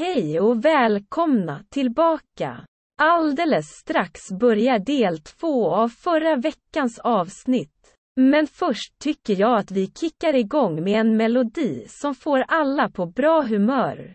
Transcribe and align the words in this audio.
Hej 0.00 0.40
och 0.40 0.64
välkomna 0.64 1.64
tillbaka! 1.70 2.66
Alldeles 3.02 3.66
strax 3.66 4.20
börjar 4.40 4.78
del 4.78 5.18
två 5.18 5.70
av 5.70 5.88
förra 5.88 6.36
veckans 6.36 6.98
avsnitt. 6.98 7.94
Men 8.16 8.46
först 8.46 8.98
tycker 8.98 9.40
jag 9.40 9.58
att 9.58 9.70
vi 9.70 9.86
kickar 9.86 10.34
igång 10.34 10.84
med 10.84 11.00
en 11.00 11.16
melodi 11.16 11.84
som 11.88 12.14
får 12.14 12.44
alla 12.48 12.90
på 12.90 13.06
bra 13.06 13.42
humör. 13.42 14.14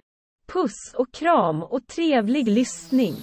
Puss 0.54 0.94
och 0.96 1.14
kram 1.14 1.64
och 1.64 1.88
trevlig 1.88 2.48
lyssning! 2.48 3.16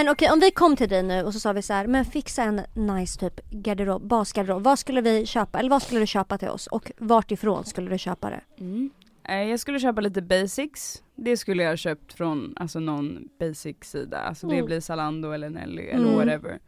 Men 0.00 0.08
okej, 0.08 0.30
om 0.30 0.40
vi 0.40 0.50
kom 0.50 0.76
till 0.76 0.88
dig 0.88 1.02
nu 1.02 1.22
och 1.22 1.32
så 1.34 1.40
sa 1.40 1.52
vi 1.52 1.62
så 1.62 1.72
här, 1.72 1.86
men 1.86 2.04
fixa 2.04 2.42
en 2.42 2.60
nice 2.74 3.20
typ 3.20 3.50
garderob, 3.50 4.02
basgarderob. 4.02 4.62
Vad 4.62 4.78
skulle 4.78 5.00
vi 5.00 5.26
köpa? 5.26 5.58
Eller 5.58 5.70
vad 5.70 5.82
skulle 5.82 6.00
du 6.00 6.06
köpa 6.06 6.38
till 6.38 6.48
oss? 6.48 6.66
Och 6.66 6.92
vart 6.98 7.30
ifrån 7.30 7.64
skulle 7.64 7.90
du 7.90 7.98
köpa 7.98 8.30
det? 8.30 8.40
Mm. 8.58 8.90
Eh, 9.28 9.42
Jag 9.42 9.60
skulle 9.60 9.80
köpa 9.80 10.00
lite 10.00 10.22
basics. 10.22 11.02
Det 11.14 11.36
skulle 11.36 11.62
jag 11.62 11.70
ha 11.70 11.76
köpt 11.76 12.12
från 12.12 12.54
alltså 12.56 12.80
någon 12.80 13.28
basic 13.38 13.76
sida. 13.80 14.18
Alltså 14.18 14.46
det 14.46 14.54
Mm. 14.54 14.66
blir 14.66 14.80
Zalando 14.80 15.30
eller 15.32 15.50
Nelly 15.50 15.82
eller 15.82 16.04
Mm. 16.06 16.16
whatever. 16.18 16.58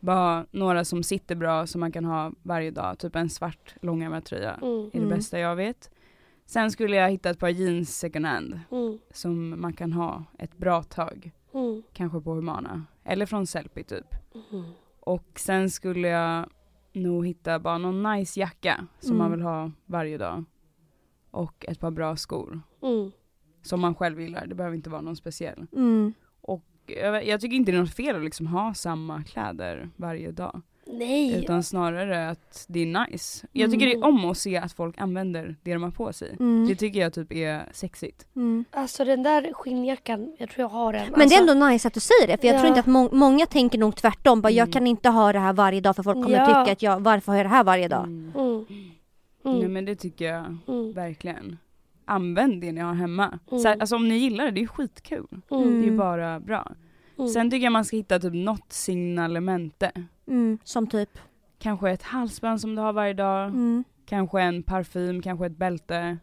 Bara 0.00 0.46
några 0.50 0.84
som 0.84 1.02
sitter 1.02 1.34
bra 1.34 1.66
som 1.66 1.80
man 1.80 1.92
kan 1.92 2.04
ha 2.04 2.32
varje 2.42 2.70
dag. 2.70 2.98
Typ 2.98 3.16
en 3.16 3.30
svart 3.30 3.74
långärmad 3.80 4.24
tröja 4.24 4.54
Mm. 4.54 4.78
är 4.86 4.90
det 4.92 4.98
Mm. 4.98 5.08
bästa 5.08 5.38
jag 5.38 5.56
vet. 5.56 5.90
Sen 6.46 6.70
skulle 6.70 6.96
jag 6.96 7.10
hitta 7.10 7.30
ett 7.30 7.38
par 7.38 7.48
jeans 7.48 7.98
second 7.98 8.26
hand 8.26 8.60
Mm. 8.70 8.98
som 9.14 9.60
man 9.60 9.72
kan 9.72 9.92
ha 9.92 10.24
ett 10.38 10.56
bra 10.56 10.82
tag. 10.82 11.30
Mm. 11.54 11.82
Kanske 11.92 12.20
på 12.20 12.34
Humana. 12.34 12.84
Eller 13.04 13.26
från 13.26 13.46
Sellpy 13.46 13.84
typ. 13.84 14.06
Mm. 14.52 14.64
Och 15.00 15.26
sen 15.36 15.70
skulle 15.70 16.08
jag 16.08 16.48
nog 16.92 17.26
hitta 17.26 17.58
bara 17.58 17.78
någon 17.78 18.02
nice 18.02 18.40
jacka 18.40 18.86
som 18.98 19.10
Mm. 19.10 19.18
man 19.18 19.30
vill 19.30 19.40
ha 19.42 19.70
varje 19.86 20.18
dag. 20.18 20.44
Och 21.30 21.64
ett 21.68 21.80
par 21.80 21.90
bra 21.90 22.16
skor. 22.16 22.60
Mm. 22.82 23.10
Som 23.62 23.80
man 23.80 23.94
själv 23.94 24.20
gillar, 24.20 24.46
det 24.46 24.54
behöver 24.54 24.76
inte 24.76 24.90
vara 24.90 25.00
någon 25.00 25.16
speciell. 25.16 25.66
Mm. 25.72 26.12
Och 26.40 26.64
jag, 26.86 27.26
jag 27.26 27.40
tycker 27.40 27.56
inte 27.56 27.72
det 27.72 27.78
är 27.78 27.82
något 27.82 27.94
fel 27.94 28.16
att 28.16 28.24
liksom 28.24 28.46
ha 28.46 28.74
samma 28.74 29.24
kläder 29.24 29.90
varje 29.96 30.32
dag. 30.32 30.60
Nej. 30.92 31.38
Utan 31.38 31.62
snarare 31.62 32.28
att 32.30 32.64
det 32.68 32.80
är 32.80 33.06
nice. 33.10 33.46
Jag 33.52 33.70
tycker 33.70 33.86
det 33.86 33.92
är 33.92 34.04
om 34.04 34.24
att 34.24 34.38
se 34.38 34.56
att 34.56 34.72
folk 34.72 34.98
använder 34.98 35.56
det 35.62 35.72
de 35.72 35.82
har 35.82 35.90
på 35.90 36.12
sig. 36.12 36.36
Mm. 36.40 36.66
Det 36.68 36.74
tycker 36.74 37.00
jag 37.00 37.12
typ 37.12 37.32
är 37.32 37.68
sexigt. 37.72 38.26
Mm. 38.36 38.64
Alltså 38.70 39.04
den 39.04 39.22
där 39.22 39.52
skinnjackan, 39.52 40.36
jag 40.38 40.50
tror 40.50 40.60
jag 40.62 40.68
har 40.68 40.92
den. 40.92 41.02
Men 41.02 41.12
det 41.18 41.22
alltså, 41.24 41.38
är 41.38 41.52
ändå 41.52 41.66
nice 41.66 41.88
att 41.88 41.94
du 41.94 42.00
säger 42.00 42.26
det, 42.26 42.38
för 42.40 42.46
jag 42.46 42.54
Ja. 42.56 42.60
tror 42.60 42.68
inte 42.68 42.80
att 42.80 42.86
må- 42.86 43.10
många 43.12 43.46
tänker 43.46 43.78
nog 43.78 43.96
tvärtom. 43.96 44.40
Bara, 44.40 44.50
Jag 44.52 44.64
Mm. 44.64 44.72
kan 44.72 44.86
inte 44.86 45.08
ha 45.08 45.32
det 45.32 45.38
här 45.38 45.52
varje 45.52 45.80
dag 45.80 45.96
för 45.96 46.02
folk 46.02 46.22
kommer 46.24 46.36
Ja. 46.38 46.46
tycka 46.46 46.72
att 46.72 46.82
jag, 46.82 47.00
varför 47.00 47.32
har 47.32 47.36
jag 47.36 47.46
det 47.46 47.50
här 47.50 47.64
varje 47.64 47.88
dag? 47.88 48.04
Mm. 48.04 48.32
Mm. 48.36 48.64
Nej 49.44 49.54
Mm. 49.60 49.72
men 49.72 49.84
det 49.84 49.94
tycker 49.96 50.24
jag 50.24 50.56
Mm. 50.68 50.92
verkligen. 50.92 51.58
Använd 52.04 52.60
det 52.60 52.72
ni 52.72 52.80
har 52.80 52.94
hemma. 52.94 53.38
Mm. 53.50 53.62
Så 53.62 53.68
här, 53.68 53.76
alltså 53.80 53.96
om 53.96 54.08
ni 54.08 54.16
gillar 54.16 54.44
det, 54.44 54.50
det 54.50 54.62
är 54.62 54.66
skitkul. 54.66 55.26
Mm. 55.50 55.64
Det 55.64 55.78
är 55.78 55.82
Mm. 55.82 55.96
bara 55.96 56.40
bra. 56.40 56.72
Mm. 57.18 57.28
Sen 57.30 57.50
tycker 57.50 57.64
jag 57.64 57.72
man 57.72 57.84
ska 57.84 57.96
hitta 57.96 58.18
typ 58.18 58.34
något 58.34 58.72
signalemente. 58.72 59.92
Mm. 60.26 60.58
Som 60.64 60.86
typ? 60.86 61.18
Kanske 61.58 61.90
ett 61.90 62.02
halsband 62.02 62.60
som 62.60 62.74
du 62.74 62.82
har 62.82 62.92
varje 62.92 63.12
dag. 63.14 63.44
Mm. 63.48 63.84
Kanske 64.06 64.40
en 64.40 64.62
parfym, 64.62 65.22
kanske 65.22 65.46
ett 65.46 65.56
bälte. 65.56 66.18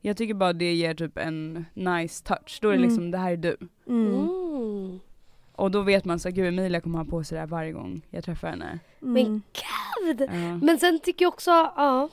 Jag 0.00 0.16
tycker 0.16 0.34
bara 0.34 0.52
det 0.52 0.72
ger 0.74 0.94
typ 0.94 1.18
en 1.18 1.66
nice 1.74 2.24
touch. 2.24 2.58
Då 2.62 2.68
är 2.68 2.72
det 2.72 2.78
Mm. 2.78 2.88
liksom, 2.88 3.10
det 3.10 3.18
här 3.18 3.32
är 3.32 3.36
du. 3.36 3.56
Mm. 3.86 4.14
Mm. 4.14 5.00
Och 5.52 5.70
då 5.70 5.82
vet 5.82 6.04
man 6.04 6.18
så 6.18 6.30
gud 6.30 6.46
Emilia 6.48 6.80
kommer 6.80 6.98
ha 6.98 7.04
på 7.04 7.24
sig 7.24 7.36
det 7.36 7.40
här 7.40 7.46
varje 7.48 7.72
gång 7.72 8.02
jag 8.10 8.24
träffar 8.24 8.48
henne. 8.48 8.78
Men 9.00 9.16
Mm. 9.26 9.42
gud! 10.02 10.20
Ja. 10.20 10.56
Men 10.62 10.78
sen 10.78 10.98
tycker 10.98 11.24
jag 11.24 11.32
också, 11.32 11.50
ja. 11.50 12.08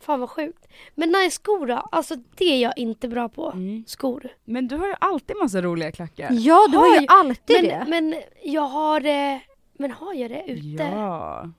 Fan 0.00 0.20
vad 0.20 0.30
sjukt. 0.30 0.68
Men 0.94 1.08
nice 1.08 1.30
skor 1.30 1.66
då? 1.66 1.74
Alltså 1.92 2.14
det 2.36 2.44
är 2.44 2.62
jag 2.62 2.78
inte 2.78 3.08
bra 3.08 3.28
på. 3.28 3.50
Mm. 3.50 3.84
Skor. 3.86 4.28
Men 4.44 4.68
du 4.68 4.76
har 4.76 4.86
ju 4.86 4.94
alltid 5.00 5.36
massa 5.36 5.62
roliga 5.62 5.92
klackar. 5.92 6.28
Ja, 6.32 6.66
du 6.70 6.76
har 6.76 6.86
ju 6.94 6.98
Oj, 7.00 7.06
alltid 7.08 7.64
det. 7.64 7.84
Men, 7.88 8.08
men 8.10 8.22
jag 8.44 8.62
har 8.62 9.00
det, 9.00 9.40
men 9.78 9.90
har 9.90 10.14
jag 10.14 10.30
det 10.30 10.44
ute? 10.46 10.82
Ja. 10.82 11.50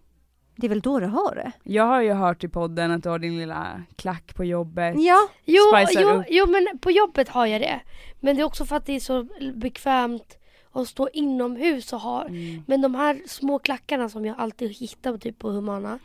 Det 0.55 0.67
är 0.67 0.69
väl 0.69 0.81
då 0.81 0.99
du 0.99 1.05
har 1.05 1.35
det? 1.35 1.51
Jag 1.63 1.83
har 1.83 2.01
ju 2.01 2.13
hört 2.13 2.43
i 2.43 2.47
podden 2.47 2.91
att 2.91 3.03
du 3.03 3.09
har 3.09 3.19
din 3.19 3.37
lilla 3.37 3.83
klack 3.95 4.35
på 4.35 4.45
jobbet. 4.45 4.95
Ja. 4.97 5.29
Jo, 5.45 5.61
jo, 5.89 6.23
jo 6.29 6.45
men 6.47 6.79
på 6.79 6.91
jobbet 6.91 7.29
har 7.29 7.45
jag 7.45 7.61
det. 7.61 7.79
Men 8.19 8.35
det 8.35 8.41
är 8.41 8.45
också 8.45 8.65
för 8.65 8.75
att 8.75 8.85
det 8.85 8.95
är 8.95 8.99
så 8.99 9.27
bekvämt 9.53 10.37
att 10.71 10.87
stå 10.87 11.09
inomhus 11.13 11.93
och 11.93 11.99
ha. 11.99 12.25
Mm. 12.25 12.63
Men 12.67 12.81
de 12.81 12.95
här 12.95 13.21
små 13.27 13.59
klackarna 13.59 14.09
som 14.09 14.25
jag 14.25 14.35
alltid 14.39 14.71
hittar 14.71 15.17
typ 15.17 15.39
på 15.39 15.49
Humana. 15.49 15.99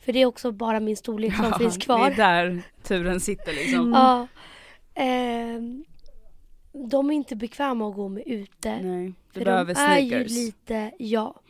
För 0.00 0.12
det 0.12 0.22
är 0.22 0.26
också 0.26 0.52
bara 0.52 0.80
min 0.80 0.96
storlek 0.96 1.34
som 1.36 1.52
finns 1.58 1.76
kvar. 1.76 2.10
Det 2.10 2.22
är 2.22 2.44
där 2.44 2.62
turen 2.82 3.20
sitter 3.20 3.52
liksom. 3.52 3.80
Mm. 3.80 3.92
Ja. 3.92 4.26
Ehm, 4.94 5.84
de 6.72 7.10
är 7.10 7.14
inte 7.14 7.36
bekväma 7.36 7.88
att 7.88 7.94
gå 7.94 8.08
med 8.08 8.22
ute. 8.26 8.82
Nej, 8.82 9.06
du 9.32 9.38
för 9.38 9.44
behöver 9.44 9.74
de 9.74 9.80
är 9.80 9.98
ju 9.98 10.24
lite, 10.24 10.90
ja. 10.98 11.40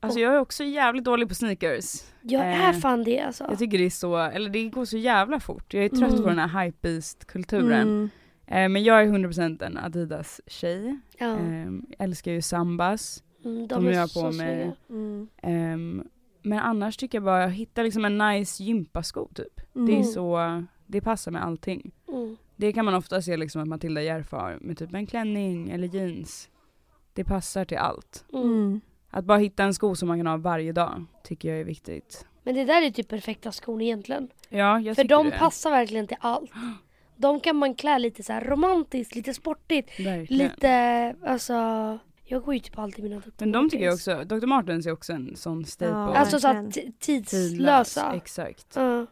Alltså 0.00 0.20
jag 0.20 0.34
är 0.34 0.38
också 0.40 0.64
jävligt 0.64 1.04
dålig 1.04 1.28
på 1.28 1.34
sneakers. 1.34 2.02
Jag 2.22 2.40
Eh, 2.52 2.68
är 2.68 2.72
fan 2.72 3.04
det 3.04 3.20
alltså. 3.20 3.44
Jag 3.44 3.58
tycker 3.58 3.78
det 3.78 3.84
är 3.86 3.90
så, 3.90 4.16
eller 4.16 4.50
det 4.50 4.64
går 4.68 4.84
så 4.84 4.96
jävla 4.96 5.40
fort. 5.40 5.74
Jag 5.74 5.84
är 5.84 5.88
trött 5.88 6.10
Mm. 6.12 6.22
på 6.22 6.28
den 6.28 6.38
här 6.38 6.64
hypebeast-kulturen. 6.64 7.82
Mm. 7.88 8.10
Eh, 8.46 8.68
men 8.68 8.84
jag 8.84 9.02
är 9.02 9.06
100% 9.06 9.62
en 9.62 9.76
Adidas-tjej. 9.78 10.96
ja. 11.18 11.38
Eh, 11.38 11.66
älskar 11.98 12.32
ju 12.32 12.42
Sambas. 12.42 13.22
Mm, 13.44 13.66
de 13.68 13.86
är 13.86 13.92
jag 13.92 14.00
har 14.00 14.06
så 14.06 14.22
på 14.22 14.32
mig. 14.32 14.72
Mm. 14.90 15.28
Ehm, 15.42 16.08
men 16.42 16.58
annars 16.58 16.96
tycker 16.96 17.18
jag 17.18 17.24
bara, 17.24 17.42
jag 17.42 17.50
hittar 17.50 17.84
liksom 17.84 18.04
en 18.04 18.18
nice 18.18 18.62
gympasko 18.62 19.28
typ. 19.34 19.60
Det 19.72 19.80
är 19.80 19.88
Mm. 19.96 20.04
så, 20.04 20.64
det 20.86 21.00
passar 21.00 21.30
med 21.32 21.44
allting. 21.44 21.90
Det 22.56 22.72
kan 22.72 22.84
man 22.84 22.94
ofta 22.94 23.22
se 23.22 23.36
liksom 23.36 23.62
att 23.62 23.68
Matilda 23.68 24.02
Järf 24.02 24.32
har 24.32 24.58
med 24.60 24.78
typ 24.78 24.94
en 24.94 25.06
klänning 25.06 25.70
eller 25.70 25.88
jeans. 25.88 26.48
Det 27.12 27.24
passar 27.24 27.64
till 27.64 27.78
allt. 27.78 28.24
Mm. 28.32 28.44
Mm. 28.46 28.80
Att 29.10 29.24
bara 29.24 29.38
hitta 29.38 29.64
en 29.64 29.74
sko 29.74 29.94
som 29.94 30.08
man 30.08 30.18
kan 30.18 30.26
ha 30.26 30.36
varje 30.36 30.72
dag 30.72 31.04
tycker 31.24 31.48
jag 31.48 31.60
är 31.60 31.64
viktigt. 31.64 32.26
Men 32.42 32.54
det 32.54 32.64
där 32.64 32.82
är 32.82 32.90
typ 32.90 33.08
perfekta 33.08 33.52
skor 33.52 33.82
egentligen. 33.82 34.28
Ja, 34.48 34.80
jag 34.80 34.96
För 34.96 35.04
de 35.04 35.30
det. 35.30 35.38
passar 35.38 35.70
verkligen 35.70 36.06
till 36.06 36.16
allt. 36.20 36.50
De 37.16 37.40
kan 37.40 37.56
man 37.56 37.74
klä 37.74 37.98
lite 37.98 38.22
så 38.22 38.32
här 38.32 38.44
romantiskt, 38.44 39.14
lite 39.14 39.34
sportigt, 39.34 40.00
Verkligen. 40.00 40.48
lite, 40.48 41.14
alltså 41.26 41.52
Jag 42.24 42.42
går 42.42 42.54
ju 42.54 42.60
typ 42.60 42.78
alltid 42.78 43.04
mina 43.04 43.16
Dr. 43.20 43.30
Men 43.38 43.52
de 43.52 43.70
tycker 43.70 43.84
jag 43.84 43.94
också, 43.94 44.24
Dr. 44.24 44.46
Martens 44.46 44.86
är 44.86 44.92
också 44.92 45.12
en 45.12 45.36
sån 45.36 45.64
staple. 45.64 45.94
Ja. 45.94 46.16
Alltså 46.16 46.40
så 46.40 46.46
verkligen. 46.48 46.68
att 46.68 46.74
t- 46.74 46.92
Tidlös, 46.98 47.30
tidslösa. 47.30 48.12
Exakt. 48.16 48.72
Ja. 48.76 49.06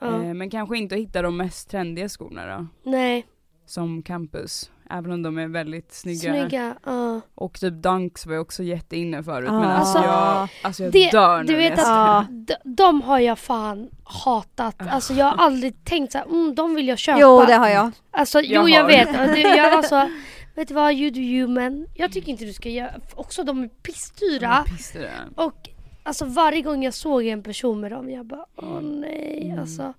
Ja. 0.00 0.22
Eh, 0.22 0.34
men 0.34 0.50
kanske 0.50 0.78
inte 0.78 0.96
hitta 0.96 1.22
de 1.22 1.36
mest 1.36 1.70
trendiga 1.70 2.08
skorna 2.08 2.56
då. 2.56 2.66
Nej, 2.90 3.26
Som 3.66 4.02
Campus. 4.02 4.70
Även 4.92 5.12
om 5.12 5.22
de 5.22 5.38
är 5.38 5.48
väldigt 5.48 5.92
snygga. 5.92 6.20
snygga. 6.32 6.74
Ja. 6.84 7.20
Och 7.34 7.60
typ 7.60 7.74
Dunks 7.74 8.26
var 8.26 8.34
jag 8.34 8.40
också 8.42 8.62
jätteinne 8.62 9.22
förut. 9.22 9.48
Ja. 9.52 9.60
Men 9.60 9.70
alltså, 9.70 9.98
Alltså, 9.98 10.12
jag, 10.12 10.48
alltså 10.62 10.82
jag 10.82 10.92
det- 10.92 11.10
dör 11.10 11.44
du 11.44 11.56
vet 11.56 11.78
att- 11.78 12.26
De, 12.30 12.54
de 12.64 13.02
har 13.02 13.18
jag 13.18 13.38
fan 13.38 13.90
hatat. 14.04 14.74
Ah. 14.78 14.84
Alltså 14.90 15.12
jag 15.14 15.26
har 15.26 15.44
aldrig 15.44 15.84
tänkt 15.84 16.12
såhär, 16.12 16.24
mm, 16.26 16.54
de 16.54 16.74
vill 16.74 16.88
jag 16.88 16.98
köpa. 16.98 17.20
Jo 17.20 17.44
det 17.46 17.54
har 17.54 17.68
jag. 17.68 17.90
Alltså 18.10 18.40
Jag 18.40 18.64
jo 18.64 18.68
jag 18.74 18.82
har. 18.82 18.88
vet. 18.88 19.12
Det, 19.34 19.40
jag, 19.40 19.72
alltså, 19.72 20.08
vet 20.54 20.68
du 20.68 20.74
vad, 20.74 20.92
you 20.94 21.10
do 21.10 21.20
you 21.20 21.48
men 21.48 21.86
jag 21.94 22.12
tycker 22.12 22.28
inte 22.32 22.44
du 22.44 22.52
ska 22.52 22.68
göra, 22.68 22.90
också 23.14 23.44
de 23.44 23.62
är 23.62 23.68
pissdyra. 23.68 24.42
Ja, 24.66 24.72
piss 24.76 24.90
det 24.92 24.98
där. 24.98 25.28
Och 25.44 25.68
alltså 26.02 26.24
varje 26.24 26.62
gång 26.62 26.84
jag 26.84 26.94
såg 26.94 27.26
en 27.26 27.42
person 27.42 27.80
med 27.80 27.92
dem, 27.92 28.10
jag 28.10 28.26
bara 28.26 28.46
åh 28.56 28.80
nej 28.80 29.42
Mm. 29.46 29.58
alltså. 29.60 29.92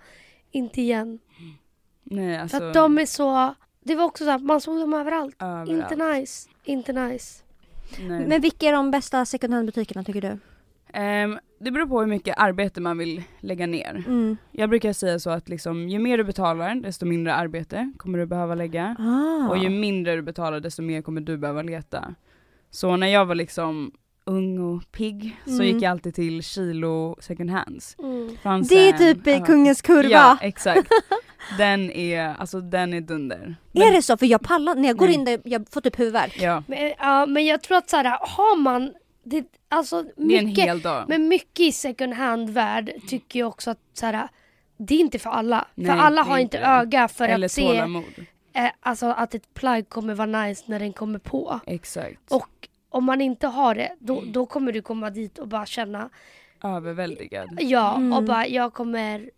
Inte 0.52 0.82
igen. 0.82 1.20
Nej 2.04 2.38
alltså. 2.38 2.58
För 2.58 2.68
att 2.68 2.74
de 2.74 2.98
är 2.98 3.06
så, 3.06 3.54
det 3.84 3.96
var 3.96 4.06
också 4.06 4.24
så 4.26 4.32
att 4.32 4.44
man 4.44 4.62
såg 4.62 4.80
dem 4.80 4.94
överallt. 4.94 5.36
överallt. 5.40 5.70
Inte 5.70 5.96
nice, 5.96 6.50
inte 6.64 6.94
nice. 6.94 7.44
Nej. 8.00 8.28
Men 8.28 8.42
vilka 8.42 8.68
är 8.68 8.74
de 8.74 8.92
bästa 8.92 9.26
second 9.26 9.54
hand 9.54 9.66
butikerna 9.66 10.04
tycker 10.04 10.22
du? 10.22 10.38
Ehm, 10.94 11.40
det 11.60 11.72
beror 11.72 11.86
på 11.88 12.00
hur 12.00 12.08
mycket 12.08 12.36
arbete 12.38 12.82
man 12.82 12.98
vill 12.98 13.24
lägga 13.40 13.66
ner. 13.68 14.04
Mm. 14.08 14.38
Jag 14.52 14.70
brukar 14.70 14.94
säga 14.94 15.20
så 15.20 15.30
att 15.30 15.50
liksom, 15.50 15.90
ju 15.90 16.00
mer 16.00 16.18
du 16.18 16.24
betalar 16.24 16.76
desto 16.76 17.06
mindre 17.06 17.34
arbete 17.34 17.94
kommer 17.98 18.18
du 18.20 18.26
behöva 18.26 18.56
lägga. 18.56 18.96
Ah. 19.00 19.50
Och 19.50 19.58
ju 19.58 19.70
mindre 19.70 20.16
du 20.16 20.22
betalar 20.22 20.60
desto 20.60 20.82
mer 20.82 21.02
kommer 21.02 21.22
du 21.22 21.38
behöva 21.38 21.62
leta. 21.62 22.16
Så 22.70 22.96
när 22.96 23.08
jag 23.08 23.26
var 23.26 23.36
liksom 23.36 23.92
ung 24.26 24.60
och 24.60 24.92
pigg 24.92 25.38
så 25.46 25.52
Mm. 25.52 25.66
gick 25.66 25.82
jag 25.84 25.92
alltid 25.92 26.16
till 26.16 26.44
kilo 26.44 27.18
second 27.22 27.50
hands. 27.50 27.96
Mm. 28.00 28.38
Det 28.70 28.76
är 28.76 28.92
en- 28.94 28.98
typ 28.98 29.28
ja. 29.28 29.46
Kungens 29.46 29.82
Kurva. 29.82 30.10
Ja 30.10 30.38
exakt. 30.42 30.88
Den 31.58 31.92
är, 31.92 32.36
alltså 32.40 32.62
den 32.62 32.94
är 32.94 33.02
dunder. 33.02 33.56
Men- 33.72 33.84
Är 33.88 33.92
det 33.92 34.02
så? 34.02 34.18
För 34.18 34.26
jag 34.26 34.42
pallar, 34.42 34.76
när 34.76 34.88
jag 34.88 34.98
går 34.98 35.06
Nej. 35.06 35.16
in 35.16 35.26
där, 35.26 35.42
jag 35.44 35.66
får 35.72 35.82
typ 35.82 36.00
huvudvärk. 36.00 36.38
Ja. 36.42 36.64
Men, 36.68 36.94
ja, 37.00 37.26
men 37.26 37.46
jag 37.46 37.62
tror 37.64 37.78
att 37.78 37.90
så 37.90 37.98
här, 37.98 38.18
har 38.22 38.58
man, 38.58 38.94
det, 39.24 39.46
alltså 39.70 40.04
Det 40.04 40.36
är 40.36 40.40
en 40.40 40.46
mycket, 40.46 40.84
dag. 40.84 41.06
men 41.08 41.28
mycket 41.28 41.60
i 41.60 41.72
second 41.72 42.14
hand-värld 42.14 42.92
tycker 43.08 43.40
jag 43.40 43.48
också 43.48 43.72
att 43.72 43.80
så 43.94 44.06
här, 44.06 44.28
det 44.78 44.96
är 44.96 45.00
inte 45.00 45.20
för 45.20 45.30
alla. 45.30 45.68
Nej, 45.76 45.88
för 45.92 45.98
alla 45.98 46.24
det 46.24 46.30
har 46.30 46.38
inte 46.38 46.58
inte 46.58 46.68
det. 46.70 46.74
öga 46.76 47.08
för 47.08 47.28
Eller 47.28 47.46
att 47.46 47.52
se 47.52 47.78
eh, 48.54 48.70
alltså 48.80 49.06
att 49.06 49.36
ett 49.36 49.54
plagg 49.54 49.90
kommer 49.90 50.14
vara 50.14 50.44
nice 50.44 50.64
när 50.68 50.80
den 50.80 50.94
kommer 50.94 51.20
på. 51.20 51.60
Exakt. 51.66 52.32
Och 52.32 52.68
om 52.92 53.04
man 53.06 53.22
inte 53.22 53.48
har 53.48 53.76
det, 53.76 53.96
då, 54.00 54.24
då 54.34 54.46
kommer 54.46 54.72
du 54.72 54.82
komma 54.82 55.10
dit 55.10 55.40
och 55.40 55.48
bara 55.48 55.66
känna 55.66 56.10
Överväldigad. 56.64 57.58
ja 57.62 57.96
Mm. 57.96 58.14
och 58.14 58.24
bara 58.24 58.48
jag 58.48 58.74
kommer 58.74 59.30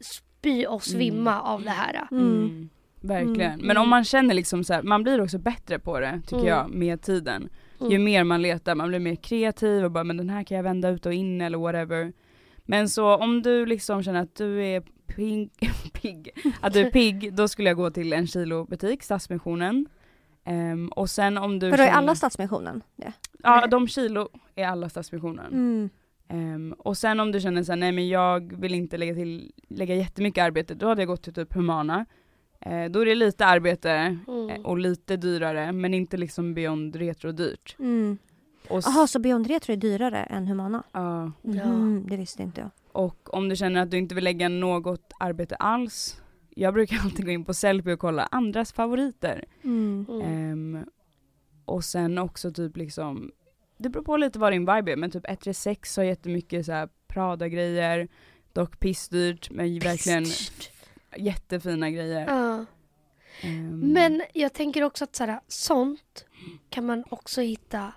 spy 0.00 0.66
och 0.66 0.82
svimma 0.84 1.40
av 1.40 1.62
det 1.62 1.70
här. 1.70 2.08
Mm. 2.10 2.24
Mm. 2.26 2.68
Verkligen. 3.00 3.52
Mm. 3.52 3.66
Men 3.66 3.76
om 3.76 3.88
man 3.88 4.04
känner 4.04 4.34
liksom 4.34 4.64
så 4.64 4.72
här, 4.74 4.82
man 4.82 5.02
blir 5.02 5.20
också 5.20 5.38
bättre 5.38 5.78
på 5.78 6.00
det 6.00 6.20
tycker 6.22 6.36
Mm. 6.36 6.48
jag 6.48 6.70
med 6.70 7.02
tiden. 7.02 7.48
Ju 7.80 7.86
Mm. 7.86 8.04
mer 8.04 8.24
man 8.24 8.42
letar, 8.42 8.74
man 8.74 8.88
blir 8.88 8.98
mer 8.98 9.14
kreativ 9.16 9.84
och 9.84 9.90
bara 9.90 10.04
men 10.04 10.16
den 10.16 10.30
här 10.30 10.44
kan 10.44 10.56
jag 10.56 10.64
vända 10.64 10.88
ut 10.88 11.06
och 11.06 11.12
in 11.14 11.40
eller 11.40 11.58
whatever. 11.58 12.12
Men 12.64 12.88
så 12.88 13.16
om 13.16 13.42
du 13.42 13.66
liksom 13.66 14.02
känner 14.02 14.20
att 14.22 14.34
du 14.36 14.64
är 14.66 14.80
pigg, 15.06 15.50
pigg 15.92 16.30
att 16.60 16.72
du 16.72 16.80
är 16.80 16.90
pigg, 16.90 17.34
då 17.34 17.48
skulle 17.48 17.70
jag 17.70 17.76
gå 17.76 17.90
till 17.90 18.12
en 18.12 18.26
kilobutik, 18.26 19.02
Stadsmissionen. 19.02 19.86
Ehm, 20.44 20.88
och 20.88 21.10
sen 21.10 21.38
om 21.38 21.58
du 21.58 21.70
Vadå 21.70 21.82
är 21.82 21.86
känner- 21.86 21.98
alla 21.98 22.14
Stadsmissionen 22.14 22.82
det? 22.96 23.12
Ja, 23.42 23.66
de 23.66 23.88
kilo 23.88 24.28
är 24.54 24.66
alla 24.66 24.88
Stadsmissionen. 24.88 25.52
Mm. 25.52 25.90
Ehm, 26.28 26.72
och 26.78 26.96
sen 26.96 27.20
om 27.20 27.32
du 27.32 27.40
känner 27.40 27.62
såhär, 27.62 27.76
nej 27.76 27.92
men 27.92 28.08
jag 28.08 28.60
vill 28.60 28.74
inte 28.74 28.96
lägga 28.96 29.14
till, 29.14 29.52
lägga 29.68 29.94
jättemycket 29.94 30.44
arbete, 30.44 30.74
då 30.74 30.88
hade 30.88 31.00
jag 31.02 31.08
gått 31.08 31.22
till 31.22 31.34
typ 31.34 31.54
Humana. 31.54 32.06
Eh, 32.60 32.84
då 32.90 33.00
är 33.00 33.06
det 33.06 33.14
lite 33.14 33.46
arbete 33.46 33.90
Mm. 33.90 34.50
eh, 34.50 34.60
och 34.60 34.78
lite 34.78 35.16
dyrare, 35.16 35.72
men 35.72 35.94
inte 35.94 36.16
liksom 36.16 36.54
beyond 36.54 36.96
retro 36.96 37.32
dyrt. 37.32 37.76
Mm. 37.78 38.18
Jaha, 38.70 39.06
så 39.06 39.18
Beyond 39.18 39.46
Retro 39.46 39.72
är 39.72 39.76
dyrare 39.76 40.22
än 40.22 40.46
Humana? 40.46 40.82
ja. 40.92 41.32
Ja. 41.42 41.64
Det 42.08 42.16
visste 42.16 42.42
inte 42.42 42.60
jag. 42.60 42.70
och 42.92 43.34
om 43.34 43.48
du 43.48 43.56
känner 43.56 43.82
att 43.82 43.90
du 43.90 43.98
inte 43.98 44.14
vill 44.14 44.24
lägga 44.24 44.48
något 44.48 45.12
arbete 45.18 45.56
alls, 45.56 46.20
jag 46.54 46.74
brukar 46.74 46.96
alltid 47.04 47.24
gå 47.24 47.30
in 47.30 47.44
på 47.44 47.54
Sellpy 47.54 47.92
och 47.92 47.98
kolla 47.98 48.28
andras 48.30 48.72
favoriter. 48.72 49.44
Mm. 49.64 50.06
Mm. 50.08 50.22
Ehm, 50.22 50.84
och 51.64 51.84
sen 51.84 52.18
också 52.18 52.52
typ 52.52 52.76
liksom, 52.76 53.32
det 53.78 53.88
beror 53.88 54.04
på 54.04 54.16
lite 54.16 54.38
vad 54.38 54.52
din 54.52 54.60
vibe 54.74 54.92
är, 54.92 54.96
men 54.96 55.10
typ 55.10 55.28
136 55.28 55.96
har 55.96 56.04
jättemycket 56.04 56.66
så 56.66 56.72
här 56.72 56.88
Prada-grejer, 57.06 58.08
dock 58.52 58.80
pissdyrt 58.80 59.50
men 59.50 59.78
verkligen 59.78 60.24
jättefina 61.16 61.90
grejer. 61.90 62.26
Ja. 62.28 62.64
Ehm, 63.42 63.80
Men 63.92 64.22
jag 64.32 64.52
tänker 64.52 64.82
också 64.82 65.04
att 65.04 65.16
så 65.16 65.24
här, 65.24 65.40
sånt 65.48 66.26
kan 66.70 66.86
man 66.86 67.04
också 67.10 67.40
hitta 67.40 67.92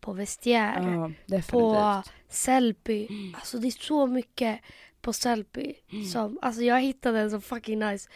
på 0.00 0.12
Vestiaire, 0.12 1.12
ja, 1.26 1.40
på. 1.50 2.02
Sellpy. 2.28 3.08
Alltså 3.34 3.58
det 3.58 3.66
är 3.66 3.70
så 3.70 4.06
mycket 4.06 4.60
på 5.02 5.12
Sellpy 5.12 5.74
Mm. 5.92 6.04
som, 6.04 6.38
alltså 6.42 6.62
jag 6.62 6.80
hittade 6.80 7.20
en 7.20 7.30
så 7.30 7.40
fucking 7.40 7.78
nice 7.78 8.08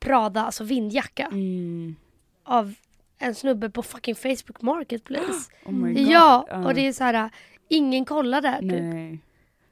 Prada, 0.00 0.40
alltså 0.44 0.64
vindjacka 0.64 1.26
Mm. 1.26 1.96
av 2.44 2.74
en 3.18 3.34
snubbe 3.34 3.70
på 3.70 3.82
fucking 3.82 4.14
Facebook 4.14 4.62
Marketplace. 4.62 5.50
Oh 5.64 5.72
my 5.72 5.94
God. 5.94 6.08
ja, 6.12 6.46
och 6.66 6.74
det 6.74 6.86
är 6.86 6.92
så 6.92 7.04
här, 7.04 7.30
ingen 7.68 8.04
kollar 8.04 8.40
där 8.40 8.58
typ. 8.58 8.70
Nej, 8.72 9.18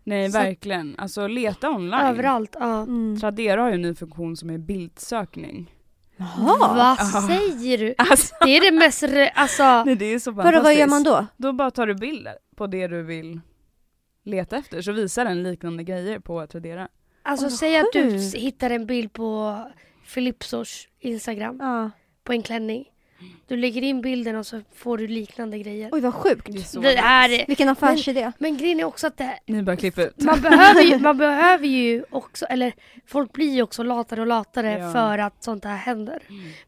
Nej 0.04 0.30
Så 0.30 0.38
verkligen. 0.38 0.94
Alltså 0.98 1.26
leta 1.26 1.70
online. 1.70 1.94
Överallt. 2.00 2.56
Ja. 2.60 2.82
Mm. 2.82 3.16
Tradera 3.20 3.62
har 3.62 3.68
ju 3.68 3.74
en 3.74 3.82
ny 3.82 3.94
funktion 3.94 4.36
som 4.36 4.50
är 4.50 4.58
bildsökning. 4.58 5.72
Jaha! 6.16 6.96
Vad 7.12 7.24
säger 7.24 7.78
du? 7.78 7.94
Alltså, 7.98 8.34
Det 8.40 8.56
är 8.56 8.70
det 8.70 8.76
mest, 8.78 9.04
alltså, 9.34 9.82
nej, 9.84 9.96
det 9.96 10.04
är 10.14 10.18
så 10.18 10.34
fantastiskt. 10.34 10.64
vad 10.64 10.74
gör 10.74 10.86
man 10.86 11.02
då? 11.02 11.26
Då 11.36 11.52
bara 11.52 11.70
tar 11.70 11.86
du 11.86 11.94
bilder 11.94 12.34
på 12.56 12.66
det 12.66 12.86
du 12.88 13.02
vill 13.02 13.40
leta 14.26 14.56
efter, 14.56 14.82
så 14.82 14.92
visar 14.92 15.24
den 15.24 15.42
liknande 15.42 15.82
grejer 15.84 16.18
på 16.18 16.46
Tradera. 16.46 16.88
alltså 17.22 17.44
vad 17.46 17.52
säg 17.52 17.76
att 17.76 17.86
du 17.92 18.10
hittar 18.34 18.70
en 18.70 18.86
bild 18.86 19.12
på 19.12 19.58
Filipsors 20.04 20.88
Instagram 21.00 21.56
Ja. 21.60 21.90
på 22.24 22.32
en 22.32 22.42
klänning. 22.42 22.84
Du 23.48 23.56
lägger 23.56 23.82
in 23.82 24.00
bilden 24.00 24.36
och 24.36 24.46
så 24.46 24.60
får 24.74 24.98
du 24.98 25.06
liknande 25.08 25.58
grejer. 25.58 25.88
Oj 25.92 26.00
vad 26.00 26.14
sjukt. 26.14 26.46
Det 26.52 26.58
är 26.58 26.62
så 26.62 26.80
Det 26.80 26.96
är, 26.96 27.46
Vilken 27.46 27.68
affärsidé. 27.68 28.32
men 28.38 28.56
grejen 28.56 28.80
är 28.80 28.84
också 28.84 29.06
att 29.06 29.16
det, 29.16 29.38
Ni 29.46 29.62
bara 29.62 29.76
klippa 29.76 30.02
ut. 30.02 30.22
man, 30.22 30.40
behöver 30.40 30.82
ju, 30.82 30.98
man 31.08 31.16
behöver 31.18 31.66
ju 31.66 32.04
också, 32.10 32.44
eller 32.46 32.72
folk 33.06 33.32
blir 33.32 33.54
ju 33.54 33.62
också 33.62 33.82
latare 33.82 34.20
och 34.20 34.26
latare 34.26 34.78
Ja. 34.78 34.92
för 34.92 35.18
att 35.18 35.44
sånt 35.44 35.64
här 35.64 35.76
händer. 35.76 36.22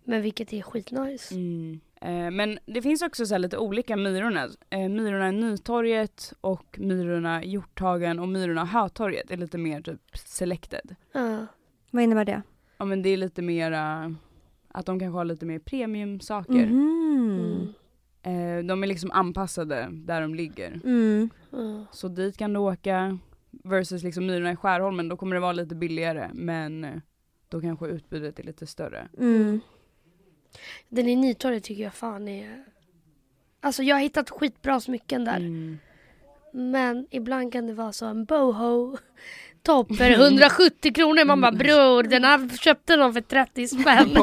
Men 0.04 0.22
vilket 0.22 0.52
är 0.52 0.62
skitnice. 0.62 1.34
Mm. 1.34 1.80
Eh, 2.00 2.30
men 2.30 2.58
det 2.66 2.82
finns 2.82 3.02
också 3.02 3.26
så 3.26 3.34
här 3.34 3.38
lite 3.38 3.58
olika 3.58 3.96
Myrorna. 3.96 4.48
Eh, 4.70 4.88
myrorna 4.88 5.28
i 5.28 5.32
Nytorget 5.32 6.32
och 6.40 6.78
Myrorna 6.78 7.44
i 7.44 7.50
Hjorthagen 7.50 8.18
och 8.18 8.28
Myrorna 8.28 8.62
i 8.62 8.66
Hötorget 8.66 9.30
är 9.30 9.36
lite 9.36 9.58
mer 9.58 9.80
typ 9.80 10.16
selected. 10.18 10.94
Ja. 11.12 11.46
Vad 11.90 12.02
innebär 12.02 12.24
det? 12.24 12.42
Ja 12.78 12.84
men 12.84 13.02
det 13.02 13.08
är 13.08 13.16
lite 13.16 13.42
mera, 13.42 14.14
att 14.68 14.86
de 14.86 15.00
kanske 15.00 15.16
har 15.18 15.24
lite 15.24 15.46
mer 15.46 15.58
premiumsaker. 15.58 16.66
Mhm. 16.66 16.98
Mm. 17.28 17.74
Eh, 18.22 18.64
de 18.66 18.82
är 18.82 18.86
liksom 18.86 19.10
anpassade 19.10 19.88
där 19.92 20.20
de 20.20 20.34
ligger. 20.34 20.80
Mm. 20.84 21.30
Så 21.92 22.08
dit 22.08 22.36
kan 22.38 22.52
du 22.52 22.60
åka. 22.60 23.18
Versus 23.50 24.02
liksom 24.02 24.26
Myrorna 24.26 24.52
i 24.52 24.56
Skärholmen, 24.56 25.08
då 25.08 25.16
kommer 25.16 25.34
det 25.34 25.40
vara 25.40 25.52
lite 25.52 25.74
billigare 25.74 26.30
men 26.32 27.00
då 27.48 27.60
kanske 27.60 27.86
utbudet 27.86 28.38
är 28.38 28.42
lite 28.44 28.66
större. 28.66 29.08
Den 30.88 31.08
i 31.08 31.16
Nytorget 31.16 31.64
tycker 31.64 31.82
jag 31.82 31.94
fan 31.94 32.28
är... 32.28 32.64
Alltså 33.60 33.82
jag 33.82 33.96
har 33.96 34.00
hittat 34.00 34.30
skitbra 34.30 34.80
smycken 34.80 35.24
där. 35.24 35.36
Mm. 35.36 35.78
Men 36.52 37.06
ibland 37.10 37.52
kan 37.52 37.66
det 37.66 37.72
vara 37.74 37.92
så 37.92 38.06
en 38.06 38.24
boho 38.24 38.96
topp 39.62 39.96
för 39.96 40.10
170 40.10 40.92
kronor. 40.94 41.24
Man 41.24 41.40
bara 41.40 41.52
bror 41.52 42.02
den 42.02 42.24
här 42.24 42.56
köpte 42.58 42.96
någon 42.96 43.12
för 43.12 43.20
30 43.20 43.68
spänn. 43.68 44.16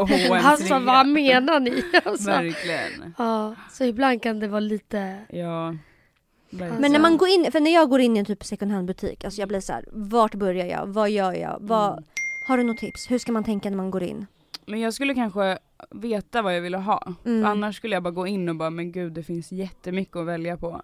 Alltså 0.44 0.80
vad 0.80 1.08
menar 1.08 1.60
ni? 1.60 1.84
Alltså, 2.06 2.30
Verkligen. 2.30 3.14
ja, 3.18 3.56
så 3.72 3.84
ibland 3.84 4.22
kan 4.22 4.40
det 4.40 4.48
vara 4.48 4.60
lite... 4.60 5.18
Ja. 5.30 5.76
Verkligen. 6.50 6.82
Men 6.82 6.82
när 6.82 6.86
Alltså- 6.88 7.02
man 7.02 7.18
går 7.18 7.28
in, 7.30 7.52
för 7.52 7.60
när 7.60 7.74
jag 7.74 7.90
går 7.90 8.00
in 8.02 8.16
i 8.16 8.20
en 8.20 8.26
typ 8.26 8.44
second 8.44 8.72
hand 8.72 8.88
butik, 8.88 9.24
alltså 9.26 9.42
jag 9.42 9.48
blir 9.50 9.60
så 9.60 9.74
här: 9.74 9.86
vart 9.92 10.36
börjar 10.36 10.66
jag? 10.66 10.86
Vad 10.88 11.10
gör 11.10 11.34
jag? 11.34 11.58
Vad, 11.62 11.92
Mm. 11.92 12.04
Har 12.48 12.58
du 12.58 12.64
något 12.64 12.78
tips? 12.78 13.12
Hur 13.12 13.20
ska 13.20 13.32
man 13.32 13.44
tänka 13.44 13.70
när 13.70 13.78
man 13.78 13.92
går 13.92 14.04
in? 14.04 14.26
Men 14.68 14.80
jag 14.80 14.94
skulle 14.94 15.16
kanske 15.16 15.58
veta 15.92 16.42
vad 16.42 16.56
jag 16.56 16.62
ville 16.62 16.78
ha. 16.78 17.14
Mm. 17.26 17.44
För 17.44 17.50
annars 17.50 17.76
skulle 17.78 17.96
jag 17.96 18.04
bara 18.04 18.12
gå 18.12 18.28
in 18.28 18.50
och 18.50 18.56
bara, 18.56 18.70
men 18.70 18.92
gud 18.92 19.14
det 19.14 19.24
finns 19.24 19.52
jättemycket 19.52 20.16
att 20.16 20.26
välja 20.26 20.58
på. 20.58 20.82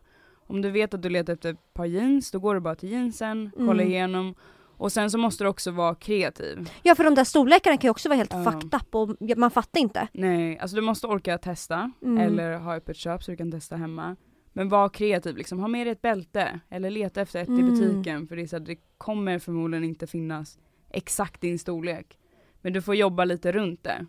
Om 0.47 0.61
du 0.61 0.71
vet 0.71 0.93
att 0.93 1.01
du 1.01 1.09
letar 1.09 1.33
efter 1.33 1.53
ett 1.53 1.73
par 1.73 1.85
jeans, 1.85 2.31
då 2.31 2.39
går 2.39 2.55
du 2.55 2.61
bara 2.61 2.75
till 2.75 2.91
jeansen, 2.91 3.51
kollar 3.55 3.73
Mm. 3.73 3.87
igenom. 3.87 4.35
Och 4.77 4.91
sen 4.91 5.11
så 5.11 5.17
måste 5.17 5.43
du 5.43 5.47
också 5.47 5.71
vara 5.71 5.95
kreativ. 5.95 6.69
Ja 6.83 6.95
för 6.95 7.03
de 7.03 7.15
där 7.15 7.23
storlekarna 7.23 7.77
kan 7.77 7.87
ju 7.87 7.91
också 7.91 8.09
vara 8.09 8.17
helt 8.17 8.33
Ja. 8.33 8.43
fucked 8.51 8.73
up 8.81 8.95
och 8.95 9.37
man 9.37 9.51
fattar 9.51 9.79
inte. 9.81 10.07
Nej, 10.13 10.59
alltså 10.59 10.75
du 10.75 10.81
måste 10.81 11.07
orka 11.07 11.37
testa. 11.37 11.91
Mm. 12.01 12.17
Eller 12.17 12.57
ha 12.57 12.75
öppet 12.75 12.95
köp 12.97 13.23
så 13.23 13.31
du 13.31 13.37
kan 13.37 13.51
testa 13.51 13.75
hemma. 13.75 14.15
Men 14.53 14.69
var 14.69 14.89
kreativ, 14.89 15.37
liksom. 15.37 15.59
ha 15.59 15.67
med 15.67 15.87
dig 15.87 15.91
ett 15.91 16.01
bälte. 16.01 16.59
Eller 16.69 16.89
leta 16.89 17.21
efter 17.21 17.41
ett 17.41 17.49
i 17.49 17.51
Mm. 17.51 17.69
butiken. 17.69 18.27
För 18.27 18.35
det, 18.35 18.41
är 18.41 18.47
så 18.47 18.55
här, 18.57 18.65
det 18.65 18.75
kommer 18.97 19.39
förmodligen 19.39 19.83
inte 19.83 20.07
finnas 20.07 20.57
exakt 20.89 21.41
din 21.41 21.59
storlek. 21.59 22.17
Men 22.61 22.73
du 22.73 22.81
får 22.81 22.95
jobba 22.95 23.25
lite 23.25 23.51
runt 23.51 23.83
det. 23.83 24.05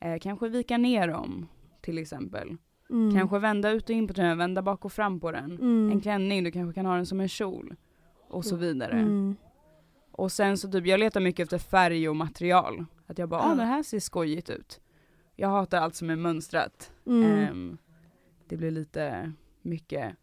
Eh, 0.00 0.18
kanske 0.18 0.48
vika 0.48 0.78
ner 0.78 1.08
dem, 1.08 1.48
till 1.80 1.98
exempel. 1.98 2.56
Mm. 2.90 3.14
Kanske 3.14 3.38
vända 3.38 3.70
ut 3.70 3.84
och 3.84 3.90
in 3.90 4.08
på 4.08 4.14
tröjan, 4.14 4.38
vända 4.38 4.62
bak 4.62 4.84
och 4.84 4.92
fram 4.92 5.20
på 5.20 5.32
den. 5.32 5.52
Mm. 5.52 5.90
En 5.92 6.00
klänning, 6.00 6.44
du 6.44 6.50
kanske 6.50 6.74
kan 6.74 6.86
ha 6.86 6.96
den 6.96 7.06
som 7.06 7.20
en 7.20 7.28
kjol. 7.28 7.74
Och 8.28 8.44
så 8.44 8.56
vidare. 8.56 8.92
Mm. 8.92 9.36
Och 10.10 10.32
sen 10.32 10.58
så 10.58 10.70
typ, 10.70 10.86
jag 10.86 11.00
letar 11.00 11.20
mycket 11.20 11.44
efter 11.44 11.58
färg 11.58 12.08
och 12.08 12.16
material. 12.16 12.84
Att 13.06 13.18
jag 13.18 13.28
bara, 13.28 13.40
ah 13.40 13.48
Ja. 13.48 13.54
det 13.54 13.64
här 13.64 13.82
ser 13.82 14.00
skojigt 14.00 14.50
ut. 14.50 14.80
Jag 15.36 15.48
hatar 15.48 15.78
allt 15.78 15.94
som 15.94 16.10
är 16.10 16.16
mönstrat. 16.16 16.92
Ehm, 17.06 17.78
det 18.48 18.56
blir 18.56 18.70
lite 18.70 19.32
mycket. 19.62 20.16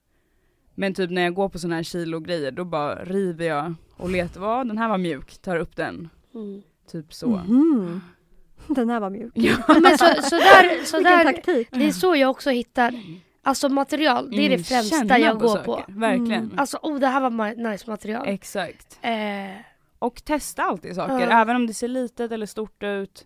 Men 0.76 0.94
typ 0.94 1.12
när 1.12 1.22
jag 1.22 1.34
går 1.34 1.50
på 1.50 1.60
sådana 1.60 1.76
här 1.76 1.84
kilogrejer 1.84 2.52
då 2.52 2.66
bara 2.66 3.06
river 3.06 3.46
jag 3.46 3.74
och 3.98 4.10
letar, 4.10 4.42
vad 4.42 4.68
den 4.68 4.78
här 4.78 4.90
var 4.90 4.98
mjuk, 4.98 5.38
tar 5.38 5.58
upp 5.58 5.76
den. 5.76 6.10
Mm. 6.34 6.62
Typ 6.92 7.14
så. 7.14 7.28
Mhm. 7.28 8.02
Den 8.68 8.90
här 8.90 9.00
var 9.00 9.10
mjuk. 9.10 9.32
Ja. 9.36 9.56
Men 9.68 9.98
så, 9.98 10.06
så 10.06 10.36
där, 10.36 10.86
så 10.86 10.98
Vilken 10.98 11.04
där, 11.18 11.24
taktik. 11.24 11.68
det 11.72 11.88
är 11.88 11.92
så 11.92 12.16
jag 12.16 12.30
också 12.30 12.50
hittar, 12.50 12.94
alltså 13.44 13.70
material, 13.70 14.30
det 14.32 14.36
är 14.38 14.50
det 14.50 14.56
Mm, 14.56 14.64
främsta 14.64 14.98
känna 14.98 15.20
jag 15.20 15.40
går 15.40 15.48
saker, 15.48 15.64
på. 15.64 15.84
Verkligen. 15.88 16.44
Mm. 16.44 16.60
Alltså 16.60 16.78
oh 16.82 17.00
det 17.00 17.08
här 17.08 17.30
var 17.30 17.70
nice 17.72 17.90
material. 17.90 18.28
Exakt. 18.28 19.00
Eh, 19.02 19.12
Och 20.00 20.24
testa 20.26 20.64
alltid 20.64 20.96
saker, 20.96 21.20
Ja. 21.30 21.42
även 21.42 21.56
om 21.56 21.68
det 21.68 21.74
ser 21.74 21.88
litet 21.88 22.32
eller 22.32 22.46
stort 22.46 22.84
ut. 22.84 23.26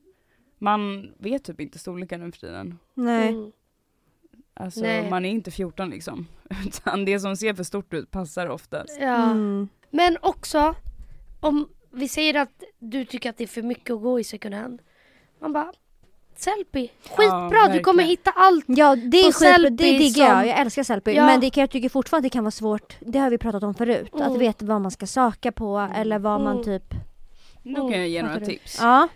Man 0.60 1.12
vet 1.18 1.44
typ 1.44 1.62
inte 1.62 1.80
storleken 1.80 2.22
nu 2.22 2.32
för 2.32 2.40
tiden. 2.40 2.80
Nej. 2.94 3.30
mm. 3.30 3.52
Alltså 4.54 4.82
Nej. 4.82 5.10
man 5.10 5.26
är 5.26 5.30
inte 5.30 5.52
14 5.52 5.90
liksom. 5.90 6.28
Utan 6.68 7.06
det 7.06 7.20
som 7.20 7.36
ser 7.38 7.54
för 7.54 7.64
stort 7.64 7.94
ut 7.94 8.12
passar 8.12 8.48
oftast. 8.48 8.98
Ja. 9.02 9.32
Mm. 9.32 9.68
Men 9.92 10.18
också, 10.22 10.76
om 11.40 11.70
vi 11.96 12.08
säger 12.08 12.34
att 12.42 12.64
du 12.80 13.06
tycker 13.06 13.30
att 13.30 13.38
det 13.38 13.44
är 13.44 13.48
för 13.48 13.62
mycket 13.62 13.92
att 13.96 14.02
gå 14.02 14.20
i 14.20 14.24
second 14.24 14.56
hand. 14.56 14.82
Man 15.42 15.54
bara, 15.54 15.74
Sellpy. 16.38 16.88
Ja, 17.04 17.10
Skitbra, 17.16 17.74
du 17.74 17.80
kommer 17.80 18.04
hitta 18.04 18.32
allt. 18.36 18.66
Ja 18.68 18.96
det 18.96 19.18
är 19.20 19.32
skitbra, 19.32 19.70
det 19.70 19.98
diggar 19.98 20.28
jag. 20.28 20.48
Jag 20.48 20.60
älskar 20.60 20.84
Sellpy. 20.84 21.12
Ja. 21.12 21.26
Men 21.26 21.40
det 21.40 21.50
kan 21.50 21.62
jag 21.62 21.70
tycker 21.70 21.90
fortfarande 21.90 22.26
det 22.26 22.30
kan 22.34 22.44
vara 22.44 22.52
svårt, 22.52 22.96
det 23.00 23.20
har 23.20 23.30
vi 23.30 23.38
pratat 23.38 23.64
om 23.64 23.74
förut, 23.74 24.10
Mm. 24.14 24.32
att 24.32 24.38
veta 24.40 24.66
vad 24.66 24.82
man 24.82 24.92
ska 24.92 25.08
söka 25.08 25.52
på 25.52 25.90
eller 25.96 26.20
vad 26.20 26.42
man 26.42 26.52
Mm. 26.54 26.64
typ... 26.64 26.84
Då 27.64 27.90
kan 27.90 28.00
jag 28.00 28.08
ge 28.10 28.22
några 28.22 28.34
Fattar 28.34 28.46
du? 28.46 28.52
tips. 28.52 28.78
Ja. 28.82 29.08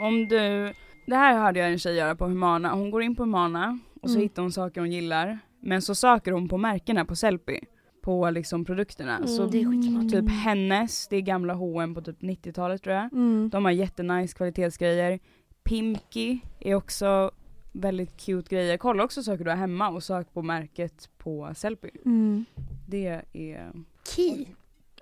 Om 0.00 0.28
du, 0.28 0.72
det 1.06 1.16
här 1.16 1.38
hörde 1.38 1.58
jag 1.60 1.72
en 1.72 1.78
tjej 1.78 1.94
göra 1.96 2.14
på 2.16 2.24
Humana, 2.24 2.72
hon 2.72 2.90
går 2.90 3.02
in 3.02 3.16
på 3.16 3.22
Humana 3.22 3.78
och 4.02 4.08
så 4.10 4.14
Mm. 4.14 4.22
hittar 4.22 4.42
hon 4.42 4.52
saker 4.52 4.80
hon 4.80 4.92
gillar, 4.92 5.38
men 5.60 5.82
så 5.82 5.94
söker 5.94 6.32
hon 6.32 6.48
på 6.48 6.58
märkena 6.58 7.04
på 7.04 7.16
Sellpy, 7.16 7.60
på 8.02 8.30
liksom 8.30 8.64
produkterna. 8.64 9.16
Mm, 9.16 9.28
så 9.28 9.46
det 9.46 9.60
är 9.62 9.70
skitsmart. 9.70 10.10
typ 10.12 10.30
hennes, 10.30 11.08
det 11.08 11.16
är 11.16 11.20
gamla 11.20 11.54
H&M 11.54 11.94
på 11.94 12.00
typ 12.02 12.20
90-talet 12.22 12.82
tror 12.82 12.94
jag. 12.96 13.12
Mm. 13.12 13.48
De 13.52 13.64
har 13.64 13.72
jättenice 13.72 14.34
kvalitetsgrejer. 14.36 15.18
Pimki 15.64 16.40
är 16.60 16.74
också 16.74 17.30
väldigt 17.72 18.16
cute 18.16 18.54
grejer. 18.54 18.76
Kolla 18.76 19.04
också 19.04 19.22
saker 19.22 19.44
du 19.44 19.50
har 19.50 19.56
hemma 19.56 19.88
och 19.88 20.02
sök 20.02 20.32
på 20.34 20.42
märket 20.42 21.08
på 21.18 21.52
Sellpy. 21.54 21.90
Mm. 22.04 22.44
Det 22.88 23.22
är, 23.32 23.72
Key. 24.16 24.44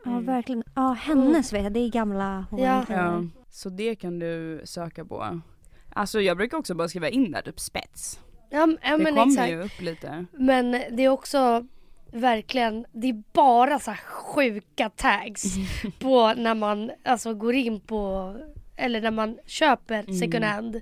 Ja 0.05 0.11
Mm. 0.11 0.25
verkligen. 0.27 0.63
Ja 0.75 0.93
hennes 0.93 1.53
vet 1.53 1.63
jag, 1.63 1.73
det 1.73 1.81
är 1.81 1.89
gamla 1.91 2.47
Ja. 2.59 2.85
ja, 2.89 3.25
så 3.49 3.69
det 3.69 3.95
kan 3.95 4.19
du 4.19 4.61
söka 4.65 5.05
på. 5.05 5.41
Alltså 5.93 6.21
jag 6.21 6.37
brukar 6.37 6.59
också 6.59 6.75
bara 6.75 6.89
skriva 6.89 7.09
in 7.09 7.31
där 7.33 7.43
typ 7.43 7.61
spets. 7.61 8.21
Ja, 8.51 8.63
m- 8.63 8.79
ja 8.83 8.97
det 8.97 9.03
men 9.03 9.15
kommer 9.15 9.33
exakt. 9.33 9.51
ju 9.51 9.63
upp 9.63 9.81
lite. 9.81 10.25
Men 10.33 10.71
det 10.71 11.05
är 11.05 11.09
också 11.09 11.67
verkligen, 12.13 12.87
det 12.93 13.09
är 13.09 13.23
bara 13.33 13.79
så 13.79 13.91
här 13.91 14.01
sjuka 14.05 14.91
tags 14.91 15.45
på 15.99 16.33
när 16.35 16.55
man 16.55 16.91
alltså 17.05 17.35
går 17.35 17.55
in 17.55 17.81
på, 17.81 18.35
eller 18.77 19.01
när 19.01 19.11
man 19.11 19.39
köper 19.47 19.95
Mm. 20.03 20.15
second 20.15 20.45
hand. 20.45 20.81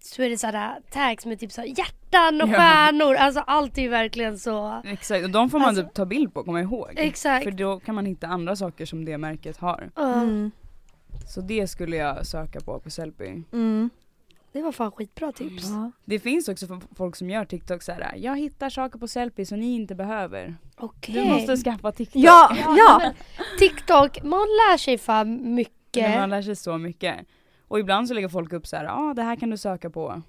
Så 0.00 0.22
är 0.22 0.28
det 0.30 0.38
sådana 0.38 0.76
tags 0.90 1.26
med 1.26 1.40
typ 1.40 1.52
så 1.52 1.60
här 1.60 1.68
hjärtan 1.68 2.42
och 2.42 2.48
Ja. 2.48 2.52
stjärnor, 2.54 3.14
alltså 3.14 3.40
allt 3.40 3.78
är 3.78 3.82
ju 3.82 3.88
verkligen 3.88 4.38
så. 4.38 4.82
Exakt, 4.84 5.24
och 5.24 5.30
de 5.30 5.50
får 5.50 5.58
man 5.58 5.68
Alltså- 5.68 5.82
typ 5.82 5.94
ta 5.94 6.04
bild 6.06 6.34
på, 6.34 6.44
komma 6.44 6.60
ihåg. 6.60 6.90
Exakt. 6.96 7.44
För 7.44 7.50
då 7.50 7.80
kan 7.80 7.94
man 7.94 8.06
hitta 8.06 8.26
andra 8.26 8.56
saker 8.56 8.86
som 8.86 9.04
det 9.04 9.18
märket 9.18 9.56
har. 9.56 9.90
Mm. 9.96 10.50
Så 11.28 11.40
det 11.40 11.66
skulle 11.66 11.96
jag 11.96 12.26
söka 12.26 12.60
på 12.60 12.78
på 12.80 12.90
Sellpy. 12.90 13.42
Mm. 13.52 13.90
Det 14.56 14.62
var 14.62 14.72
fan 14.72 14.92
skitbra 14.92 15.32
tips. 15.32 15.64
Ja. 15.70 15.90
Det 16.04 16.18
finns 16.18 16.48
också 16.48 16.80
folk 16.96 17.16
som 17.16 17.30
gör 17.30 17.44
TikTok 17.44 17.82
så 17.82 17.92
här. 17.92 18.14
jag 18.16 18.36
hittar 18.38 18.70
saker 18.70 18.98
på 18.98 19.08
Sellpy 19.08 19.44
som 19.44 19.60
ni 19.60 19.74
inte 19.74 19.94
behöver. 19.94 20.56
Okej. 20.76 21.14
Du 21.14 21.24
måste 21.24 21.56
skaffa 21.56 21.92
TikTok. 21.92 22.22
Ja, 22.22 22.56
ja! 22.76 23.12
TikTok, 23.58 24.22
man 24.22 24.40
lär 24.40 24.76
sig 24.76 24.98
fan 24.98 25.54
mycket. 25.54 26.02
Men 26.10 26.20
man 26.20 26.30
lär 26.30 26.42
sig 26.42 26.56
så 26.56 26.78
mycket. 26.78 27.16
Och 27.68 27.80
ibland 27.80 28.08
så 28.08 28.14
lägger 28.14 28.28
folk 28.28 28.52
upp 28.52 28.66
så 28.66 28.76
här, 28.76 28.84
ja 28.84 29.10
ah, 29.10 29.14
det 29.14 29.22
här 29.22 29.36
kan 29.36 29.50
du 29.50 29.56
söka 29.56 29.90
på. 29.90 30.22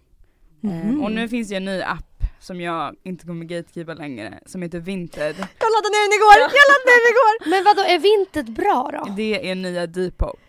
Eh, 0.63 1.03
och 1.03 1.11
nu 1.11 1.29
finns 1.29 1.49
det 1.49 1.55
en 1.55 1.65
ny 1.65 1.81
app 1.81 2.23
som 2.39 2.61
jag 2.61 2.95
inte 3.03 3.25
kommer 3.25 3.45
gatekeepa 3.45 3.93
längre, 3.93 4.39
som 4.45 4.61
heter 4.61 4.79
Vinted. 4.79 5.35
Jag 5.37 5.69
laddade 5.73 5.89
ner 5.95 6.03
den 6.09 6.17
igår! 6.17 6.37
Jag 6.41 6.67
laddade 6.71 6.85
ner 6.89 6.99
den 7.03 7.11
igår! 7.13 7.49
Men 7.49 7.63
vadå, 7.63 7.81
är 7.81 7.99
vintet 7.99 8.49
bra 8.55 8.89
då? 9.05 9.13
Det 9.15 9.49
är 9.51 9.55
nya 9.55 9.87
Depop. 9.87 10.39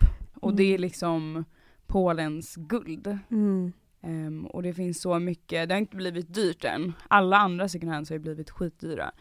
Och 0.41 0.53
det 0.53 0.63
är 0.63 0.69
Mm. 0.69 0.81
liksom 0.81 1.45
Polens 1.89 2.55
guld. 2.55 3.17
Mm. 3.31 3.71
Ehm, 4.01 4.45
och 4.45 4.63
det 4.63 4.73
finns 4.73 5.01
så 5.01 5.19
mycket, 5.19 5.69
det 5.69 5.75
har 5.75 5.79
inte 5.79 5.95
blivit 5.95 6.33
dyrt 6.33 6.65
än. 6.65 6.93
Alla 7.07 7.37
andra 7.37 7.67
second 7.69 7.91
hands 7.91 8.09
har 8.09 8.15
ju 8.15 8.19
blivit 8.19 8.49
skitdyra. 8.49 9.11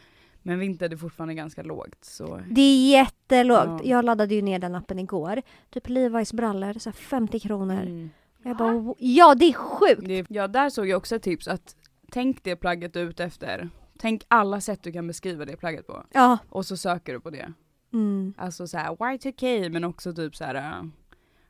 Men 0.43 0.59
Vinted 0.59 0.93
är 0.93 0.97
fortfarande 0.97 1.35
ganska 1.35 1.63
lågt 1.63 2.05
så 2.05 2.41
Det 2.51 2.61
är 2.61 2.91
jättelågt. 2.91 3.67
Ja. 3.67 3.81
Jag 3.85 4.05
laddade 4.05 4.35
ju 4.35 4.43
ner 4.43 4.59
den 4.59 4.75
appen 4.75 4.99
igår. 4.99 5.43
Typ 5.71 5.89
Levi's 5.89 6.37
brallor, 6.37 6.73
så 6.79 6.91
här 6.91 6.95
50 6.95 7.41
kronor. 7.41 7.83
mm. 7.83 8.11
Jag 8.43 8.57
bara, 8.57 8.73
"Wo- 8.73 8.95
ja 8.99 9.35
det 9.35 9.45
är 9.45 9.53
sjukt! 9.53 10.03
det, 10.05 10.27
Ja 10.31 10.49
där 10.49 10.71
såg 10.71 10.89
jag 10.89 10.97
också 10.97 11.17
ett 11.17 11.23
tips 11.23 11.49
att 11.49 11.77
tänk 12.11 12.45
det 12.45 12.57
plagget 12.57 12.93
du 12.93 13.01
är 13.01 13.05
ute 13.05 13.25
efter. 13.25 13.71
Tänk 13.99 14.23
alla 14.29 14.61
sätt 14.61 14.83
du 14.83 14.93
kan 14.93 15.07
beskriva 15.07 15.45
det 15.45 15.57
plagget 15.57 15.87
på. 15.87 16.05
Ja. 16.13 16.39
Och 16.49 16.67
så 16.67 16.77
söker 16.77 17.13
du 17.13 17.21
på 17.21 17.31
det. 17.31 17.53
Mm. 17.93 18.35
Alltså 18.37 18.67
såhär 18.67 18.91
Y2K 18.97 19.69
men 19.71 19.85
också 19.85 20.13
typ 20.15 20.37
såhär 20.37 20.91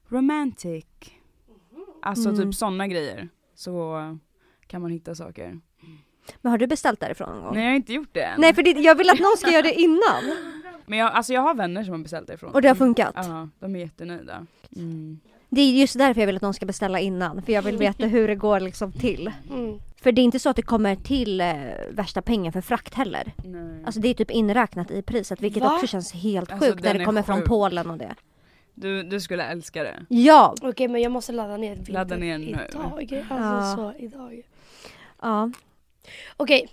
romantic. 0.08 0.84
Alltså 2.02 2.28
Mm. 2.28 2.40
typ 2.42 2.54
sådana 2.54 2.86
grejer. 2.88 3.28
Så 3.54 3.98
kan 4.66 4.82
man 4.82 4.90
hitta 4.90 5.14
saker. 5.14 5.60
Men 6.40 6.50
har 6.50 6.58
du 6.58 6.66
beställt 6.66 7.00
därifrån 7.00 7.28
någon 7.34 7.42
gång? 7.44 7.54
Nej 7.54 7.64
jag 7.64 7.70
har 7.70 7.76
inte 7.76 7.92
gjort 7.92 8.08
det 8.12 8.22
än. 8.22 8.40
Nej 8.40 8.54
för 8.54 8.62
det, 8.62 8.70
jag 8.70 8.94
vill 8.94 9.10
att 9.10 9.20
någon 9.20 9.36
ska 9.36 9.50
göra 9.50 9.62
det 9.62 9.72
innan. 9.80 10.24
Men 10.86 10.98
jag, 10.98 11.12
alltså 11.12 11.32
jag 11.32 11.40
har 11.40 11.54
vänner 11.54 11.84
som 11.84 11.92
har 11.92 11.98
beställt 11.98 12.26
därifrån. 12.26 12.50
Och 12.54 12.62
det 12.62 12.68
har 12.68 12.74
funkat. 12.74 13.14
Ja, 13.16 13.48
de 13.60 13.76
är 13.76 13.80
jättenöjda. 13.80 14.46
Mm. 14.76 15.20
Det 15.48 15.60
är 15.60 15.70
just 15.72 15.98
därför 15.98 16.20
jag 16.20 16.26
vill 16.26 16.36
att 16.36 16.42
någon 16.42 16.54
ska 16.54 16.66
beställa 16.66 17.00
innan. 17.00 17.42
För 17.42 17.52
jag 17.52 17.62
vill 17.62 17.76
veta 17.78 18.06
hur 18.06 18.28
det 18.28 18.34
går 18.34 18.60
liksom 18.60 18.92
till. 18.92 19.32
Mm. 19.50 19.78
För 19.96 20.12
det 20.12 20.20
är 20.20 20.24
inte 20.24 20.38
så 20.38 20.50
att 20.50 20.56
det 20.56 20.62
kommer 20.62 20.96
till 20.96 21.40
eh, 21.40 21.46
värsta 21.90 22.22
pengen 22.22 22.52
för 22.52 22.60
frakt 22.60 22.94
heller. 22.94 23.32
Nej. 23.44 23.82
Alltså 23.84 24.00
det 24.00 24.08
är 24.08 24.14
typ 24.14 24.30
inräknat 24.30 24.90
i 24.90 25.02
priset 25.02 25.40
vilket 25.40 25.62
Va? 25.62 25.74
också 25.74 25.86
känns 25.86 26.12
helt 26.12 26.52
Alltså, 26.52 26.66
sjukt 26.68 26.82
när 26.82 26.88
den 26.88 26.96
det 26.96 27.02
är 27.02 27.04
kommer 27.06 27.22
från 27.22 27.38
sjuk. 27.38 27.48
Polen 27.48 27.90
och 27.90 27.98
det. 27.98 28.14
Du, 28.80 29.02
du 29.02 29.20
skulle 29.20 29.44
älska 29.44 29.82
det. 29.82 30.06
Ja! 30.08 30.54
Okej 30.62 30.88
men 30.88 31.00
jag 31.02 31.12
måste 31.12 31.32
ladda 31.32 31.56
ner 31.56 31.78
Ladda 31.88 32.16
ner 32.16 32.38
nu. 32.38 32.46
idag. 32.46 33.24
Alltså 33.30 33.34
Ja. 33.34 33.74
så 33.76 34.04
idag. 34.04 34.42
Ja. 35.22 35.50
Okej. 36.36 36.68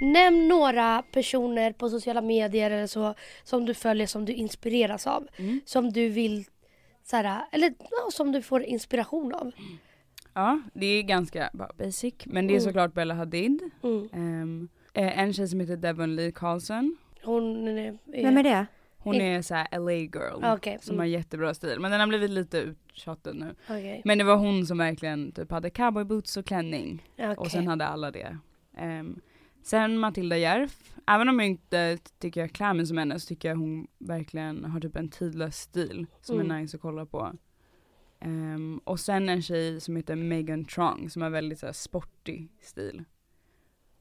Nämn 0.00 0.48
några 0.48 1.02
personer 1.12 1.72
på 1.72 1.88
sociala 1.88 2.20
medier 2.20 2.70
eller 2.70 2.86
så 2.86 3.14
som 3.44 3.66
du 3.66 3.74
följer 3.74 4.06
som 4.06 4.24
du 4.24 4.32
inspireras 4.32 5.06
av. 5.06 5.28
Mm. 5.36 5.60
Som 5.64 5.92
du 5.92 6.08
vill 6.08 6.44
så 7.04 7.16
här, 7.16 7.44
eller 7.52 7.74
ja, 7.78 8.10
som 8.12 8.32
du 8.32 8.42
får 8.42 8.62
inspiration 8.62 9.34
av. 9.34 9.52
Ja, 10.34 10.60
det 10.74 10.86
är 10.86 11.02
ganska 11.02 11.50
bara 11.52 11.70
basic. 11.78 12.14
Men 12.24 12.46
det 12.46 12.52
är 12.52 12.54
Mm. 12.54 12.64
såklart 12.64 12.94
Bella 12.94 13.14
Hadid. 13.14 13.70
Mm. 13.82 14.68
Eh, 14.94 15.18
en 15.18 15.32
tjej 15.32 15.48
som 15.48 15.60
heter 15.60 15.76
Devon 15.76 16.16
Lee 16.16 16.32
Carlson. 16.32 16.96
Hon 17.24 17.68
är... 17.68 17.98
Vem 18.04 18.36
är 18.38 18.42
det? 18.42 18.66
Hon 19.02 19.14
In- 19.14 19.20
är 19.20 19.42
såhär 19.42 19.68
LA 19.80 19.92
girl. 19.92 20.44
Okej. 20.44 20.78
Som 20.80 20.92
Mm. 20.94 20.98
har 20.98 21.06
jättebra 21.06 21.54
stil. 21.54 21.80
Men 21.80 21.90
den 21.90 22.00
har 22.00 22.06
blivit 22.06 22.30
lite 22.30 22.58
uttjatad 22.58 23.36
nu. 23.36 23.54
Okej. 23.64 24.02
Men 24.04 24.18
det 24.18 24.24
var 24.24 24.36
hon 24.36 24.66
som 24.66 24.78
verkligen 24.78 25.32
typ 25.32 25.50
hade 25.50 25.70
cowboyboots 25.70 26.36
och 26.36 26.46
klänning. 26.46 27.06
Okej. 27.14 27.34
Och 27.36 27.50
sen 27.50 27.66
hade 27.66 27.86
alla 27.86 28.10
det. 28.10 28.38
Ehm, 28.76 29.20
sen 29.62 29.98
Matilda 29.98 30.36
Järf. 30.36 30.96
Även 31.06 31.28
om 31.28 31.38
jag 31.40 31.48
inte 31.48 31.98
tycker 32.18 32.40
jag 32.40 32.52
klär 32.52 32.74
mig 32.74 32.86
som 32.86 32.98
henne 32.98 33.20
så 33.20 33.26
tycker 33.26 33.48
jag 33.48 33.56
hon 33.56 33.86
verkligen 33.98 34.64
har 34.64 34.80
typ 34.80 34.96
en 34.96 35.08
tidlös 35.08 35.56
stil. 35.56 36.06
Som 36.20 36.38
är 36.40 36.44
Mm. 36.44 36.60
nice 36.62 36.76
att 36.76 36.80
kolla 36.82 37.06
på. 37.06 37.32
Ehm, 38.20 38.80
och 38.84 39.00
sen 39.00 39.28
en 39.28 39.42
tjej 39.42 39.80
som 39.80 39.96
heter 39.96 40.16
Megan 40.16 40.64
Trong 40.64 41.10
som 41.10 41.22
har 41.22 41.30
väldigt 41.30 41.58
så 41.58 41.66
här, 41.66 41.72
sportig 41.72 42.48
stil. 42.60 43.04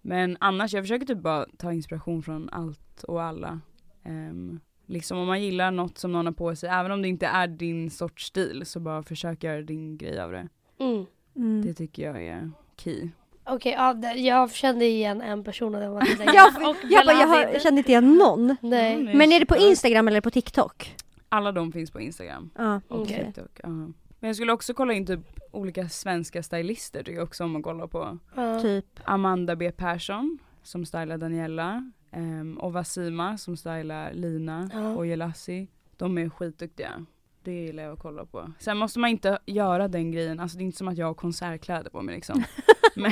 Men 0.02 0.38
annars, 0.40 0.74
jag 0.74 0.84
försöker 0.84 1.06
typ 1.06 1.18
bara 1.22 1.46
ta 1.58 1.74
inspiration 1.74 2.24
från 2.24 2.50
allt 2.50 3.04
och 3.04 3.24
alla. 3.24 3.60
Ehm, 4.04 4.60
liksom 4.90 5.18
om 5.18 5.28
man 5.28 5.42
gillar 5.44 5.72
något 5.72 5.98
som 5.98 6.12
någon 6.12 6.26
har 6.26 6.34
på 6.34 6.56
sig, 6.56 6.70
även 6.70 6.92
om 6.92 7.02
det 7.02 7.08
inte 7.08 7.26
är 7.26 7.48
din 7.48 7.90
sorts 7.90 8.26
stil, 8.26 8.66
så 8.66 8.80
bara 8.80 9.04
försök 9.04 9.44
göra 9.44 9.62
din 9.62 9.98
grej 9.98 10.20
av 10.22 10.32
det. 10.32 10.48
Mm. 10.80 11.06
Mm. 11.36 11.62
Det 11.66 11.74
tycker 11.74 12.04
jag 12.04 12.24
är 12.24 12.52
key. 12.78 13.10
Okej, 13.44 13.72
ja, 13.78 13.94
det- 13.94 14.14
jag 14.14 14.52
kände 14.52 14.86
igen 14.86 15.22
en 15.22 15.44
person 15.44 15.76
och 15.76 15.82
det 15.82 15.90
var 15.90 16.08
Jag, 16.34 16.70
och 16.70 16.76
jag, 16.90 17.06
bara, 17.06 17.20
jag, 17.20 17.28
har, 17.28 17.60
känner 17.60 17.78
inte 17.78 17.92
igen 17.92 18.14
någon. 18.14 18.56
Nej. 18.62 18.94
Mm, 19.02 19.18
Men 19.18 19.32
är 19.32 19.40
det 19.40 19.46
på. 19.46 19.58
Instagram 19.58 20.08
eller 20.08 20.22
på 20.22 20.30
TikTok? 20.32 20.96
Alla 21.30 21.52
de 21.52 21.72
finns 21.72 21.92
på 21.92 22.00
Instagram 22.02 22.50
Ja, 22.58 22.82
och 22.88 23.02
okej. 23.02 23.26
TikTok. 23.26 23.60
ja. 23.64 23.70
Men 23.70 24.28
jag 24.28 24.36
skulle 24.36 24.52
också 24.54 24.74
kolla 24.74 24.94
in 24.94 25.06
typ 25.06 25.20
olika 25.52 25.90
svenska 25.90 26.44
stylister 26.44 27.00
tycker 27.04 27.18
jag 27.18 27.24
också 27.24 27.44
om 27.44 27.56
att 27.56 27.64
kolla 27.64 27.88
på. 27.88 28.18
Ja. 28.36 28.62
Typ. 28.62 28.86
Amanda 29.04 29.56
B 29.56 29.72
Persson 29.72 30.40
som 30.64 30.86
stylar 30.86 31.18
Daniela 31.18 31.92
ehm, 32.12 32.58
och 32.58 32.74
Vasima 32.74 33.38
som 33.38 33.58
stylar 33.58 34.14
Lina 34.14 34.70
Ja. 34.74 34.96
och 34.96 35.06
Jelassi. 35.08 35.68
De 35.98 36.18
är 36.18 36.30
skitduktiga. 36.30 37.06
Det 37.44 37.52
gillar 37.52 37.84
jag 37.84 37.94
att 37.94 38.00
kolla 38.00 38.26
på. 38.26 38.52
Sen 38.60 38.78
måste 38.78 39.00
man 39.00 39.10
inte 39.10 39.40
göra 39.46 39.88
den 39.88 40.12
grejen, 40.12 40.40
alltså 40.40 40.58
det 40.58 40.64
är 40.64 40.66
inte 40.66 40.78
som 40.78 40.88
att 40.88 40.98
jag 40.98 41.06
har 41.08 41.14
konsertkläder 41.14 41.90
på 41.90 42.02
mig 42.02 42.16
liksom. 42.16 42.44
Men 42.96 43.12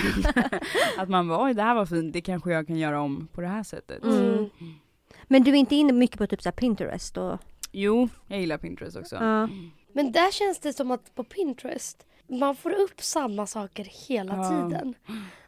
att 0.97 1.09
man 1.09 1.27
bara 1.27 1.43
oj 1.45 1.53
det 1.53 1.61
här 1.63 1.75
var 1.75 1.85
fint, 1.85 2.13
det 2.13 2.21
kanske 2.21 2.51
jag 2.51 2.67
kan 2.67 2.77
göra 2.77 3.01
om 3.01 3.27
på 3.31 3.41
det 3.41 3.47
här 3.47 3.63
sättet. 3.63 4.03
Mm. 4.03 4.49
Men 5.27 5.43
du 5.43 5.51
är 5.51 5.55
inte 5.55 5.75
inne 5.75 5.93
mycket 5.93 6.17
på 6.17 6.27
typ 6.27 6.41
så 6.41 6.49
här 6.49 6.55
Pinterest 6.55 7.17
och... 7.17 7.37
Jo, 7.71 8.09
jag 8.27 8.39
gillar 8.39 8.57
Pinterest 8.57 8.97
också. 8.97 9.15
Ja. 9.15 9.49
Men 9.93 10.11
där 10.11 10.31
känns 10.31 10.59
det 10.59 10.73
som 10.73 10.91
att 10.91 11.15
på 11.15 11.23
Pinterest, 11.23 12.05
man 12.27 12.55
får 12.55 12.71
upp 12.71 13.01
samma 13.01 13.47
saker 13.47 13.87
hela 14.07 14.35
Ja. 14.37 14.49
tiden. 14.69 14.93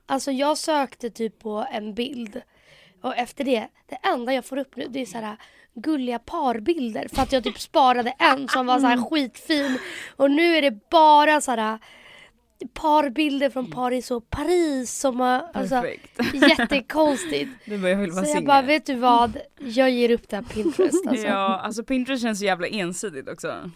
Alltså 0.05 0.31
jag 0.31 0.57
sökte 0.57 1.09
typ 1.09 1.39
på 1.39 1.67
en 1.71 1.93
bild 1.93 2.41
och 3.01 3.17
efter 3.17 3.43
det, 3.43 3.67
det 3.89 3.95
enda 3.95 4.33
jag 4.33 4.45
får 4.45 4.57
upp 4.57 4.75
nu 4.75 4.87
det 4.89 5.01
är 5.01 5.05
så 5.05 5.17
här 5.17 5.35
gulliga 5.73 6.19
parbilder 6.19 7.07
för 7.13 7.21
att 7.21 7.31
jag 7.31 7.43
typ 7.43 7.59
sparade 7.59 8.13
en 8.19 8.47
som 8.47 8.65
var 8.65 8.79
så 8.79 8.85
här 8.85 9.09
skitfin 9.09 9.77
och 10.15 10.31
nu 10.31 10.55
är 10.55 10.61
det 10.61 10.89
bara 10.89 11.41
så 11.41 11.51
här 11.51 11.79
parbilder 12.73 13.49
från 13.49 13.71
Paris 13.71 14.11
och 14.11 14.29
Paris 14.29 14.99
som 14.99 15.19
har, 15.19 15.45
alltså 15.53 15.83
jättekonstigt. 16.33 17.51
Du 17.65 17.77
bara 17.77 17.89
jag 17.89 17.97
vill 17.97 18.11
vara 18.11 18.23
Så 18.23 18.29
jag 18.29 18.35
singel. 18.37 18.45
bara, 18.47 18.61
vet 18.61 18.85
du 18.85 18.95
vad? 18.95 19.37
Jag 19.59 19.89
ger 19.91 20.11
upp 20.11 20.29
det 20.29 20.35
här 20.35 20.43
Pinterest 20.43 21.07
alltså. 21.07 21.27
Ja, 21.27 21.59
alltså 21.59 21.83
Pinterest 21.83 22.23
känns 22.23 22.39
så 22.39 22.45
jävla 22.45 22.67
ensidigt 22.67 23.29
också. 23.29 23.71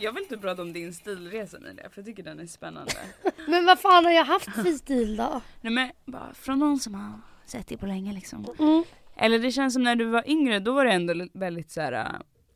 Jag 0.00 0.12
vill 0.12 0.22
inte 0.22 0.38
prata 0.38 0.62
om 0.62 0.72
din 0.72 0.94
stilresa 0.94 1.56
Emilia, 1.56 1.90
för 1.90 1.98
jag 2.00 2.06
tycker 2.06 2.22
den 2.22 2.40
är 2.40 2.46
spännande. 2.46 2.92
Men 3.48 3.66
vad 3.66 3.78
fan 3.78 4.04
har 4.04 4.12
jag 4.12 4.24
haft 4.24 4.54
för 4.54 4.72
stil 4.78 5.16
då? 5.16 5.40
Nej 5.60 5.72
men 5.72 5.90
bara 6.04 6.34
från 6.34 6.58
någon 6.58 6.78
som 6.78 6.94
har 6.94 7.20
sett 7.46 7.66
dig 7.68 7.78
på 7.78 7.86
länge 7.86 8.12
liksom. 8.12 8.46
Mm. 8.58 8.82
Eller 9.16 9.38
det 9.38 9.52
känns 9.52 9.74
som 9.74 9.82
när 9.82 9.96
du 9.96 10.04
var 10.04 10.28
yngre, 10.30 10.58
då 10.58 10.72
var 10.72 10.84
det 10.84 10.92
ändå 10.92 11.26
väldigt 11.32 11.70
såhär 11.70 11.92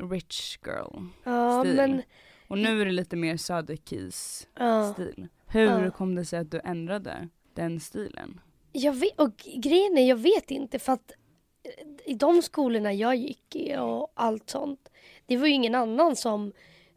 uh, 0.00 0.10
rich 0.10 0.58
girl 0.66 1.06
Ja 1.24 1.62
stil. 1.64 1.76
men, 1.76 2.02
Och 2.48 2.58
nu 2.58 2.80
är 2.80 2.84
det 2.84 2.92
lite 2.92 3.16
mer 3.16 3.36
Söderkis 3.36 4.46
ja. 4.58 4.92
stil. 4.92 5.28
Hur 5.46 5.84
Ja. 5.84 5.90
kom 5.90 6.14
det 6.14 6.24
sig 6.24 6.38
att 6.38 6.50
du 6.50 6.60
ändrade 6.64 7.28
den 7.54 7.80
stilen? 7.80 8.40
Jag 8.72 8.92
vet, 8.92 9.20
och 9.20 9.36
grejen 9.56 9.98
är, 9.98 10.08
jag 10.08 10.16
vet 10.16 10.50
inte 10.50 10.78
för 10.78 10.92
att 10.92 11.12
eh, 11.64 12.10
i 12.10 12.14
de 12.14 12.42
skolorna 12.42 12.92
jag 12.92 13.16
gick 13.16 13.56
i 13.56 13.76
och 13.76 14.12
allt 14.14 14.50
sånt. 14.50 14.88
Det 15.26 15.36
var 15.36 15.46
ju 15.46 15.52
ingen 15.52 15.74
annan 15.74 16.16
som 16.16 16.52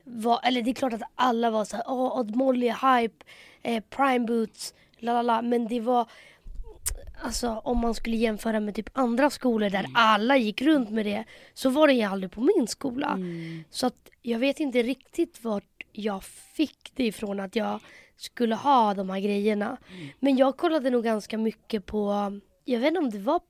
var, 0.08 0.40
eller 0.44 0.62
det 0.62 0.72
är 0.72 0.74
klart 0.74 0.94
att 0.94 1.02
alla 1.16 1.50
var 1.50 1.66
så 1.66 1.76
här, 1.76 1.86
åh, 1.88 2.20
Odd 2.20 2.36
Molly, 2.36 2.70
hype, 2.70 3.26
eh, 3.62 3.84
prime 3.90 4.26
boots, 4.26 4.74
la 4.98 5.14
la 5.14 5.22
la. 5.22 5.42
Men 5.42 5.68
det 5.68 5.80
var, 5.80 6.10
alltså 7.22 7.50
om 7.50 7.78
man 7.78 7.94
skulle 7.94 8.18
jämföra 8.18 8.60
med 8.60 8.76
typ 8.76 8.90
andra 8.94 9.30
skolor 9.30 9.70
där 9.70 9.86
alla 9.94 10.38
gick 10.38 10.62
runt 10.62 10.90
med 10.90 11.06
det. 11.06 11.24
Så 11.54 11.70
var 11.70 11.88
det 11.88 11.94
ju 11.94 12.04
aldrig 12.04 12.32
på 12.32 12.42
min 12.42 12.68
skola. 12.68 13.08
Mm. 13.08 13.64
Så 13.70 13.88
att 13.88 14.10
jag 14.22 14.40
vet 14.40 14.60
inte 14.60 14.84
riktigt 14.84 15.44
vart 15.44 15.84
jag 15.92 16.24
fick 16.24 16.92
det 16.96 17.06
ifrån 17.06 17.40
att 17.40 17.56
jag 17.56 17.80
skulle 18.18 18.56
ha 18.56 18.94
de 18.94 19.10
här 19.10 19.20
grejerna. 19.20 19.78
Men 20.20 20.38
jag 20.38 20.58
kollade 20.58 20.90
nog 20.90 21.04
ganska 21.04 21.38
mycket 21.38 21.86
på, 21.86 22.32
jag 22.66 22.80
vet 22.80 22.88
inte 22.88 23.00
om 23.00 23.10
det 23.10 23.20
var 23.20 23.42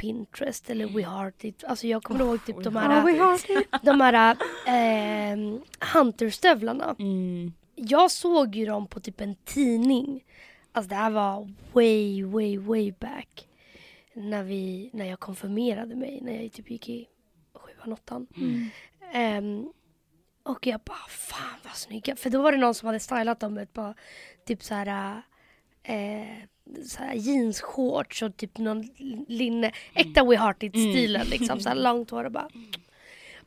Pinterest 0.00 0.70
eller 0.70 0.86
WeHeartIt. 0.86 1.64
Alltså 1.64 1.86
jag 1.86 2.02
kommer 2.02 2.20
ihåg 2.24 2.44
typ 2.44 2.64
de 2.64 2.74
Ja, 2.74 2.80
här, 2.80 3.02
we 3.04 3.18
har 3.18 3.40
de 3.84 4.00
här 4.00 4.36
eh, 4.66 5.38
Hunterstövlarna. 5.94 6.96
Mm. 6.98 7.52
Jag 7.74 8.10
såg 8.10 8.56
ju 8.56 8.66
dem 8.66 8.86
på 8.86 9.00
typ 9.00 9.20
en 9.20 9.34
tidning. 9.34 10.24
Alltså 10.72 10.88
det 10.88 10.94
här 10.94 11.10
var 11.10 11.52
way, 11.72 12.24
way, 12.24 12.58
way 12.58 12.92
back. 12.92 13.48
När, 14.14 14.42
vi, 14.42 14.90
när 14.92 15.04
jag 15.04 15.20
konfirmerade 15.20 15.94
mig, 15.94 16.20
när 16.22 16.42
jag 16.42 16.52
typ 16.52 16.70
gick 16.70 16.88
i 16.88 17.08
sjuan, 17.54 17.92
åttan. 17.92 18.26
Ehm, 19.12 19.72
och 20.42 20.66
jag 20.66 20.80
bara, 20.80 21.08
fan 21.08 21.58
vad 21.64 21.74
snygga. 21.74 22.16
För 22.16 22.30
då 22.30 22.42
var 22.42 22.52
det 22.52 22.58
någon 22.58 22.74
som 22.74 22.86
hade 22.86 23.00
stylat 23.00 23.40
dem 23.40 23.54
med 23.54 23.62
ett 23.62 23.72
par 23.72 23.94
typ 24.46 24.62
så 24.62 24.74
här, 24.74 25.22
eh, 25.82 26.36
så 26.86 27.02
här 27.02 27.14
jeansshorts 27.14 28.22
och 28.22 28.36
typ 28.36 28.58
någon 28.58 28.88
linne. 29.28 29.72
Äkta 29.94 30.24
We 30.24 30.36
Hearted-stilen 30.36 31.26
liksom. 31.26 31.60
Så 31.60 31.68
här 31.68 31.76
långt 31.82 32.10
hår 32.10 32.24
och 32.24 32.32
bara. 32.32 32.48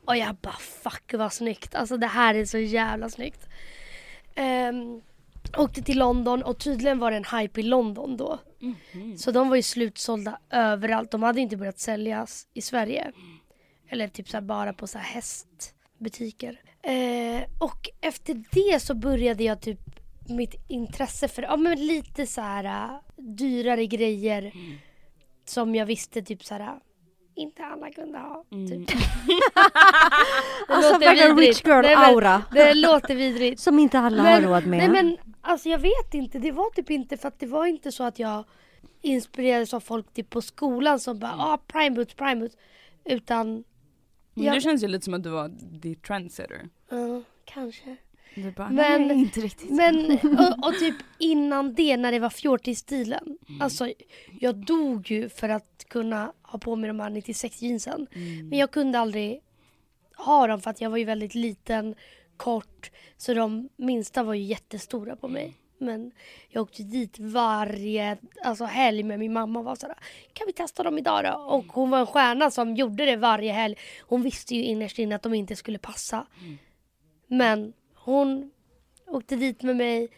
Och 0.05 0.17
jag 0.17 0.35
bara, 0.35 0.57
fuck 0.83 1.13
vad 1.13 1.33
snyggt. 1.33 1.75
Alltså 1.75 1.97
det 1.97 2.07
här 2.07 2.35
är 2.35 2.45
så 2.45 2.57
jävla 2.57 3.09
snyggt. 3.09 3.47
Um, 4.69 5.01
åkte 5.57 5.81
till 5.81 5.99
London 5.99 6.43
och 6.43 6.59
tydligen 6.59 6.99
var 6.99 7.11
det 7.11 7.17
en 7.17 7.39
hype 7.39 7.59
i 7.59 7.63
London 7.63 8.17
då. 8.17 8.39
Så 9.17 9.31
de 9.31 9.49
var 9.49 9.55
ju 9.55 9.61
slutsålda 9.61 10.39
överallt. 10.49 11.11
De 11.11 11.23
hade 11.23 11.41
inte 11.41 11.57
börjat 11.57 11.79
säljas 11.79 12.47
i 12.53 12.61
Sverige. 12.61 13.11
Eller 13.89 14.07
typ 14.07 14.29
så 14.29 14.41
bara 14.41 14.73
på 14.73 14.87
så 14.87 14.97
här 14.97 15.05
hästbutiker. 15.05 16.61
Eh, 16.81 17.43
och 17.59 17.89
efter 18.01 18.43
det 18.51 18.79
så 18.81 18.93
började 18.95 19.43
jag 19.43 19.61
typ 19.61 19.79
mitt 20.29 20.55
intresse 20.67 21.27
för 21.27 21.41
ja, 21.41 21.57
men 21.57 21.87
lite 21.87 22.27
så 22.27 22.41
här 22.41 22.63
äh, 22.63 22.99
dyrare 23.17 23.85
grejer. 23.85 24.51
Som 25.45 25.75
jag 25.75 25.85
visste 25.85 26.21
typ 26.21 26.43
så 26.45 26.53
här 26.53 26.61
äh, 26.61 26.73
inte 27.35 27.63
alla 27.65 27.89
kunde 27.91 28.17
ha. 28.19 28.45
Mm. 28.51 28.85
Typ. 28.85 28.97
Det 30.67 30.73
Alltså 30.73 30.97
verkligen 30.97 31.37
rich 31.37 31.65
girl 31.65 31.81
Nej, 31.81 31.95
men 31.95 32.13
aura. 32.15 32.43
Det 32.51 32.73
låter 32.73 33.15
vidrigt. 33.15 33.59
Som 33.61 33.79
inte 33.79 33.99
alla 33.99 34.23
har 34.23 34.41
råd 34.41 34.65
med. 34.65 34.77
Nej 34.79 34.89
men 35.03 35.17
alltså 35.41 35.69
jag 35.69 35.79
vet 35.79 36.13
inte. 36.13 36.39
Det 36.39 36.51
var 36.51 36.69
typ 36.69 36.89
inte 36.89 37.17
för 37.17 37.27
att 37.27 37.39
det 37.39 37.45
var 37.45 37.65
inte 37.65 37.91
så 37.91 38.03
att 38.03 38.19
jag 38.19 38.43
inspirerades 39.01 39.73
av 39.73 39.79
folk 39.79 40.13
typ 40.13 40.29
på 40.29 40.41
skolan 40.41 40.99
som 40.99 41.19
bara 41.19 41.31
ah 41.37 41.57
prime 41.67 41.89
boots, 41.95 42.13
prime 42.13 42.35
boots. 42.35 42.55
Utan 43.05 43.63
Men 44.33 44.45
Ja. 44.45 44.53
det 44.53 44.61
känns 44.61 44.83
ju 44.83 44.87
lite 44.87 45.05
som 45.05 45.13
att 45.13 45.23
du 45.23 45.29
var 45.29 45.51
the 45.81 45.95
trendsetter. 45.95 46.69
ja, 46.89 47.21
kanske. 47.45 47.95
Du 48.35 48.51
bara, 48.51 48.69
Men- 48.69 49.07
nej 49.07 49.17
inte 49.17 49.39
riktigt. 49.39 49.69
Men 49.69 50.11
och, 50.39 50.67
och 50.67 50.79
typ 50.79 50.95
innan 51.17 51.73
det 51.73 51.97
när 51.97 52.11
det 52.11 52.19
var 52.19 52.29
fjortisstilen. 52.29 53.37
Alltså 53.59 53.93
jag 54.39 54.55
dog 54.55 55.11
ju 55.11 55.29
för 55.29 55.49
att 55.49 55.85
kunna 55.87 56.33
ha 56.41 56.59
på 56.59 56.75
mig 56.75 56.87
de 56.87 56.99
här 56.99 57.09
96 57.09 57.61
jeansen. 57.61 58.07
Mm. 58.15 58.49
Men 58.49 58.59
jag 58.59 58.71
kunde 58.71 58.99
aldrig 58.99 59.41
ha 60.17 60.47
dem 60.47 60.61
för 60.61 60.69
att 60.69 60.81
jag 60.81 60.89
var 60.89 60.97
ju 60.97 61.05
väldigt 61.05 61.35
liten, 61.35 61.95
kort. 62.37 62.91
Så 63.17 63.33
de 63.33 63.69
minsta 63.77 64.23
var 64.23 64.33
ju 64.33 64.43
jättestora 64.43 65.15
på 65.15 65.27
mig. 65.27 65.57
Men 65.77 66.11
jag 66.49 66.61
åkte 66.61 66.83
dit 66.83 67.19
varje 67.19 68.17
alltså 68.43 68.65
helg 68.65 69.03
med 69.03 69.19
min 69.19 69.33
mamma 69.33 69.59
och 69.59 69.65
var 69.65 69.75
sådär 69.75 69.97
Kan 70.33 70.47
vi 70.47 70.53
testa 70.53 70.83
dem 70.83 70.97
idag 70.97 71.23
då? 71.23 71.31
Och 71.31 71.65
hon 71.65 71.89
var 71.89 71.99
en 71.99 72.05
stjärna 72.07 72.51
som 72.51 72.75
gjorde 72.75 73.05
det 73.05 73.15
varje 73.15 73.51
helg. 73.51 73.75
Hon 74.01 74.21
visste 74.21 74.55
ju 74.55 74.63
innerst 74.63 74.99
inne 74.99 75.15
att 75.15 75.23
de 75.23 75.33
inte 75.33 75.55
skulle 75.55 75.77
passa. 75.77 76.25
Men 77.27 77.73
hon 78.05 78.51
åkte 79.07 79.35
dit 79.35 79.63
med 79.63 79.75
mig, 79.75 80.09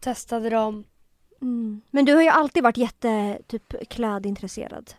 testade 0.00 0.50
dem. 0.50 0.84
Mm. 1.42 1.80
Men 1.90 2.04
du 2.04 2.14
har 2.14 2.22
ju 2.22 2.28
alltid 2.28 2.62
varit 2.62 2.76
jätte 2.76 3.38
typ 3.46 3.88
klädintresserad. 3.88 4.94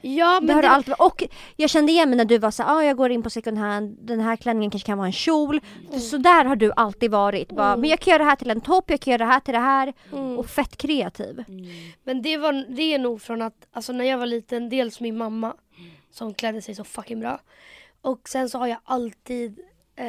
Ja 0.00 0.40
det 0.40 0.46
men 0.46 0.54
har 0.54 0.62
det, 0.62 0.68
du 0.68 0.72
alltid. 0.72 0.94
Och 0.98 1.22
jag 1.56 1.70
kände 1.70 1.92
igen 1.92 2.08
mig 2.08 2.16
när 2.16 2.24
du 2.24 2.38
var 2.38 2.50
så 2.50 2.62
ah, 2.62 2.82
jag 2.84 2.96
går 2.96 3.10
in 3.10 3.22
på 3.22 3.30
second 3.30 3.58
hand, 3.58 3.98
den 4.00 4.20
här 4.20 4.36
klänningen 4.36 4.70
kanske 4.70 4.86
kan 4.86 4.98
vara 4.98 5.06
en 5.06 5.12
kjol. 5.12 5.60
Så 6.10 6.16
där 6.16 6.44
har 6.44 6.56
du 6.56 6.72
alltid 6.76 7.10
varit. 7.10 7.48
Bara, 7.52 7.68
Mm. 7.68 7.80
Men 7.80 7.90
jag 7.90 8.00
kan 8.00 8.10
göra 8.10 8.22
det 8.22 8.28
här 8.28 8.36
till 8.36 8.50
en 8.50 8.60
topp, 8.60 8.84
jag 8.90 9.00
kan 9.00 9.10
göra 9.10 9.24
det 9.24 9.32
här 9.32 9.40
till 9.40 9.54
det 9.54 9.60
här. 9.60 9.92
mm. 10.12 10.38
Och 10.38 10.46
fett 10.46 10.76
kreativ. 10.76 11.44
Men 12.04 12.22
det, 12.22 12.36
var, 12.36 12.52
det 12.76 12.82
är 12.82 12.98
nog 12.98 13.22
från 13.22 13.42
att, 13.42 13.66
alltså 13.72 13.92
när 13.92 14.04
jag 14.04 14.18
var 14.18 14.26
liten, 14.26 14.68
dels 14.68 15.00
min 15.00 15.16
mamma 15.16 15.54
som 16.10 16.34
klädde 16.34 16.62
sig 16.62 16.74
så 16.74 16.84
fucking 16.84 17.20
bra. 17.20 17.40
Och 18.00 18.28
sen 18.28 18.48
så 18.50 18.58
har 18.58 18.66
jag 18.66 18.78
alltid, 18.84 19.60
eh, 19.96 20.06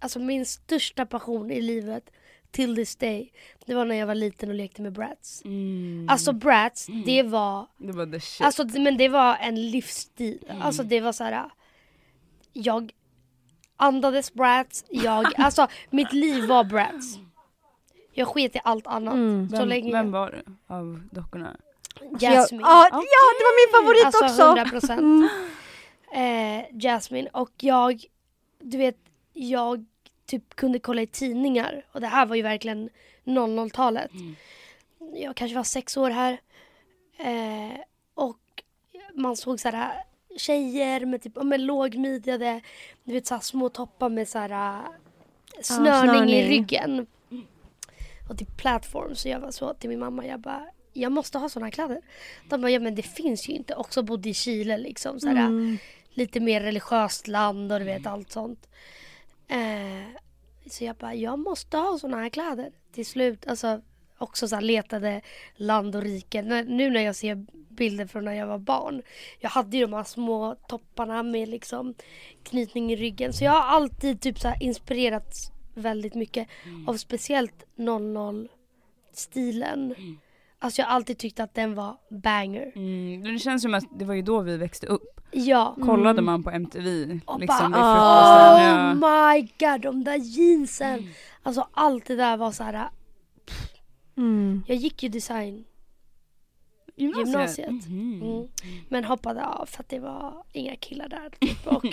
alltså 0.00 0.18
min 0.18 0.46
största 0.46 1.06
passion 1.06 1.50
i 1.50 1.60
livet 1.60 2.10
till 2.50 2.76
this 2.76 2.96
day, 2.96 3.32
det 3.66 3.74
var 3.74 3.84
när 3.84 3.94
jag 3.94 4.06
var 4.06 4.14
liten 4.14 4.48
och 4.48 4.54
lekte 4.54 4.82
med 4.82 4.92
brats. 4.92 5.42
Mm. 5.44 6.06
Alltså 6.10 6.32
brats, 6.32 6.86
det 7.04 7.22
var, 7.22 7.66
det 7.76 7.92
var 7.92 8.06
the 8.06 8.20
shit. 8.20 8.46
alltså 8.46 8.64
men 8.64 8.96
det 8.96 9.08
var 9.08 9.36
en 9.36 9.70
livsstil. 9.70 10.44
Alltså 10.60 10.82
det 10.82 11.00
var 11.00 11.12
så 11.12 11.24
här. 11.24 11.50
jag 12.52 12.92
andades 13.76 14.34
brats, 14.34 14.84
jag, 14.88 15.26
alltså 15.36 15.66
mitt 15.90 16.12
liv 16.12 16.46
var 16.46 16.64
brats. 16.64 17.18
Jag 18.12 18.28
sket 18.28 18.56
i 18.56 18.60
allt 18.64 18.86
annat. 18.86 19.14
Mm. 19.14 19.48
Så 19.48 19.56
vem, 19.56 19.68
länge 19.68 19.92
vem 19.92 20.10
var 20.10 20.30
du 20.30 20.74
av 20.74 21.02
dockorna? 21.10 21.56
Så 21.98 22.04
jag, 22.20 22.32
Jasmine. 22.32 22.62
ja, 22.62 22.88
ja, 22.92 22.98
det 23.38 23.44
var 23.44 23.56
min 23.60 23.82
favorit 23.82 24.04
Alltså 24.04 24.24
också! 24.24 24.46
100 24.46 24.64
procent. 24.64 25.30
Eh, 26.12 26.78
Jasmine 26.78 27.28
och 27.32 27.50
jag, 27.56 28.04
du 28.62 28.78
vet, 28.78 28.96
jag 29.48 29.84
typ 30.26 30.54
kunde 30.56 30.78
kolla 30.78 31.02
i 31.02 31.06
tidningar 31.06 31.86
och 31.92 32.00
det 32.00 32.06
här 32.06 32.26
var 32.26 32.36
ju 32.36 32.42
verkligen 32.42 32.90
00-talet. 33.24 34.10
Jag 35.14 35.36
kanske 35.36 35.56
var 35.56 35.64
sex 35.64 35.96
år 35.96 36.10
här 36.10 36.40
eh, 37.18 37.80
och 38.14 38.38
man 39.14 39.36
såg 39.36 39.60
så 39.60 39.68
här 39.68 40.04
tjejer 40.36 41.06
med 41.06 41.22
typ, 41.22 41.42
med 41.42 41.60
lågmidjade, 41.60 42.60
du 43.04 43.12
vet 43.12 43.26
så 43.26 43.34
här 43.34 43.40
små 43.40 43.68
toppar 43.68 44.08
med 44.08 44.28
så 44.28 44.38
här 44.38 44.82
snörning, 45.62 46.04
i 46.04 46.12
snörning. 46.12 46.42
ryggen. 46.42 47.06
Och 48.30 48.38
typ 48.38 48.56
plattform 48.56 49.14
så 49.14 49.28
jag 49.28 49.40
var 49.40 49.50
så 49.50 49.74
till 49.74 49.88
min 49.90 49.98
mamma, 49.98 50.26
jag 50.26 50.40
bara 50.40 50.66
jag 50.92 51.12
måste 51.12 51.38
ha 51.38 51.48
här 51.54 51.70
kläder. 51.70 52.00
De 52.48 52.60
bara, 52.60 52.70
ja 52.70 52.80
men 52.80 52.94
det 52.94 53.02
finns 53.02 53.48
ju 53.48 53.52
inte. 53.52 53.74
Också 53.74 54.02
bodde 54.02 54.28
i 54.28 54.34
Chile 54.34 54.78
liksom. 54.78 55.20
Så 55.20 55.28
här, 55.28 55.46
Mm. 55.46 55.78
Lite 56.12 56.40
mer 56.40 56.60
religiöst 56.60 57.28
land 57.28 57.72
och 57.72 57.78
du 57.78 57.84
vet 57.84 58.06
allt 58.06 58.32
sånt. 58.32 58.68
Eh, 59.50 60.06
så 60.70 60.84
jag 60.84 60.96
bara, 60.96 61.14
jag 61.14 61.38
måste 61.38 61.76
ha 61.76 61.98
såna 61.98 62.16
här 62.16 62.28
kläder. 62.28 62.72
Till 62.92 63.06
slut, 63.06 63.46
alltså 63.46 63.80
också 64.18 64.48
så 64.48 64.54
här 64.54 64.62
letade 64.62 65.20
land 65.56 65.96
och 65.96 66.02
rike. 66.02 66.42
Nu 66.42 66.90
när 66.90 67.00
jag 67.00 67.16
ser 67.16 67.46
bilder 67.68 68.06
från 68.06 68.24
när 68.24 68.32
jag 68.32 68.46
var 68.46 68.58
barn. 68.58 69.02
Jag 69.38 69.50
hade 69.50 69.76
ju 69.76 69.82
de 69.82 69.92
här 69.92 70.04
små 70.04 70.56
topparna 70.68 71.22
med 71.22 71.48
liksom 71.48 71.94
knytning 72.42 72.92
i 72.92 72.96
ryggen. 72.96 73.32
Så 73.32 73.44
jag 73.44 73.52
har 73.52 73.62
alltid 73.62 74.20
typ 74.20 74.38
så 74.38 74.48
här 74.48 74.62
inspirerats 74.62 75.50
väldigt 75.74 76.14
mycket 76.14 76.48
av 76.86 76.96
speciellt 76.96 77.64
00-stilen. 77.76 79.94
Alltså 80.62 80.82
jag 80.82 80.86
har 80.86 80.94
alltid 80.94 81.18
tyckt 81.18 81.40
att 81.40 81.54
den 81.54 81.74
var 81.74 81.96
banger. 82.22 82.72
Mm. 82.76 83.22
Det 83.32 83.38
känns 83.38 83.62
som 83.62 83.74
att 83.74 83.84
det 83.98 84.04
var 84.04 84.14
ju 84.14 84.22
då 84.22 84.40
vi 84.40 84.56
växte 84.56 84.86
upp. 84.86 85.20
Ja. 85.32 85.76
Kollade 85.82 86.22
man 86.22 86.42
på 86.42 86.50
MTV 86.50 87.20
Och 87.24 87.40
liksom 87.40 87.72
bara, 87.72 88.54
oh 88.54 88.62
Ja. 88.62 88.94
my 88.94 89.40
god, 89.58 89.80
de 89.80 90.04
där 90.04 90.16
jeansen. 90.16 91.08
Alltså 91.42 91.68
allt 91.72 92.06
det 92.06 92.16
där 92.16 92.36
var 92.36 92.52
så 92.52 92.64
här. 92.64 92.88
Mm. 94.16 94.62
Jag 94.66 94.76
gick 94.76 95.02
ju 95.02 95.08
design. 95.08 95.64
Gymnasiet. 96.96 97.70
Mhm. 97.70 98.22
Mm. 98.22 98.48
Men 98.88 99.04
hoppade 99.04 99.46
av 99.46 99.66
för 99.66 99.82
att 99.82 99.88
det 99.88 99.98
var 99.98 100.44
inga 100.52 100.76
killar 100.76 101.08
där. 101.08 101.30
Typ. 101.40 101.66
Och 101.66 101.86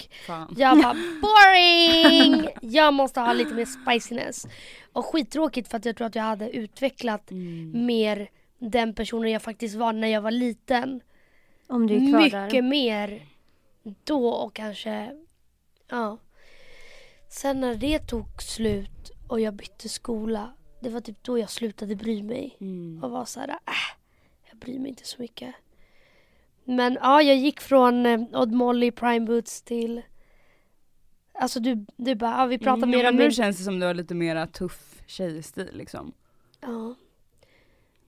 jag 0.58 0.78
bara 0.82 0.96
boring! 1.22 2.48
Jag 2.62 2.94
måste 2.94 3.20
ha 3.20 3.34
lite 3.34 3.54
mer 3.54 3.66
spiciness. 3.66 4.48
Och 4.94 5.06
skittråkigt 5.06 5.68
för 5.70 5.78
att 5.78 5.86
jag 5.86 5.96
tror 5.98 6.08
att 6.08 6.16
jag 6.16 6.24
hade 6.24 6.50
utvecklat 6.50 7.32
Mm. 7.32 7.86
mer 7.86 8.30
den 8.60 8.94
personen 8.94 9.32
jag 9.32 9.42
faktiskt 9.42 9.76
var 9.76 9.94
när 9.94 10.08
jag 10.08 10.22
var 10.22 10.32
liten. 10.32 11.02
Om 11.68 11.88
du 11.88 11.96
är 11.96 12.10
kvar 12.12 12.20
Mycket 12.22 12.52
där. 12.52 12.62
mer 12.62 13.26
då 14.04 14.28
och 14.30 14.54
kanske, 14.56 15.12
ja. 15.90 16.18
Sen 17.30 17.62
när 17.62 17.76
det 17.76 18.00
tog 18.00 18.42
slut 18.42 19.12
och 19.28 19.40
jag 19.40 19.54
bytte 19.54 19.90
skola, 19.90 20.54
det 20.80 20.90
var 20.90 21.02
typ 21.02 21.24
då 21.24 21.38
jag 21.38 21.50
slutade 21.50 21.96
bry 21.96 22.24
mig. 22.24 22.58
Mm. 22.62 23.04
Och 23.04 23.12
var 23.12 23.26
så 23.26 23.40
här, 23.40 23.50
äh, 23.50 23.56
jag 24.50 24.58
bryr 24.60 24.80
mig 24.80 24.90
inte 24.90 25.08
så 25.08 25.22
mycket. 25.22 25.56
Men 26.64 26.98
ja, 27.02 27.22
jag 27.22 27.38
gick 27.38 27.62
från 27.62 28.06
eh, 28.06 28.20
Odd 28.34 28.52
Molly 28.52 28.92
Prime 28.92 29.26
Boots 29.26 29.62
till 29.62 30.02
Alltså 31.40 31.60
du, 31.60 31.86
du 31.98 32.16
bara, 32.16 32.32
ja, 32.32 32.46
vi 32.46 32.58
pratar 32.58 32.78
Mm, 32.78 32.90
mer 32.90 32.98
men 32.98 33.06
om 33.10 33.16
nu 33.16 33.24
min... 33.24 33.32
känns 33.32 33.58
det 33.58 33.64
som 33.64 33.80
du 33.80 33.86
har 33.86 33.94
lite 33.94 34.16
mera 34.16 34.48
tuff 34.48 35.02
tjejstil 35.08 35.70
liksom. 35.74 36.14
Ja. 36.62 36.96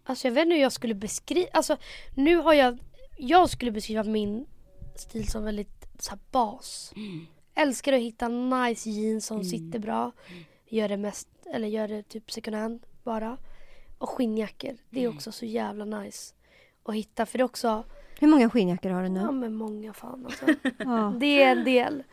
Alltså 0.10 0.28
jag 0.28 0.34
vet 0.34 0.41
inte 0.45 0.56
hur 0.56 0.62
jag 0.62 0.72
skulle 0.72 0.93
beskriva, 0.95 1.48
alltså 1.54 1.78
nu 2.15 2.36
har 2.38 2.54
jag, 2.54 2.78
jag 3.17 3.50
skulle 3.50 3.72
beskriva 3.72 4.04
min 4.04 4.45
stil 4.95 5.28
som 5.28 5.43
väldigt 5.43 5.88
så 6.00 6.10
här, 6.10 6.19
bas. 6.32 6.93
Älskar 7.56 7.93
att 7.93 8.00
hitta 8.00 8.28
nice 8.28 8.89
jeans 8.89 9.26
som 9.26 9.38
Mm. 9.38 9.45
sitter 9.50 9.80
bra. 9.80 10.12
Gör 10.69 10.89
det 10.89 10.98
mest, 10.98 11.28
eller 11.54 11.67
gör 11.67 11.88
det 11.88 12.04
typ 12.04 12.32
second 12.32 12.56
hand 12.56 12.86
bara. 13.04 13.38
Och 13.98 14.10
skinnjackor, 14.10 14.78
det 14.89 15.00
är 15.00 15.04
Mm. 15.06 15.15
också 15.15 15.32
så 15.32 15.45
jävla 15.45 15.86
nice 15.86 16.34
att 16.84 16.95
hitta 16.95 17.26
för 17.26 17.38
det 17.38 17.41
är 17.41 17.45
också, 17.45 17.84
Hur 18.19 18.28
många 18.28 18.50
skinnjackor 18.50 18.89
har 18.89 19.02
du 19.04 19.08
ja 19.15 19.32
nu? 19.32 19.39
men 19.39 19.54
många 19.54 19.93
fan 19.93 20.26
alltså. 20.26 20.45
Ja. 20.78 21.13
Det 21.19 21.43
är 21.43 21.52
en 21.52 21.63
del. 21.63 22.04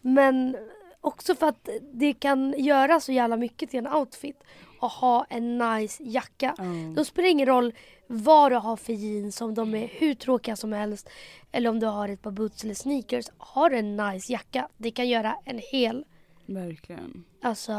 Men 0.00 0.56
också 1.00 1.34
för 1.34 1.46
att 1.48 1.68
det 1.92 2.12
kan 2.12 2.54
göra 2.58 3.00
så 3.00 3.12
jävla 3.12 3.36
mycket 3.36 3.70
till 3.70 3.78
en 3.86 3.92
outfit. 3.94 4.44
Att 4.82 4.92
ha 4.92 5.24
en 5.30 5.58
nice 5.58 6.02
jacka. 6.06 6.54
Mm. 6.58 6.94
Då 6.94 7.04
spelar 7.04 7.24
det 7.26 7.30
ingen 7.30 7.46
roll 7.46 7.72
vad 8.06 8.52
du 8.52 8.56
har 8.56 8.76
för 8.76 8.92
jeans, 8.92 9.40
om 9.40 9.54
de 9.54 9.74
är 9.74 9.86
hur 9.88 10.14
tråkiga 10.14 10.56
som 10.56 10.72
helst. 10.72 11.08
Eller 11.52 11.70
om 11.70 11.80
du 11.80 11.86
har 11.86 12.08
ett 12.08 12.22
par 12.22 12.30
boots 12.30 12.64
eller 12.64 12.74
sneakers. 12.74 13.26
Har 13.38 13.70
du 13.70 13.76
en 13.78 13.96
nice 13.96 14.32
jacka, 14.32 14.68
det 14.76 14.90
kan 14.90 15.08
göra 15.08 15.36
en 15.44 15.60
hel, 15.72 16.04
Verkligen. 16.46 17.24
alltså... 17.42 17.72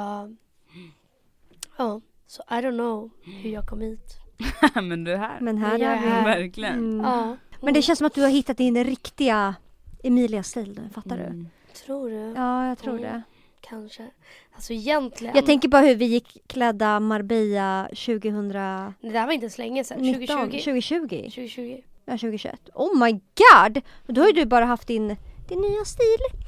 Ja, 1.78 2.02
så 2.28 2.44
I 2.50 2.54
don't 2.54 2.78
know 2.78 3.10
hur 3.44 3.50
jag 3.50 3.66
kom 3.68 3.82
hit. 3.82 4.18
men 4.76 5.04
det 5.04 5.18
här. 5.18 5.38
Men 5.42 5.58
här 5.58 5.78
Jag 5.80 5.92
är 5.92 5.98
är 5.98 6.02
vi. 6.02 6.08
här. 6.08 6.24
Verkligen. 6.26 6.74
Mm. 6.74 7.06
Ja, 7.06 7.38
Men 7.62 7.74
det 7.74 7.82
känns 7.82 7.98
som 8.00 8.08
att 8.08 8.14
du 8.14 8.22
har 8.22 8.30
hittat 8.30 8.58
din 8.58 8.84
riktiga 8.84 9.56
Emilia-stil 10.04 10.80
nu, 10.84 10.90
fattar 10.94 11.18
du? 11.18 11.24
Mm. 11.24 11.48
tror 11.86 12.10
du? 12.10 12.34
Ja, 12.36 12.68
jag 12.68 12.78
tror 12.78 12.98
Mm. 13.00 13.04
det. 13.04 13.22
Kanske. 13.70 14.08
Alltså 14.56 14.74
egentligen. 14.74 15.36
Jag 15.36 15.46
tänker 15.46 15.70
bara 15.70 15.82
hur 15.82 15.96
vi 15.96 16.06
gick 16.06 16.48
klädda 16.48 17.00
Marbella 17.00 17.88
2019, 17.90 18.94
Det 19.02 19.10
där 19.10 19.26
var 19.26 19.34
inte 19.34 19.50
så 19.50 19.62
länge 19.62 19.84
sedan. 19.84 19.98
2020. 19.98 20.52
2020. 20.52 21.08
2020. 21.08 21.82
Ja, 22.06 22.12
2021. 22.12 22.70
Oh 22.74 23.00
my 23.00 23.12
god! 23.12 23.82
Då 24.08 24.22
har 24.22 24.28
ju 24.28 24.34
du 24.34 24.46
bara 24.46 24.66
haft 24.66 24.88
din, 24.88 25.16
din 25.50 25.62
nya 25.62 25.86
stil. 25.86 26.40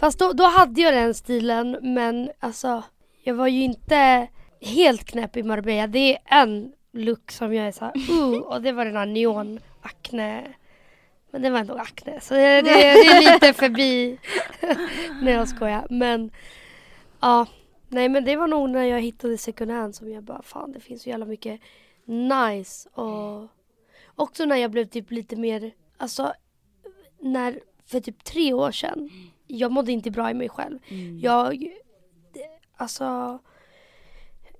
Fast 0.00 0.18
då, 0.18 0.32
då 0.32 0.44
hade 0.44 0.80
jag 0.80 0.94
den 0.94 1.14
stilen 1.14 1.78
men 1.82 2.30
alltså 2.40 2.82
jag 3.22 3.34
var 3.34 3.48
ju 3.48 3.62
inte 3.62 4.28
helt 4.60 5.04
knäpp 5.04 5.36
i 5.36 5.42
Marbella. 5.42 5.86
Det 5.86 6.12
är 6.14 6.42
en 6.42 6.72
look 6.92 7.30
som 7.30 7.54
jag 7.54 7.66
är 7.66 7.72
såhär 7.72 7.92
uh, 8.10 8.38
och 8.40 8.62
det 8.62 8.72
var 8.72 8.84
den 8.84 8.96
här 8.96 9.06
neon 9.06 9.60
akne. 9.82 10.44
Men 11.30 11.42
det 11.42 11.50
var 11.50 11.58
ändå 11.58 11.74
akne 11.74 12.20
så 12.20 12.34
det, 12.34 12.62
det, 12.62 12.62
det 12.62 13.06
är 13.06 13.32
lite 13.32 13.52
förbi. 13.52 14.18
Nej 15.22 15.34
jag 15.34 15.48
skojar 15.48 15.86
men 15.90 16.30
ja. 17.24 17.46
Nej 17.88 18.08
men 18.08 18.24
det 18.24 18.36
var 18.36 18.46
nog 18.46 18.70
när 18.70 18.84
jag 18.84 19.00
hittade 19.00 19.38
second 19.38 19.70
hand 19.70 19.94
som 19.94 20.12
jag 20.12 20.24
bara 20.24 20.42
fan 20.42 20.72
det 20.72 20.80
finns 20.80 21.02
så 21.02 21.08
jävla 21.08 21.26
mycket 21.26 21.60
nice 22.04 22.88
och 22.88 23.48
också 24.14 24.44
när 24.44 24.56
jag 24.56 24.70
blev 24.70 24.84
typ 24.84 25.10
lite 25.10 25.36
mer 25.36 25.72
alltså 25.96 26.32
när 27.20 27.60
för 27.86 28.00
typ 28.00 28.24
tre 28.24 28.52
år 28.52 28.72
sedan 28.72 29.10
jag 29.46 29.72
mådde 29.72 29.92
inte 29.92 30.10
bra 30.10 30.30
i 30.30 30.34
mig 30.34 30.48
själv. 30.48 30.78
Mm. 30.88 31.18
Jag, 31.18 31.68
alltså, 32.76 33.38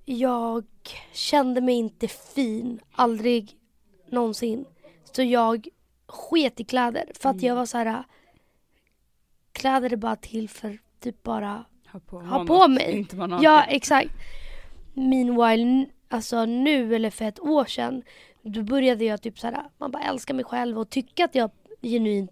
jag 0.04 0.64
kände 1.12 1.60
mig 1.60 1.74
inte 1.74 2.08
fin, 2.08 2.80
aldrig 2.92 3.58
någonsin. 4.06 4.64
Så 5.04 5.22
jag 5.22 5.68
sket 6.06 6.60
i 6.60 6.64
kläder 6.64 7.12
för 7.14 7.28
att 7.28 7.42
jag 7.42 7.54
var 7.54 7.66
så 7.66 7.78
här. 7.78 8.04
Kläder 9.52 9.92
är 9.92 9.96
bara 9.96 10.16
till 10.16 10.48
för 10.48 10.78
typ 11.00 11.22
bara, 11.22 11.64
Ha 11.94 12.00
på, 12.00 12.20
Ha 12.20 12.44
på 12.44 12.58
något, 12.58 12.70
mig. 12.70 12.98
Inte 12.98 13.16
vara 13.16 13.40
ja 13.42 13.64
exakt. 13.64 14.10
Meanwhile, 14.94 15.86
alltså 16.08 16.44
nu 16.44 16.94
eller 16.94 17.10
för 17.10 17.24
ett 17.24 17.40
år 17.40 17.64
sedan, 17.64 18.02
då 18.42 18.62
började 18.62 19.04
jag 19.04 19.22
typ 19.22 19.38
så 19.38 19.46
här, 19.46 19.62
man 19.78 19.90
bara 19.90 20.02
älskar 20.02 20.34
mig 20.34 20.44
själv 20.44 20.78
och 20.78 20.90
tycka 20.90 21.24
att 21.24 21.34
jag 21.34 21.50
genuint 21.82 22.30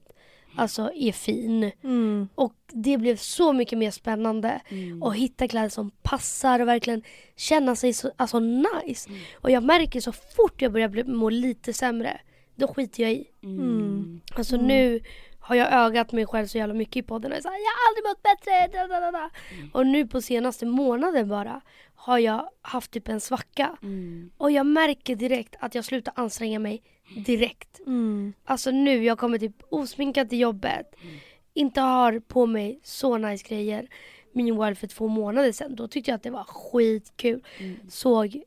alltså 0.57 0.90
är 0.94 1.12
fin. 1.12 1.72
Mm. 1.85 2.29
Och 2.35 2.55
det 2.72 2.98
blev 2.98 3.16
så 3.16 3.53
mycket 3.53 3.79
mer 3.79 3.90
spännande 3.90 4.61
Mm. 4.68 5.03
att 5.03 5.16
hitta 5.16 5.48
kläder 5.48 5.68
som 5.68 5.90
passar 6.03 6.61
och 6.61 6.68
verkligen 6.68 7.03
känna 7.37 7.77
sig 7.77 7.92
så 7.92 8.11
alltså, 8.16 8.38
nice. 8.40 9.11
Mm. 9.11 9.20
Och 9.35 9.51
jag 9.51 9.62
märker 9.62 10.01
så 10.01 10.12
fort 10.12 10.62
jag 10.62 10.72
börjar 10.72 10.88
bli, 10.88 11.05
må 11.05 11.31
lite 11.31 11.72
sämre, 11.72 12.20
då 12.55 12.68
skiter 12.68 13.03
jag 13.03 13.12
i. 13.12 13.25
Mm. 13.42 14.20
Alltså 14.35 14.57
nu 14.57 15.01
har 15.42 15.57
jag 15.57 15.72
ögat 15.72 16.12
mig 16.12 16.26
själv 16.26 16.46
så 16.46 16.59
jävla 16.59 16.74
mycket 16.74 16.96
i 16.96 17.02
podden 17.02 17.33
och 17.33 17.42
så 17.42 17.48
här, 17.48 17.57
jag 17.57 17.72
har 17.72 17.88
aldrig 17.88 18.05
mått 18.05 18.22
bättre. 18.22 18.78
Da, 18.88 19.00
da, 19.00 19.11
da. 19.11 19.31
Mm. 19.55 19.70
Och 19.72 19.87
nu 19.87 20.07
på 20.07 20.20
senaste 20.20 20.66
månaden 20.66 21.28
bara 21.28 21.61
har 21.94 22.18
jag 22.18 22.48
haft 22.62 22.90
typ 22.90 23.09
en 23.09 23.20
svacka. 23.20 23.76
Mm. 23.83 24.31
Och 24.38 24.50
jag 24.50 24.66
märker 24.66 25.16
direkt 25.16 25.57
att 25.61 25.74
jag 25.74 25.85
slutar 25.85 26.12
anstränga 26.16 26.59
mig 26.59 26.83
direkt. 27.16 27.81
Mm. 27.87 28.33
Alltså 28.44 28.70
nu, 28.70 29.05
jag 29.05 29.18
kommer 29.18 29.38
typ 29.38 29.62
osminkad 29.68 30.28
till 30.28 30.40
jobbet. 30.40 30.94
Inte 31.55 31.81
har 31.81 32.18
på 32.18 32.46
mig 32.46 32.81
så 32.83 33.18
nice 33.18 33.48
grejer. 33.48 33.88
Meanwhile 34.33 34.74
för 34.74 34.87
två 34.87 35.09
månader 35.09 35.52
sedan, 35.52 35.76
då 35.76 35.88
tyckte 35.88 36.11
jag 36.11 36.16
att 36.16 36.22
det 36.22 36.31
var 36.31 36.44
skitkul. 36.44 37.44
Mm. 37.59 37.76
Såg 37.88 38.42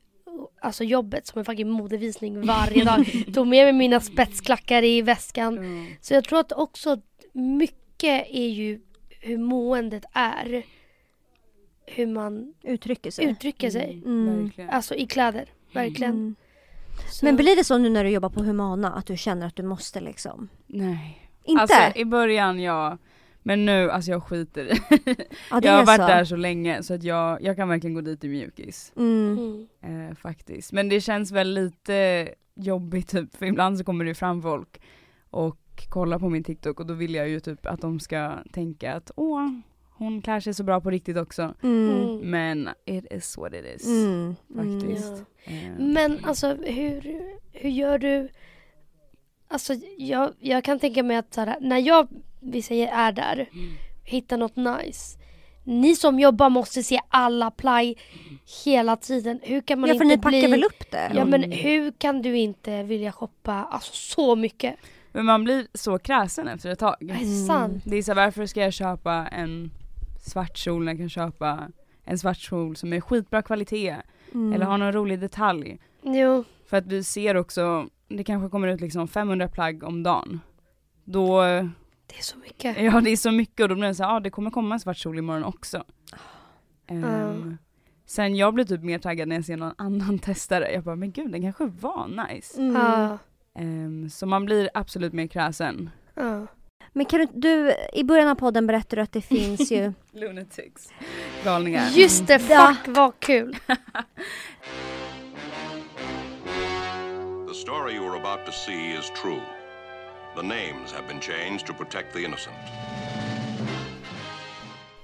alltså 0.60 0.84
jobbet 0.84 1.26
som 1.26 1.38
en 1.38 1.44
fucking 1.44 1.70
modevisning 1.70 2.46
varje 2.46 2.84
dag. 2.84 3.06
Tog 3.34 3.46
med 3.46 3.64
mig 3.66 3.72
mina 3.72 4.00
spetsklackar 4.00 4.82
i 4.84 5.02
väskan. 5.02 5.58
Mm. 5.58 5.86
Så 6.00 6.14
jag 6.14 6.24
tror 6.24 6.38
att 6.40 6.52
också 6.52 7.00
mycket 7.32 8.26
är 8.30 8.48
ju 8.48 8.80
hur 9.20 9.38
måendet 9.38 10.04
är. 10.12 10.62
Hur 11.86 12.06
man 12.06 12.54
Uttrycker 12.62 13.10
sig. 13.10 13.24
uttrycker 13.24 13.70
sig. 13.70 14.02
Mm. 14.04 14.42
Verkligen. 14.44 14.70
Alltså 14.70 14.94
i 14.94 15.06
kläder. 15.06 15.48
Verkligen. 15.72 16.12
Mm. 16.12 16.34
Så- 17.12 17.24
Men 17.26 17.36
blir 17.36 17.56
det 17.56 17.64
så 17.64 17.78
nu 17.78 17.88
när 17.90 18.04
du 18.04 18.10
jobbar 18.10 18.28
på 18.28 18.42
Humana 18.42 18.92
att 18.92 19.06
du 19.06 19.16
känner 19.16 19.46
att 19.46 19.56
du 19.56 19.62
måste 19.62 20.00
liksom? 20.00 20.48
Nej. 20.66 21.28
Inte? 21.44 21.62
Alltså 21.62 21.98
i 22.00 22.04
början 22.04 22.60
ja. 22.60 22.98
Men 23.46 23.64
nu, 23.64 23.90
alltså 23.90 24.10
jag 24.10 24.22
skiter 24.22 24.64
i. 24.64 24.80
ja, 25.50 25.60
det 25.60 25.68
jag 25.68 25.74
har 25.74 25.86
varit 25.86 26.00
så. 26.00 26.06
där 26.06 26.24
så 26.24 26.36
länge 26.36 26.82
så 26.82 26.94
att 26.94 27.02
jag, 27.02 27.42
jag 27.42 27.56
kan 27.56 27.68
verkligen 27.68 27.94
gå 27.94 28.00
dit 28.00 28.24
i 28.24 28.28
mjukis. 28.28 28.92
Mm. 28.96 29.66
Mm. 29.82 30.08
Eh, 30.08 30.14
faktiskt. 30.14 30.72
Men 30.72 30.88
det 30.88 31.00
känns 31.00 31.32
väl 31.32 31.54
lite 31.54 32.28
jobbigt 32.54 33.08
typ, 33.08 33.36
för 33.36 33.46
ibland 33.46 33.78
så 33.78 33.84
kommer 33.84 34.04
det 34.04 34.14
fram 34.14 34.42
folk 34.42 34.80
och 35.30 35.58
kollar 35.88 36.18
på 36.18 36.28
min 36.28 36.44
TikTok 36.44 36.80
och 36.80 36.86
då 36.86 36.94
vill 36.94 37.14
jag 37.14 37.28
ju 37.28 37.40
typ 37.40 37.66
att 37.66 37.80
de 37.80 38.00
ska 38.00 38.32
tänka 38.52 38.94
att 38.94 39.10
åh, 39.16 39.48
hon 39.90 40.22
klär 40.22 40.40
sig 40.40 40.54
så 40.54 40.64
bra 40.64 40.80
på 40.80 40.90
riktigt 40.90 41.16
också. 41.16 41.54
Mm. 41.62 41.90
Mm. 41.90 42.30
Men 42.30 42.68
it 42.84 43.06
is 43.10 43.38
what 43.38 43.54
it 43.54 43.64
is. 43.76 43.86
Mm. 43.86 44.36
Faktiskt. 44.56 45.24
Ja. 45.44 45.52
Eh, 45.52 45.78
Men 45.78 46.24
alltså 46.24 46.54
hur, 46.54 47.00
hur 47.52 47.70
gör 47.70 47.98
du? 47.98 48.28
Alltså 49.48 49.74
jag, 49.98 50.32
jag 50.38 50.64
kan 50.64 50.78
tänka 50.78 51.02
mig 51.02 51.16
att 51.16 51.34
så 51.34 51.40
här, 51.40 51.56
när 51.60 51.78
jag, 51.78 52.08
vi 52.40 52.62
säger 52.62 52.88
är 52.92 53.12
där, 53.12 53.48
hittar 54.04 54.36
något 54.36 54.56
nice. 54.56 55.18
Ni 55.64 55.96
som 55.96 56.20
jobbar 56.20 56.48
måste 56.50 56.82
se 56.82 57.00
alla 57.08 57.50
plagg 57.50 57.94
hela 58.64 58.96
tiden. 58.96 59.40
Hur 59.42 59.60
kan 59.60 59.80
man 59.80 59.88
Ja 59.90 59.94
för 59.96 60.04
inte 60.04 60.16
ni 60.16 60.22
packar 60.22 60.38
bli... 60.38 60.50
väl 60.50 60.64
upp 60.64 60.90
det? 60.90 61.10
Ja 61.14 61.24
men 61.24 61.44
Mm. 61.44 61.58
hur 61.58 61.90
kan 61.98 62.22
du 62.22 62.36
inte 62.38 62.82
vilja 62.82 63.12
shoppa 63.12 63.52
alltså, 63.52 63.92
så 63.94 64.36
mycket? 64.36 64.74
Men 65.12 65.24
man 65.24 65.44
blir 65.44 65.66
så 65.74 65.98
kräsen 65.98 66.48
efter 66.48 66.70
ett 66.70 66.78
tag. 66.78 66.96
Är 67.00 67.06
det 67.18 67.46
sant? 67.46 67.82
Det 67.86 67.96
är 67.96 68.02
så 68.02 68.14
här, 68.14 68.24
varför 68.26 68.46
ska 68.46 68.60
jag 68.60 68.72
köpa 68.72 69.12
en 69.26 69.70
svart 70.20 70.56
kjol 70.58 70.84
när 70.84 70.92
jag 70.92 70.98
kan 70.98 71.08
köpa 71.08 71.68
en 72.04 72.18
svart 72.18 72.38
kjol 72.38 72.76
som 72.76 72.92
är 72.92 73.00
skitbra 73.00 73.42
kvalitet 73.42 73.96
Mm. 74.34 74.52
eller 74.52 74.66
har 74.66 74.78
någon 74.78 74.92
rolig 74.92 75.20
detalj. 75.20 75.78
Jo. 76.02 76.44
För 76.66 76.76
att 76.76 76.86
vi 76.86 77.04
ser 77.04 77.34
också, 77.36 77.86
det 78.08 78.24
kanske 78.24 78.48
kommer 78.50 78.68
ut 78.68 78.80
liksom 78.80 79.08
500 79.08 79.48
plagg 79.48 79.82
om 79.82 80.02
dagen. 80.02 80.40
Då, 81.04 81.42
Det 82.06 82.18
är 82.18 82.22
så 82.22 82.38
mycket. 82.38 82.82
ja 82.82 83.00
det 83.00 83.10
är 83.10 83.16
så 83.16 83.30
mycket 83.30 83.60
och 83.60 83.68
då 83.68 83.74
blir 83.74 83.88
det 83.88 83.94
så 83.94 84.02
här, 84.04 84.10
ja 84.12 84.20
det 84.20 84.30
kommer 84.30 84.50
komma 84.50 84.74
en 84.74 84.80
svart 84.80 84.96
kjol 84.96 85.18
imorgon 85.18 85.44
också. 85.44 85.84
Ja. 86.86 87.34
Sen 88.06 88.36
jag 88.36 88.54
blir 88.54 88.64
typ 88.64 88.82
mer 88.82 88.98
taggad 88.98 89.28
när 89.28 89.36
jag 89.36 89.44
ser 89.44 89.56
någon 89.56 89.74
annan 89.78 90.18
testare. 90.22 90.72
Jag 90.72 90.84
bara, 90.84 90.96
men 90.96 91.12
gud 91.12 91.32
den 91.32 91.42
kanske 91.42 91.66
var 91.66 92.28
nice. 92.28 92.60
Mm. 92.60 93.18
Ehm, 93.58 94.10
så 94.10 94.26
man 94.26 94.44
blir 94.44 94.70
absolut 94.74 95.12
mer 95.12 95.26
kräsen. 95.26 95.90
Ja. 96.14 96.46
Men 96.92 97.06
kan 97.06 97.20
du, 97.20 97.26
du, 97.34 97.74
i 97.92 98.04
början 98.04 98.28
av 98.28 98.34
podden 98.34 98.66
berättade 98.66 98.96
du 98.96 99.02
att 99.02 99.12
det 99.12 99.20
finns 99.20 99.72
ju... 99.72 99.92
Lunatics. 100.12 100.92
Galningar. 101.44 101.90
Just 101.90 102.26
det, 102.26 102.38
fuck 102.38 102.50
Ja. 102.50 102.76
vad 102.86 103.20
kul. 103.20 103.56
The 107.48 107.54
story 107.54 107.94
you 107.94 108.04
are 108.08 108.16
about 108.20 108.46
to 108.46 108.52
see 108.52 108.92
is 108.98 109.10
true. 109.22 109.40
The 110.36 110.42
names 110.42 110.92
have 110.92 111.08
been 111.08 111.20
changed 111.20 111.66
to 111.66 111.72
protect 111.72 112.12
the 112.12 112.24
innocent. 112.24 112.56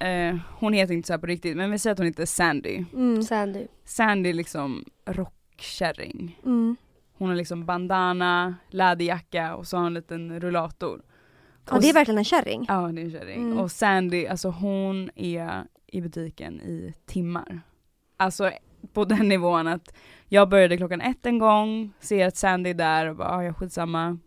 Eh, 0.00 0.36
hon 0.58 0.72
heter 0.72 0.94
inte 0.94 1.06
så 1.06 1.12
här 1.12 1.18
på 1.18 1.26
riktigt 1.26 1.56
men 1.56 1.70
vi 1.70 1.78
säger 1.78 1.92
att 1.92 1.98
hon 1.98 2.06
heter 2.06 2.26
Sandy. 2.26 2.84
Mm, 2.92 3.22
Sandy. 3.22 3.66
Sandy 3.84 4.30
är 4.30 4.34
liksom 4.34 4.84
rockkärring. 5.04 6.40
mm. 6.44 6.76
Hon 7.18 7.28
har 7.28 7.36
liksom 7.36 7.66
bandana, 7.66 8.56
läderjacka 8.70 9.54
och 9.54 9.66
så 9.66 9.76
har 9.76 9.82
hon 9.82 9.86
en 9.86 9.94
liten 9.94 10.40
rullator. 10.40 11.02
Ja, 11.70 11.78
det 11.78 11.88
är 11.88 11.94
verkligen 11.94 12.18
en 12.18 12.24
kärring. 12.24 12.64
Ja 12.68 12.74
det 12.74 13.00
är 13.00 13.04
en 13.04 13.10
kärring. 13.10 13.42
Mm. 13.42 13.58
Och 13.58 13.70
Sandy, 13.70 14.26
alltså 14.26 14.48
hon 14.48 15.10
är 15.14 15.64
i 15.86 16.00
butiken 16.00 16.60
i 16.60 16.94
timmar. 17.06 17.60
Alltså 18.16 18.50
på 18.92 19.04
den 19.04 19.28
nivån 19.28 19.66
att 19.66 19.94
jag 20.28 20.48
började 20.48 20.76
klockan 20.76 21.00
ett 21.00 21.26
en 21.26 21.38
gång, 21.38 21.92
ser 22.00 22.26
att 22.26 22.36
Sandy 22.36 22.70
är 22.70 22.74
där 22.74 23.06
och 23.06 23.16
bara, 23.16 23.28
ah, 23.28 23.42
ja 23.42 23.54
skitsamma. 23.54 24.18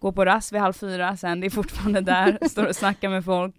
Går 0.00 0.12
på 0.12 0.24
rast 0.24 0.52
vid 0.52 0.60
halv 0.60 0.72
fyra, 0.72 1.16
Sandy 1.16 1.46
är 1.46 1.50
fortfarande 1.50 2.00
där, 2.00 2.38
står 2.48 2.66
och 2.66 2.76
snackar 2.76 3.08
med 3.08 3.24
folk. 3.24 3.54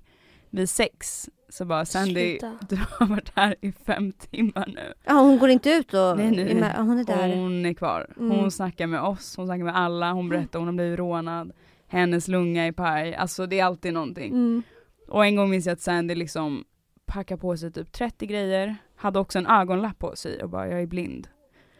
Vid 0.50 0.70
sex 0.70 1.30
så 1.50 1.66
bara 1.66 1.86
Sandy, 1.86 2.40
Sluta. 2.40 2.58
du 2.70 2.76
har 2.90 3.06
varit 3.08 3.32
här 3.36 3.56
i 3.62 3.72
fem 3.72 4.12
timmar 4.12 4.66
nu. 4.76 4.94
Ja, 5.06 5.14
hon 5.14 5.40
går 5.40 5.50
inte 5.50 5.70
ut 5.70 5.94
och... 5.94 6.18
Nej, 6.18 6.32
nej. 6.32 6.72
Ja, 6.76 6.82
Hon 6.82 7.00
är 7.00 7.04
där. 7.04 7.36
Hon 7.36 7.66
är 7.66 7.74
kvar. 7.74 8.08
Hon 8.18 8.32
Mm. 8.32 8.52
snackar 8.52 8.88
med 8.88 9.02
oss, 9.02 9.38
hon 9.38 9.46
snackar 9.48 9.64
med 9.64 9.76
alla, 9.78 10.12
hon 10.12 10.30
berättar 10.30 10.60
hon 10.60 10.68
har 10.68 10.74
blivit 10.76 11.00
rånad. 11.00 11.52
Hennes 11.88 12.28
lunga 12.28 12.66
är 12.68 12.72
paj, 12.72 13.16
alltså 13.16 13.46
det 13.46 13.60
är 13.60 13.66
alltid 13.66 13.94
någonting. 13.94 14.32
Mm. 14.34 14.64
Och 15.08 15.26
en 15.26 15.36
gång 15.36 15.50
minns 15.50 15.66
jag 15.66 15.74
att 15.74 15.82
Sandy 15.82 16.16
liksom 16.16 16.64
packade 17.06 17.42
på 17.42 17.58
sig 17.58 17.72
typ 17.72 17.92
30 17.92 18.26
grejer, 18.28 18.76
hade 18.96 19.20
också 19.20 19.40
en 19.40 19.48
ögonlapp 19.48 20.00
på 20.00 20.16
sig 20.16 20.44
och 20.44 20.50
bara 20.50 20.68
jag 20.68 20.82
är 20.82 20.86
blind. 20.88 21.28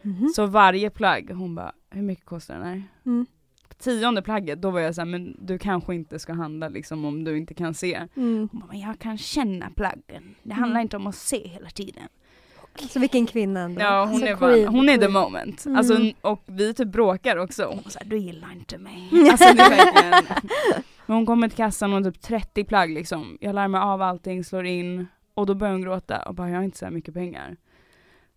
Mhm. 0.02 0.28
Så 0.28 0.46
varje 0.46 0.90
plagg, 0.90 1.30
hon 1.30 1.54
bara 1.54 1.72
hur 1.90 2.02
mycket 2.02 2.24
kostar 2.24 2.54
den 2.54 2.64
här? 2.66 2.82
Tionde 3.82 4.22
plagget, 4.22 4.62
då 4.62 4.70
var 4.70 4.80
jag 4.80 4.94
såhär 4.94 5.06
men 5.06 5.36
du 5.38 5.58
kanske 5.58 5.94
inte 5.94 6.18
ska 6.18 6.32
handla 6.32 6.68
liksom 6.68 7.04
om 7.04 7.24
du 7.24 7.36
inte 7.36 7.54
kan 7.54 7.74
se. 7.74 7.94
Mm. 8.16 8.48
Hon 8.52 8.60
bara, 8.60 8.66
men 8.66 8.80
jag 8.80 8.98
kan 8.98 9.18
känna 9.18 9.70
plaggen, 9.70 10.34
det 10.42 10.54
handlar 10.54 10.76
Mm. 10.76 10.82
inte 10.82 10.96
om 10.96 11.06
att 11.06 11.14
se 11.14 11.48
hela 11.48 11.68
tiden. 11.70 12.08
Så 12.90 13.00
vilken 13.00 13.26
kvinna 13.26 13.60
ändå. 13.60 13.80
Ja 13.80 14.00
hon 14.04 14.08
Alltså, 14.14 14.26
är 14.26 14.36
bara, 14.36 14.70
hon 14.70 14.88
är 14.88 14.98
the 14.98 15.08
moment. 15.08 15.66
Mm. 15.66 15.78
Alltså, 15.78 15.98
och 16.20 16.42
vi 16.46 16.74
typ 16.74 16.88
bråkar 16.88 17.36
också. 17.36 17.64
Hon 17.64 17.90
säger 17.90 18.06
du 18.10 18.18
gillar 18.18 18.52
inte 18.52 18.78
mig. 18.78 19.08
Alltså 19.30 19.54
det 19.54 19.62
är 19.62 19.70
verkligen. 19.70 20.36
Men 21.06 21.16
hon 21.16 21.26
kommer 21.26 21.48
till 21.48 21.56
kassan 21.56 21.92
och 21.92 22.04
typ 22.04 22.20
30 22.22 22.64
plagg 22.64 22.90
liksom. 22.90 23.38
Jag 23.40 23.54
lär 23.54 23.68
mig 23.68 23.80
av 23.80 24.02
allting, 24.02 24.44
slår 24.44 24.66
in 24.66 25.06
och 25.34 25.46
då 25.46 25.54
börjar 25.54 25.72
hon 25.72 25.82
gråta 25.82 26.22
och 26.22 26.34
bara 26.34 26.48
jag 26.50 26.56
har 26.56 26.62
inte 26.64 26.78
så 26.78 26.90
mycket 26.90 27.14
pengar. 27.14 27.56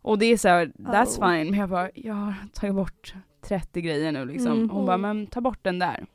Och 0.02 0.20
det 0.20 0.26
är 0.26 0.38
så 0.38 0.48
här, 0.48 0.66
that's 0.78 1.20
Oh. 1.20 1.30
fine. 1.30 1.50
Men 1.52 1.60
jag 1.60 1.70
bara, 1.70 1.90
jag 1.96 2.14
har 2.14 2.34
tagit 2.54 2.76
bort 2.76 3.14
30 3.48 3.82
grejer 3.82 4.12
nu 4.12 4.26
liksom. 4.26 4.52
Mm. 4.52 4.70
Hon 4.70 4.86
bara, 4.86 4.98
men 4.98 5.28
ta 5.28 5.42
bort 5.42 5.60
den 5.62 5.80
där. 5.80 6.06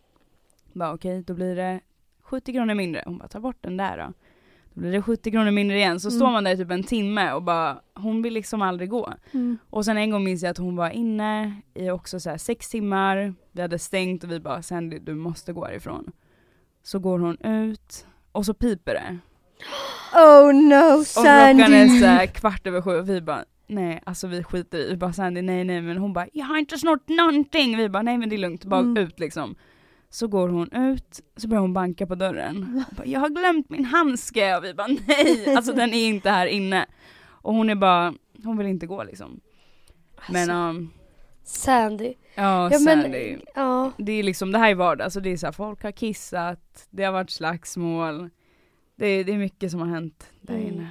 Bara 0.72 0.92
okej, 0.94 1.22
då 1.26 1.34
blir 1.34 1.56
det 1.56 1.80
70 2.22 2.52
kronor 2.52 2.74
mindre. 2.74 3.02
Hon 3.06 3.18
bara, 3.18 3.28
ta 3.28 3.40
bort 3.40 3.56
den 3.60 3.76
där 3.76 3.96
då. 3.98 4.12
Då 4.74 4.80
blir 4.80 4.92
det 4.92 5.02
70 5.02 5.30
kronor 5.30 5.50
mindre 5.50 5.76
igen. 5.76 6.00
Så 6.00 6.08
Mm. 6.08 6.18
står 6.18 6.30
man 6.30 6.44
där 6.44 6.50
i 6.52 6.56
typ 6.56 6.70
en 6.70 6.82
timme 6.84 7.32
och 7.32 7.42
bara, 7.42 7.80
hon 7.94 8.22
vill 8.22 8.34
liksom 8.34 8.62
aldrig 8.62 8.90
gå. 8.90 9.12
Mm. 9.32 9.58
Och 9.70 9.84
sen 9.84 9.96
en 9.96 10.10
gång 10.10 10.24
minns 10.24 10.42
jag 10.42 10.50
att 10.50 10.58
hon 10.58 10.76
var 10.76 10.90
inne 10.90 11.60
i 11.74 11.90
också 11.90 12.20
så 12.20 12.30
här 12.30 12.36
sex 12.38 12.68
timmar, 12.68 13.34
vi 13.52 13.62
hade 13.62 13.78
stängt 13.78 14.24
och 14.24 14.30
vi 14.30 14.40
bara 14.40 14.62
Sandy 14.62 14.98
du 14.98 15.14
måste 15.14 15.52
gå 15.52 15.64
härifrån. 15.64 16.12
Så 16.82 16.98
går 16.98 17.18
hon 17.18 17.38
ut 17.44 18.06
och 18.32 18.46
så 18.46 18.54
piper 18.54 18.94
det. 18.94 19.18
Oh 20.14 20.52
no, 20.54 21.00
Och 21.00 21.06
klockan 21.06 21.60
är 21.60 21.86
Sandy! 21.88 22.26
så 22.26 22.40
kvart 22.40 22.66
över 22.66 22.82
sju 22.82 22.90
och 22.98 23.08
vi 23.08 23.20
bara 23.20 23.44
nej 23.70 24.02
alltså 24.06 24.26
vi 24.26 24.42
skiter 24.44 24.78
i, 24.78 24.88
vi 24.90 24.96
bara 24.96 25.12
Sandy 25.12 25.42
nej 25.42 25.64
nej 25.64 25.82
men 25.82 25.96
hon 25.98 26.12
bara 26.12 26.26
jag 26.32 26.46
har 26.46 26.58
inte 26.58 26.78
snott 26.78 27.08
någonting. 27.08 27.76
Vi 27.76 27.88
bara 27.88 28.02
nej 28.02 28.18
men 28.18 28.28
det 28.28 28.36
är 28.36 28.38
lugnt, 28.38 28.64
bara 28.64 28.80
Mm. 28.80 28.96
ut 28.96 29.20
liksom. 29.20 29.54
Så 30.12 30.28
går 30.28 30.48
hon 30.48 30.72
ut, 30.72 31.20
så 31.36 31.48
börjar 31.48 31.60
hon 31.60 31.72
banka 31.74 32.06
på 32.06 32.14
dörren. 32.14 32.84
Bara, 32.96 33.06
jag 33.06 33.20
har 33.20 33.28
glömt 33.28 33.70
min 33.70 33.84
handske 33.84 34.56
och 34.56 34.64
vi 34.64 34.74
bara 34.74 34.86
nej, 35.08 35.54
alltså 35.56 35.72
den 35.72 35.94
är 35.94 36.08
inte 36.08 36.30
här 36.30 36.46
inne. 36.46 36.86
Och 37.42 37.54
hon 37.54 37.70
är 37.70 37.74
bara, 37.74 38.14
hon 38.44 38.56
vill 38.58 38.66
inte 38.66 38.86
gå 38.86 39.04
liksom. 39.04 39.40
Men 40.30 40.50
Alltså, 40.50 40.78
um, 40.80 40.90
Sandy. 41.44 42.14
Ja, 42.34 42.62
Ja, 42.62 42.68
men- 42.70 42.80
Sandy. 43.02 43.36
Ja. 43.54 43.92
Det 43.98 44.12
är 44.12 44.22
liksom, 44.22 44.52
det 44.52 44.58
här 44.58 44.70
är 44.70 44.74
vardag, 44.74 45.04
alltså 45.04 45.20
det 45.20 45.30
är 45.32 45.36
så 45.36 45.46
här, 45.46 45.52
folk 45.52 45.82
har 45.82 45.92
kissat, 45.92 46.86
det 46.90 47.04
har 47.04 47.12
varit 47.12 47.30
slagsmål. 47.30 48.30
Det 48.96 49.06
är, 49.06 49.24
det 49.24 49.32
är 49.32 49.38
mycket 49.38 49.70
som 49.70 49.80
har 49.80 49.86
hänt 49.88 50.32
där 50.40 50.54
Mm. 50.54 50.66
inne. 50.68 50.88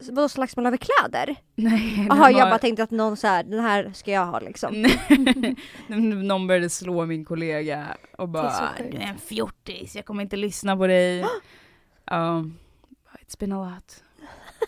Vadå 0.00 0.28
slagsmål 0.28 0.66
över 0.66 0.76
kläder? 0.76 1.36
Nej, 1.54 2.06
Jaha, 2.08 2.18
var- 2.18 2.30
jag 2.30 2.48
bara 2.50 2.58
tänkte 2.58 2.82
att 2.82 2.90
någon 2.90 3.16
så 3.16 3.26
här, 3.26 3.42
den 3.44 3.60
här 3.60 3.90
ska 3.94 4.10
jag 4.10 4.26
ha 4.26 4.40
liksom. 4.40 4.82
Nej. 4.82 5.56
Någon 6.26 6.46
började 6.46 6.70
slå 6.70 7.06
min 7.06 7.24
kollega 7.24 7.96
och 8.18 8.28
bara 8.28 8.52
du 8.78 8.84
är 8.96 9.00
en 9.00 9.18
fjortis, 9.18 9.96
jag 9.96 10.04
kommer 10.04 10.22
inte 10.22 10.36
lyssna 10.36 10.76
på 10.76 10.86
dig. 10.86 11.24
Ja, 12.06 12.44
it's 13.26 13.38
been 13.38 13.52
a 13.52 13.70
lot. 13.74 14.02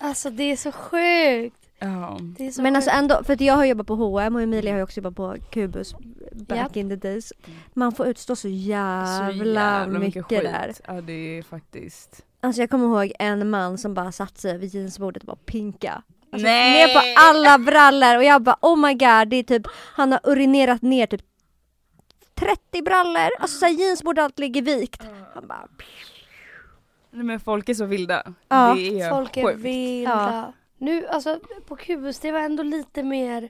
Alltså 0.01 0.31
det 0.31 0.43
är 0.43 0.57
så 0.57 0.73
sjukt. 0.73 1.57
Så 2.55 2.63
Men 2.63 2.77
alltså 2.77 2.91
ändå, 2.91 3.25
för 3.25 3.33
att 3.33 3.41
jag 3.41 3.55
har 3.55 3.65
jobbat 3.65 3.87
på 3.87 3.95
H&M 3.95 4.37
och 4.37 4.43
Emilia 4.43 4.73
har 4.73 4.77
ju 4.79 4.83
också 4.83 5.01
jobbat 5.01 5.15
på 5.17 5.37
Kubus 5.51 5.95
back 6.33 6.59
Japp. 6.59 6.77
in 6.77 6.89
the 6.89 6.97
days. 6.97 7.33
Man 7.75 7.93
får 7.93 8.07
utstå 8.07 8.37
så 8.37 8.49
jävla, 8.49 9.85
Så 9.85 9.91
mycket, 9.91 10.25
skit. 10.25 10.43
där. 10.43 10.73
Ja 10.87 11.01
det 11.01 11.39
är 11.39 11.43
faktiskt. 11.43 12.25
Alltså 12.47 12.63
jag 12.63 12.71
kommer 12.71 12.87
ihåg 12.87 13.13
en 13.19 13.51
man 13.51 13.79
som 13.79 13.95
bara 13.95 14.13
satt 14.13 14.39
sig 14.39 14.59
vid 14.59 14.75
jeansbordet 14.75 15.23
och 15.23 15.27
bara 15.27 15.37
pinka. 15.37 16.03
Alltså, 16.33 16.47
Nej! 16.49 16.87
Ner 16.87 16.95
på 16.95 17.21
alla 17.21 17.59
brallor 17.59 18.17
och 18.17 18.25
jag 18.25 18.43
bara 18.43 18.57
oh 18.63 18.77
my 18.77 18.93
god, 18.95 19.29
det 19.29 19.37
är 19.37 19.43
typ, 19.43 19.67
han 19.75 20.13
har 20.13 20.21
urinerat 20.25 20.83
ner 20.83 21.07
typ 21.07 21.23
30 22.35 22.83
brallor, 22.83 23.29
alltså 23.41 23.59
såhär 23.59 23.73
jeansbord 23.73 24.19
allt 24.19 24.39
ligger 24.39 24.63
vikt. 24.63 25.03
Han 25.35 25.47
bara 25.47 25.69
Nej, 27.11 27.25
men 27.25 27.41
folk 27.41 27.69
är 27.69 27.75
så 27.75 27.85
vilda. 27.85 28.35
Ja, 28.49 28.75
det 28.77 29.01
är 29.01 29.11
Folk 29.11 29.37
är 29.37 29.45
sjukt. 29.45 29.59
vilda. 29.61 30.11
Ja. 30.11 30.53
Nu, 30.79 31.07
alltså 31.07 31.41
på 31.69 31.77
Kubus, 31.77 32.19
det 32.19 32.33
var 32.33 32.41
ändå 32.41 32.63
lite 32.63 33.03
mer 33.03 33.49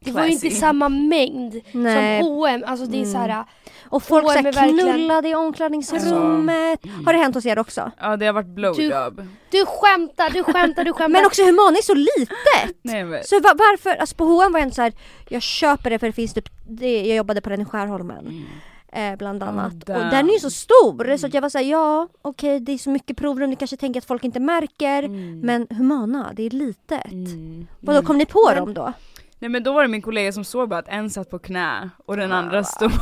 det 0.00 0.10
var 0.10 0.24
ju 0.26 0.32
inte 0.32 0.50
samma 0.50 0.88
mängd 0.88 1.60
Nej. 1.72 2.22
som 2.22 2.32
H&M. 2.32 2.64
Alltså 2.66 2.86
det 2.86 2.96
är 2.96 3.00
Mm. 3.00 3.12
så 3.12 3.18
här, 3.18 3.44
Och 3.88 4.02
folk 4.02 4.24
H&M 4.24 4.32
såhär 4.42 4.48
är 4.48 4.52
verkligen- 4.52 4.94
knullade 4.96 5.28
i 5.28 5.34
omklädningsrummet. 5.34 6.80
Har 7.06 7.12
det 7.12 7.18
hänt 7.18 7.34
hos 7.34 7.46
er 7.46 7.58
också? 7.58 7.90
Ja 8.00 8.16
det 8.16 8.26
har 8.26 8.32
varit 8.32 8.46
blowjob. 8.46 9.22
du 9.50 9.64
skämtar, 9.66 10.30
du 10.30 10.42
skämtar, 10.44 10.84
du 10.84 10.92
skämtar. 10.92 11.08
Men 11.18 11.26
också 11.26 11.42
Humana 11.42 11.76
är 11.78 11.82
så 11.82 11.94
litet! 11.94 12.76
Nej 12.82 13.04
men. 13.04 13.24
Så 13.24 13.40
va- 13.40 13.54
varför, 13.58 13.90
alltså 13.96 14.16
på 14.16 14.24
H&M 14.24 14.52
var 14.52 14.58
jag 14.60 14.62
ändå 14.62 14.74
såhär, 14.74 14.92
jag 15.28 15.42
köper 15.42 15.90
det 15.90 15.98
för 15.98 16.06
det 16.06 16.12
finns 16.12 16.34
typ, 16.34 16.48
det, 16.68 17.06
jag 17.06 17.16
jobbade 17.16 17.40
på 17.40 17.50
den 17.50 17.60
i 17.60 17.64
Skärholmen. 17.64 18.46
Eh, 18.92 19.16
bland 19.16 19.42
Oh, 19.42 19.48
annat. 19.48 19.72
och 19.72 19.78
damn. 19.94 20.10
den 20.10 20.28
är 20.28 20.32
ju 20.32 20.38
så 20.38 20.50
stor 20.50 21.16
så 21.16 21.26
att 21.26 21.34
jag 21.34 21.42
var 21.42 21.48
såhär, 21.48 21.64
ja 21.64 22.08
okej 22.22 22.60
det 22.60 22.72
är 22.72 22.78
så 22.78 22.90
mycket 22.90 23.16
provrum, 23.16 23.50
ni 23.50 23.56
kanske 23.56 23.76
tänker 23.76 24.00
att 24.00 24.04
folk 24.06 24.24
inte 24.24 24.40
märker. 24.40 25.02
Mm. 25.02 25.40
Men 25.40 25.66
Humana, 25.70 26.30
det 26.36 26.42
är 26.42 26.50
litet. 26.50 27.12
Mm. 27.12 27.66
Vadå 27.80 28.02
kom 28.02 28.18
ni 28.18 28.26
på 28.26 28.44
Men- 28.48 28.56
dem 28.58 28.74
då? 28.74 28.92
Nej 29.38 29.50
men 29.50 29.62
då 29.62 29.72
var 29.72 29.82
det 29.82 29.88
min 29.88 30.02
kollega 30.02 30.32
som 30.32 30.44
såg 30.44 30.68
bara 30.68 30.78
att 30.78 30.88
en 30.88 31.10
satt 31.10 31.30
på 31.30 31.38
knä 31.38 31.90
och 32.06 32.16
den 32.16 32.32
Ah, 32.32 32.36
andra 32.36 32.64
stod 32.64 32.92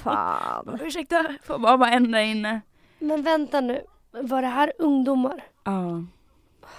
Fan. 0.00 0.78
Ursäkta, 0.82 1.24
får 1.44 1.58
bara 1.58 1.76
vara 1.76 1.90
en 1.90 2.10
där 2.12 2.20
inne. 2.20 2.60
Men 2.98 3.22
vänta 3.22 3.60
nu, 3.60 3.80
var 4.10 4.42
det 4.42 4.48
här 4.48 4.72
ungdomar? 4.78 5.44
Ja. 5.64 6.02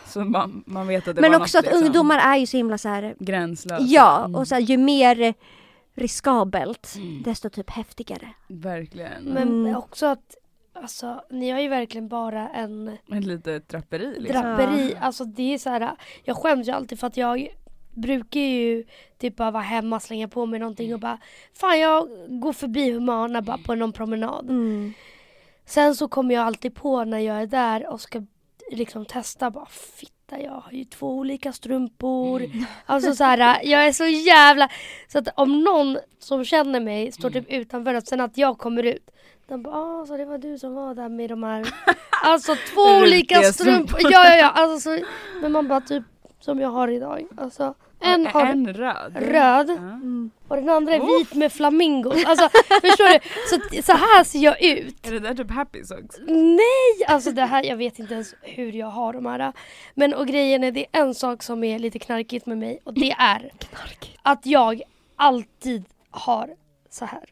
Så 0.05 0.19
man, 0.25 0.63
man 0.67 0.87
vet 0.87 1.07
att 1.07 1.15
det 1.15 1.21
Men 1.21 1.31
var 1.31 1.39
också 1.39 1.57
något, 1.57 1.65
att 1.65 1.71
liksom, 1.71 1.85
ungdomar 1.85 2.17
är 2.17 2.37
ju 2.37 2.45
så 2.45 2.57
himla 2.57 2.77
såhär, 2.77 3.15
gränslösa. 3.19 3.83
ja 3.83 4.19
Mm. 4.19 4.35
och 4.35 4.47
så 4.47 4.55
här, 4.55 4.61
ju 4.61 4.77
mer 4.77 5.33
riskabelt 5.95 6.93
Mm. 6.95 7.21
desto 7.23 7.49
typ 7.49 7.69
häftigare. 7.69 8.27
Verkligen. 8.47 9.23
Men 9.23 9.47
Mm. 9.47 9.75
också 9.75 10.05
att, 10.05 10.35
alltså 10.73 11.21
ni 11.29 11.49
har 11.49 11.59
ju 11.59 11.67
verkligen 11.67 12.07
bara 12.07 12.49
en 12.49 12.87
Ett 12.87 13.23
litet 13.25 13.69
draperi 13.69 14.15
liksom. 14.19 14.41
draperi. 14.41 14.95
Alltså 15.01 15.25
det 15.25 15.53
är 15.53 15.57
så 15.57 15.69
här, 15.69 15.91
jag 16.23 16.37
skäms 16.37 16.67
ju 16.67 16.71
alltid 16.71 16.99
för 16.99 17.07
att 17.07 17.17
jag 17.17 17.47
brukar 18.01 18.39
ju 18.39 18.85
typ 19.17 19.35
bara 19.35 19.51
vara 19.51 19.63
hemma, 19.63 19.99
slänga 19.99 20.27
på 20.27 20.45
mig 20.45 20.59
någonting 20.59 20.93
och 20.93 20.99
bara 20.99 21.17
Fan 21.53 21.79
jag 21.79 22.09
går 22.27 22.53
förbi 22.53 22.91
Humana 22.91 23.41
bara 23.41 23.57
på 23.57 23.75
någon 23.75 23.93
promenad. 23.93 24.49
Mm. 24.49 24.93
Sen 25.65 25.95
så 25.95 26.07
kommer 26.07 26.35
jag 26.35 26.45
alltid 26.45 26.75
på 26.75 27.03
när 27.03 27.19
jag 27.19 27.41
är 27.41 27.47
där 27.47 27.87
och 27.87 28.01
ska 28.01 28.23
liksom 28.71 29.05
testa 29.05 29.49
bara 29.49 29.65
fitta 29.65 30.41
jag 30.41 30.51
har 30.51 30.71
ju 30.71 30.83
två 30.83 31.17
olika 31.17 31.53
strumpor. 31.53 32.43
Alltså 32.85 33.15
så 33.15 33.23
här, 33.23 33.61
jag 33.63 33.87
är 33.87 33.91
så 33.91 34.05
jävla... 34.05 34.69
Så 35.07 35.19
att 35.19 35.27
om 35.35 35.63
någon 35.63 35.97
som 36.19 36.45
känner 36.45 36.79
mig 36.79 37.11
står 37.11 37.29
typ 37.29 37.49
utanför 37.49 37.93
och 37.93 38.03
sen 38.03 38.21
att 38.21 38.37
jag 38.37 38.57
kommer 38.57 38.83
ut. 38.83 39.11
De 39.47 39.63
bara 39.63 39.75
ah, 39.75 40.05
så 40.05 40.17
det 40.17 40.25
var 40.25 40.37
du 40.37 40.57
som 40.57 40.75
var 40.75 40.95
där 40.95 41.09
med 41.09 41.29
de 41.29 41.43
här 41.43 41.67
Alltså 42.23 42.55
två 42.73 42.81
olika 42.81 43.43
strumpor. 43.43 43.99
Ja 44.03 44.25
ja 44.25 44.35
ja. 44.35 44.49
Alltså, 44.49 44.79
så, 44.79 45.03
men 45.41 45.51
man 45.51 45.67
bara 45.67 45.81
typ 45.81 46.03
som 46.39 46.59
jag 46.59 46.69
har 46.69 46.87
idag. 46.87 47.27
Alltså 47.37 47.73
En 47.99 48.25
har 48.27 48.45
en 48.45 48.73
röd. 48.73 49.15
röd. 49.15 49.69
Mm. 49.69 50.31
och 50.47 50.55
den 50.55 50.69
andra 50.69 50.93
är 50.95 51.19
vit 51.19 51.33
med 51.33 51.51
flamingos. 51.51 52.25
Alltså 52.25 52.49
förstår 52.81 53.13
du? 53.13 53.19
Så, 53.49 53.81
så 53.83 53.91
här 53.97 54.23
ser 54.23 54.39
jag 54.39 54.63
ut. 54.63 55.07
Är 55.07 55.11
det 55.11 55.19
där 55.19 55.33
typ 55.35 55.51
happy 55.51 55.83
socks? 55.83 56.15
Nej! 56.27 57.05
Alltså 57.07 57.31
det 57.31 57.45
här, 57.45 57.63
jag 57.63 57.77
vet 57.77 57.99
inte 57.99 58.13
ens 58.13 58.35
hur 58.41 58.71
jag 58.71 58.87
har 58.87 59.13
de 59.13 59.25
här. 59.25 59.53
Men 59.93 60.13
och 60.13 60.27
grejen 60.27 60.63
är, 60.63 60.71
det 60.71 60.85
är 60.91 61.01
en 61.01 61.15
sak 61.15 61.43
som 61.43 61.63
är 61.63 61.79
lite 61.79 61.99
knarkigt 61.99 62.45
med 62.45 62.57
mig 62.57 62.79
och 62.83 62.93
det 62.93 63.11
är 63.11 63.51
att 64.23 64.45
jag 64.45 64.81
alltid 65.15 65.83
har 66.09 66.49
så 66.89 67.05
här. 67.05 67.23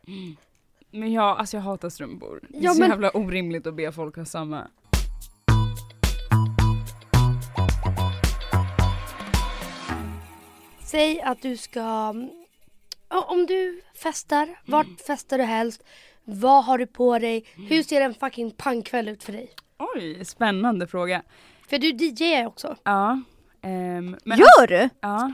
Men 0.92 1.14
jag, 1.14 1.38
alltså 1.40 1.58
jag 1.58 1.62
hatar 1.62 1.90
strumpor. 1.90 2.40
Det 2.50 2.58
är 2.58 2.64
Ja, 2.64 2.74
så 2.74 2.80
men- 2.80 2.90
jävla 2.90 3.10
orimligt 3.18 3.68
att 3.68 3.74
be 3.74 3.92
folk 3.92 4.16
ha 4.16 4.26
samma. 4.26 4.68
Säg 10.88 11.22
att 11.22 11.42
du 11.42 11.58
ska, 11.58 12.14
om 13.10 13.46
du 13.48 13.82
festar, 14.04 14.60
vart 14.66 15.02
festar 15.08 15.38
du 15.38 15.44
helst? 15.44 15.84
Vad 16.24 16.66
har 16.66 16.78
du 16.78 16.88
på 16.88 17.20
dig? 17.20 17.46
Hur 17.70 17.84
ser 17.84 18.02
en 18.02 18.14
fucking 18.14 18.52
pangkväll 18.52 19.08
ut 19.08 19.24
för 19.24 19.32
dig? 19.34 19.50
Oj, 19.96 20.26
spännande 20.26 20.88
fråga. 20.88 21.24
För 21.70 21.78
du 21.78 21.88
DJar 21.90 22.46
också. 22.48 22.76
Ja. 22.84 23.22
ehm, 23.62 24.18
men 24.24 24.38
Gör 24.38 24.68
du? 24.68 24.90
Ja, 25.02 25.32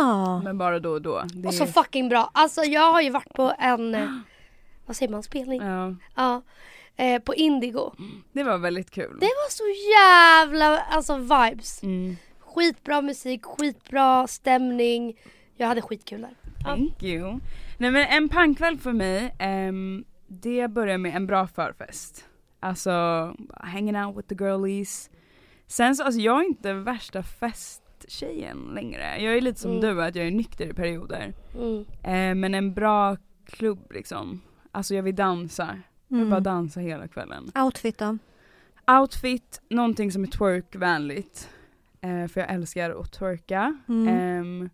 Ah. 0.00 0.40
men 0.44 0.58
bara 0.58 0.78
då 0.78 0.90
och 0.90 1.02
då. 1.02 1.22
Det 1.34 1.48
Och 1.48 1.54
så 1.54 1.62
är- 1.62 1.68
fucking 1.68 2.08
bra. 2.08 2.30
Alltså 2.34 2.62
jag 2.62 2.92
har 2.92 3.00
ju 3.00 3.10
varit 3.10 3.32
på 3.32 3.52
en, 3.58 3.94
eh, 3.94 4.08
vad 4.86 4.96
säger 4.96 5.12
man, 5.12 5.22
spelning? 5.22 5.62
ja, 5.62 5.94
Ja. 6.16 6.42
Eh, 6.96 7.22
på 7.22 7.34
Indigo. 7.34 7.92
det 8.32 8.42
var 8.42 8.58
väldigt 8.58 8.90
kul. 8.90 9.16
Det 9.20 9.26
var 9.26 9.50
så 9.50 9.64
jävla, 9.90 10.80
alltså 10.80 11.16
vibes. 11.16 11.82
Mm, 11.82 12.16
Skitbra 12.54 13.02
musik, 13.02 13.44
skitbra 13.44 14.26
stämning. 14.26 15.18
Jag 15.56 15.66
hade 15.66 15.82
skitkul 15.82 16.20
där. 16.20 16.34
thank 16.64 17.02
you. 17.02 17.40
Nej 17.78 17.90
men 17.90 18.06
en 18.06 18.28
pangkväll 18.28 18.78
för 18.78 18.92
mig, 18.92 19.34
ehm, 19.38 20.04
det 20.26 20.68
börjar 20.68 20.98
med 20.98 21.16
en 21.16 21.26
bra 21.26 21.46
förfest. 21.46 22.24
Alltså, 22.60 22.90
hanging 23.54 23.96
out 23.96 24.16
with 24.18 24.28
the 24.28 24.34
girlies. 24.44 25.10
Sen 25.66 25.96
så, 25.96 26.04
alltså 26.04 26.20
jag 26.20 26.40
är 26.40 26.44
inte 26.46 26.72
värsta 26.72 27.22
festtjejen 27.22 28.58
längre. 28.74 29.22
Jag 29.22 29.36
är 29.36 29.40
lite 29.40 29.60
som 29.60 29.70
Mm. 29.70 29.80
du, 29.82 30.02
att 30.02 30.14
jag 30.14 30.26
är 30.26 30.30
nykter 30.30 30.66
i 30.66 30.72
perioder. 30.72 31.32
Mm. 31.54 31.84
Eh, 32.02 32.34
men 32.40 32.54
en 32.54 32.74
bra 32.74 33.16
klubb 33.46 33.92
liksom. 33.92 34.40
Alltså 34.72 34.94
jag 34.94 35.02
vill 35.02 35.14
dansa. 35.16 35.78
Jag 36.08 36.16
vill 36.18 36.26
bara 36.26 36.36
Mm. 36.36 36.42
dansa 36.42 36.80
hela 36.80 37.08
kvällen. 37.08 37.52
Outfit 37.54 37.98
då? 37.98 38.18
Outfit, 39.00 39.60
någonting 39.68 40.12
som 40.12 40.22
är 40.22 40.26
twerkvänligt. 40.28 41.48
Eh, 42.04 42.28
för 42.28 42.40
jag 42.40 42.50
älskar 42.50 42.90
att 42.90 43.12
twerka. 43.12 43.78
Mm. 43.88 44.08
Ehm, 44.08 44.70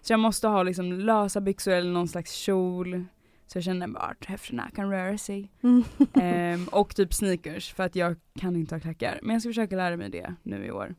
så 0.00 0.12
jag 0.12 0.20
måste 0.20 0.48
ha 0.48 0.62
liksom 0.62 0.92
lösa 0.92 1.40
byxor 1.40 1.72
eller 1.72 1.92
någon 1.92 2.08
slags 2.08 2.32
kjol. 2.32 3.04
Så 3.46 3.58
jag 3.58 3.64
känner 3.64 3.88
bara 3.88 4.02
att 4.02 4.24
höfterna 4.24 4.70
kan 4.74 4.90
röra 4.90 5.18
sig. 5.18 5.52
Mm. 5.62 5.84
Ehm, 6.14 6.68
och 6.68 6.96
typ 6.96 7.14
sneakers 7.14 7.72
för 7.74 7.82
att 7.82 7.96
jag 7.96 8.16
kan 8.38 8.56
inte 8.56 8.74
ha 8.74 8.80
klackar. 8.80 9.18
Men 9.22 9.32
jag 9.32 9.42
ska 9.42 9.48
försöka 9.48 9.76
lära 9.76 9.96
mig 9.96 10.10
det 10.10 10.34
nu 10.42 10.66
i 10.66 10.70
år. 10.70 10.94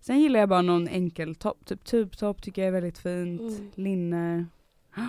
Sen 0.00 0.20
gillar 0.20 0.40
jag 0.40 0.48
bara 0.48 0.62
någon 0.62 0.88
enkel 0.88 1.34
topp, 1.34 1.66
typ 1.66 1.84
tubtopp 1.84 2.42
tycker 2.42 2.62
jag 2.62 2.68
är 2.68 2.72
väldigt 2.72 2.98
fint. 2.98 3.40
Mm. 3.40 3.70
Linne. 3.74 4.46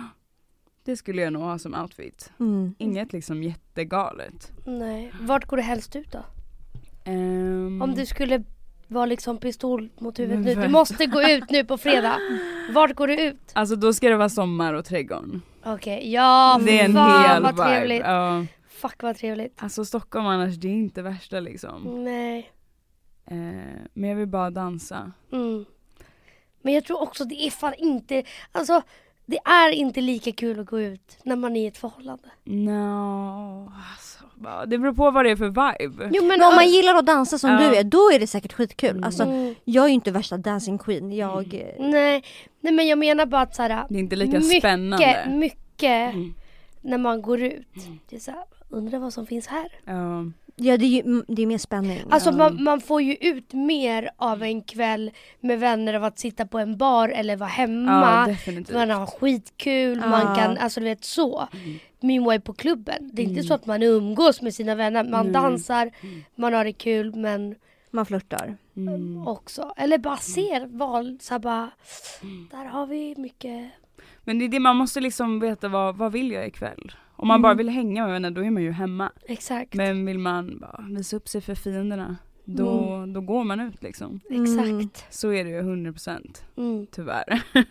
Det 0.84 0.96
skulle 0.96 1.22
jag 1.22 1.32
nog 1.32 1.42
ha 1.42 1.58
som 1.58 1.74
outfit. 1.74 2.32
Mm. 2.40 2.74
Inget 2.78 3.12
liksom 3.12 3.42
jättegalet. 3.42 4.52
Nej. 4.66 5.12
Vart 5.20 5.44
går 5.44 5.56
du 5.56 5.62
helst 5.62 5.96
ut 5.96 6.12
då? 6.12 6.24
Ehm, 7.04 7.82
Om 7.82 7.94
du 7.94 8.06
skulle 8.06 8.44
vara 8.94 9.06
liksom 9.06 9.38
pistol 9.38 9.88
mot 9.98 10.18
huvudet 10.18 10.44
nu. 10.56 10.62
Du 10.62 10.68
måste 10.68 11.06
gå 11.06 11.22
ut 11.22 11.50
nu 11.50 11.64
på 11.64 11.78
fredag. 11.78 12.18
Vart 12.74 12.94
går 12.94 13.06
du 13.06 13.20
ut? 13.20 13.40
Alltså 13.52 13.76
då 13.76 13.92
ska 13.92 14.08
det 14.08 14.16
vara 14.16 14.28
sommar 14.28 14.74
och 14.74 14.84
trädgården. 14.84 15.42
Okej, 15.64 16.12
ja 16.12 16.60
Det 16.64 16.80
är 16.80 16.84
en 16.84 16.94
fan 16.94 17.30
hel 17.30 17.42
vad 17.42 17.54
vibe. 17.54 17.64
trevligt. 17.64 18.02
Ja. 18.04 18.44
Fuck 18.68 19.02
vad 19.02 19.16
trevligt. 19.16 19.62
Alltså 19.62 19.84
Stockholm 19.84 20.26
annars, 20.26 20.54
det 20.54 20.68
är 20.68 20.72
inte 20.72 21.02
värsta 21.02 21.40
liksom. 21.40 22.04
Nej. 22.04 22.50
Eh, 23.26 23.36
men 23.94 24.10
jag 24.10 24.16
vill 24.16 24.28
bara 24.28 24.50
dansa. 24.50 25.12
Mm. 25.32 25.64
Men 26.62 26.74
jag 26.74 26.84
tror 26.84 27.02
också 27.02 27.24
det 27.24 27.46
är 27.46 27.50
fan 27.50 27.74
inte, 27.78 28.22
alltså 28.52 28.82
det 29.26 29.38
är 29.44 29.70
inte 29.70 30.00
lika 30.00 30.32
kul 30.32 30.60
att 30.60 30.66
gå 30.66 30.80
ut 30.80 31.18
när 31.22 31.36
man 31.36 31.56
är 31.56 31.64
i 31.64 31.66
ett 31.66 31.78
förhållande. 31.78 32.28
No, 32.44 33.72
alltså, 33.92 34.23
det 34.66 34.78
beror 34.78 34.92
på 34.94 35.10
vad 35.10 35.24
det 35.24 35.30
är 35.30 35.36
för 35.36 35.46
vibe. 35.48 36.10
Jo 36.12 36.24
Men 36.24 36.42
om 36.42 36.54
man 36.54 36.68
gillar 36.68 36.94
att 36.94 37.06
dansa 37.06 37.38
som 37.38 37.50
Ja. 37.50 37.58
du 37.58 37.76
är, 37.76 37.84
då 37.84 38.10
är 38.14 38.18
det 38.18 38.26
säkert 38.26 38.52
skitkul. 38.52 39.04
Alltså, 39.04 39.22
mm, 39.22 39.54
jag 39.64 39.84
är 39.84 39.88
ju 39.88 39.94
inte 39.94 40.10
värsta 40.10 40.36
dancing 40.36 40.78
queen. 40.78 41.12
Jag... 41.12 41.54
eh, 41.54 41.66
nej, 41.90 42.24
nej 42.60 42.72
men 42.72 42.86
jag 42.86 42.98
menar 42.98 43.26
bara 43.26 43.40
att 43.42 43.54
såhär, 43.54 43.84
Det 43.88 43.94
är 43.94 43.98
inte 43.98 44.16
lika 44.16 44.38
mycket, 44.38 44.58
spännande. 44.58 45.24
mycket 45.32 46.14
Mm. 46.14 46.34
när 46.80 46.98
man 46.98 47.22
går 47.22 47.40
ut. 47.42 47.68
Det 48.10 48.16
är 48.16 48.20
såhär, 48.20 48.44
undrar 48.70 48.98
vad 48.98 49.12
som 49.12 49.26
finns 49.26 49.46
här. 49.46 49.68
Ja, 49.84 50.24
Ja 50.56 50.76
det 50.76 50.84
är 50.84 50.88
ju 50.88 51.00
mm, 51.00 51.24
det 51.28 51.42
är 51.42 51.46
mer 51.46 51.58
spänning. 51.58 52.00
Alltså 52.10 52.30
Ja. 52.30 52.36
man, 52.36 52.62
man 52.62 52.80
får 52.80 53.02
ju 53.02 53.14
ut 53.14 53.52
mer 53.52 54.10
av 54.16 54.42
en 54.42 54.62
kväll 54.62 55.10
med 55.40 55.60
vänner 55.60 55.94
av 55.94 56.04
att 56.04 56.18
sitta 56.18 56.46
på 56.46 56.58
en 56.58 56.76
bar 56.76 57.08
eller 57.08 57.36
vara 57.36 57.48
ja 57.48 57.54
hemma. 57.54 58.26
definitivt. 58.26 58.74
man 58.76 58.90
har 58.90 59.06
skitkul, 59.06 59.98
Ja. 60.02 60.08
man 60.08 60.36
kan, 60.36 60.58
alltså 60.58 60.80
du 60.80 60.86
vet 60.86 61.04
så. 61.04 61.48
Mm. 61.52 61.78
Meanwhile 62.00 62.40
på 62.40 62.52
klubben, 62.52 63.10
det 63.12 63.22
är 63.22 63.24
inte 63.24 63.34
Mm. 63.40 63.44
så 63.44 63.54
att 63.54 63.66
man 63.66 63.82
umgås 63.82 64.42
med 64.42 64.54
sina 64.54 64.74
vänner, 64.74 65.04
man 65.04 65.24
Nej. 65.24 65.32
dansar, 65.32 65.90
man 66.34 66.52
har 66.54 66.64
det 66.64 66.72
kul 66.72 67.14
men 67.14 67.54
Man 67.90 68.06
flörtar. 68.06 68.56
Mm. 68.76 69.26
också, 69.28 69.72
eller 69.76 69.98
bara 69.98 70.16
ser 70.16 70.66
val, 70.66 71.18
så 71.20 71.38
bara, 71.38 71.70
där 72.50 72.64
har 72.64 72.86
vi 72.86 73.14
mycket. 73.18 73.70
Men 74.24 74.38
det 74.38 74.44
är 74.44 74.48
det 74.48 74.60
man 74.60 74.76
måste 74.76 75.00
liksom 75.00 75.40
veta 75.40 75.68
vad, 75.68 75.96
vad 75.96 76.12
vill 76.12 76.30
jag 76.32 76.46
ikväll? 76.46 76.92
Om 77.16 77.28
man 77.28 77.34
Mm. 77.34 77.42
bara 77.42 77.54
vill 77.54 77.68
hänga 77.68 78.02
med 78.04 78.12
vänner 78.12 78.30
då 78.30 78.44
är 78.44 78.50
man 78.50 78.62
ju 78.62 78.70
hemma. 78.70 79.12
Exakt. 79.28 79.74
Men 79.74 80.06
vill 80.06 80.18
man 80.18 80.58
bara 80.60 80.84
visa 80.90 81.16
upp 81.16 81.28
sig 81.28 81.40
för 81.40 81.54
fienderna 81.54 82.16
då, 82.44 83.04
då 83.14 83.20
går 83.20 83.44
man 83.44 83.60
ut 83.60 83.82
liksom. 83.82 84.20
Exakt. 84.30 85.14
Så 85.14 85.32
är 85.32 85.44
det 85.44 85.50
ju 85.50 85.60
100% 85.62 86.44
Mm. 86.56 86.86
tyvärr. 86.92 87.42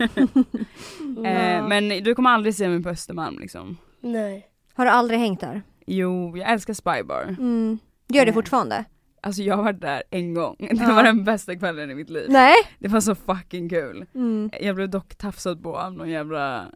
Ja. 1.17 1.25
eh, 1.29 1.67
men 1.67 1.89
du 2.03 2.15
kommer 2.15 2.29
aldrig 2.29 2.55
se 2.55 2.69
mig 2.69 2.83
på 2.83 2.89
Östermalm 2.89 3.39
liksom. 3.39 3.77
Nej. 4.01 4.47
Har 4.73 4.85
du 4.85 4.91
aldrig 4.91 5.19
hängt 5.19 5.39
där? 5.39 5.61
Jo, 5.87 6.37
jag 6.37 6.51
älskar 6.51 6.73
Spybar. 6.73 7.23
Mm. 7.39 7.79
Gör 8.07 8.21
det 8.21 8.25
Nej. 8.25 8.33
fortfarande? 8.33 8.85
Alltså 9.25 9.41
jag 9.41 9.55
har 9.55 9.63
varit 9.63 9.81
där 9.81 10.03
en 10.09 10.33
gång. 10.33 10.55
Det 10.59 10.75
Ja. 10.75 10.95
var 10.95 11.03
den 11.03 11.23
bästa 11.23 11.55
kvällen 11.55 11.91
i 11.91 11.95
mitt 11.95 12.09
liv. 12.09 12.25
Nej. 12.29 12.55
Det 12.79 12.87
var 12.87 13.01
så 13.01 13.15
fucking 13.15 13.69
kul. 13.69 14.05
Mm. 14.15 14.49
Jag 14.61 14.75
blev 14.75 14.89
dock 14.89 15.15
tafsad 15.15 15.63
på 15.63 15.77
av 15.77 15.93
någon 15.93 16.09
jävla 16.09 16.71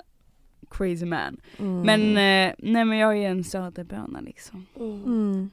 crazy 0.72 1.06
man. 1.06 1.38
Mm. 1.60 1.82
Men 1.82 2.02
eh, 2.02 2.54
nej 2.58 2.86
men 2.86 2.98
jag 2.98 3.18
är 3.18 3.30
en 3.30 3.44
söderböna 3.44 4.22
liksom. 4.22 4.66
Mm. 4.76 5.04
Mm. 5.04 5.50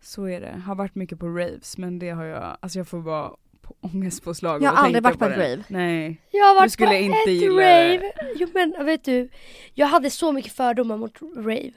Så 0.00 0.24
är 0.28 0.40
det. 0.40 0.62
Har 0.66 0.74
varit 0.74 0.94
mycket 0.94 1.18
på 1.18 1.26
raves 1.28 1.78
men 1.78 1.98
det 1.98 2.10
har 2.10 2.24
jag, 2.24 2.56
alltså 2.60 2.78
jag 2.78 2.88
får 2.88 3.00
bara 3.02 3.30
på 3.68 3.74
ångestpåslag 3.80 4.62
Jag 4.62 4.70
har 4.70 4.84
aldrig 4.84 5.02
varit 5.04 5.18
på 5.18 5.24
ett 5.24 5.38
rave. 5.38 5.64
Nej. 5.68 6.20
Jag 6.30 6.44
har 6.44 6.54
Du 6.54 6.60
varit 6.60 6.72
skulle 6.72 6.90
på 6.90 6.94
inte 6.96 7.18
ett 7.18 7.28
gilla 7.30 7.56
det. 7.62 7.94
rave. 7.96 8.12
Jo 8.36 8.48
men 8.54 8.86
vet 8.86 9.04
du, 9.04 9.28
jag 9.74 9.86
hade 9.86 10.10
så 10.10 10.32
mycket 10.32 10.52
fördomar 10.52 10.96
mot 10.96 11.12
rave. 11.36 11.70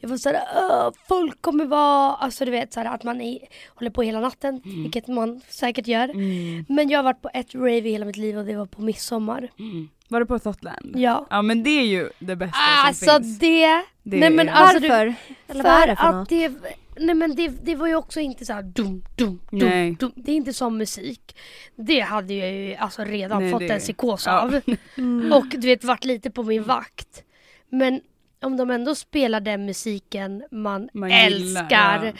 Jag 0.00 0.08
var 0.08 0.16
såhär, 0.16 0.38
"Åh, 0.56 0.90
folk 1.08 1.42
kommer 1.42 1.64
vara, 1.64 2.14
alltså 2.14 2.44
du 2.44 2.50
vet 2.50 2.72
såhär 2.72 2.94
att 2.94 3.02
man 3.04 3.20
är, 3.20 3.38
håller 3.74 3.90
på 3.90 4.02
hela 4.02 4.20
natten, 4.20 4.60
vilket 4.64 5.08
man 5.08 5.40
säkert 5.48 5.86
gör. 5.86 6.08
Mm. 6.08 6.64
Men 6.68 6.88
jag 6.88 6.98
har 6.98 7.04
varit 7.04 7.22
på 7.22 7.30
ett 7.34 7.54
rave 7.54 7.78
i 7.78 7.90
hela 7.92 8.04
mitt 8.06 8.16
liv 8.16 8.38
och 8.38 8.44
det 8.44 8.56
var 8.56 8.66
på 8.66 8.82
midsommar. 8.82 9.48
Mm. 9.58 9.88
Var 10.08 10.20
du 10.20 10.26
på 10.26 10.38
Thotland? 10.38 10.92
Ja. 10.96 11.26
Ja 11.30 11.42
men 11.42 11.62
det 11.62 11.70
är 11.70 11.84
ju 11.86 12.08
det 12.18 12.36
bästa 12.36 12.58
Alltså 12.86 13.04
som 13.04 13.22
finns. 13.22 13.38
det, 13.38 13.66
Det 14.02 14.16
nej 14.20 14.30
men 14.30 14.48
är- 14.48 14.52
alltså 14.52 14.78
du, 14.80 14.88
Varför? 14.88 15.14
Vad 15.46 15.66
är 15.82 15.86
det 15.86 15.96
för 15.96 16.04
att 16.08 16.14
något? 16.14 16.28
det, 16.28 16.52
nej 16.96 17.14
men 17.14 17.34
det, 17.36 17.48
det 17.48 17.74
var 17.74 17.86
ju 17.86 17.94
också 17.94 18.20
inte 18.20 18.44
såhär 18.46 18.62
dum, 18.62 19.02
dum, 19.16 19.40
dum, 19.50 19.68
Nej. 19.68 19.96
dum. 20.00 20.12
Det 20.16 20.32
är 20.32 20.36
inte 20.36 20.52
som 20.52 20.78
musik. 20.78 21.36
Det 21.76 22.00
hade 22.00 22.34
jag 22.34 22.52
ju 22.52 22.74
alltså 22.74 23.04
redan 23.04 23.42
Nej, 23.42 23.52
fått 23.52 23.60
det- 23.60 23.68
en 23.74 23.80
psykos 23.80 24.26
ja. 24.26 24.40
av. 24.42 24.60
Mm. 24.96 25.32
Och 25.32 25.46
du 25.48 25.58
vet 25.66 25.84
varit 25.84 26.04
lite 26.04 26.30
på 26.30 26.42
min 26.42 26.62
vakt. 26.62 27.22
Men 27.68 28.00
om 28.42 28.56
de 28.56 28.70
ändå 28.70 28.94
spelar 28.94 29.40
den 29.40 29.66
musiken 29.66 30.44
man, 30.50 30.88
Man 30.92 31.10
gillar, 31.10 31.26
älskar 31.26 32.04
ja. 32.04 32.12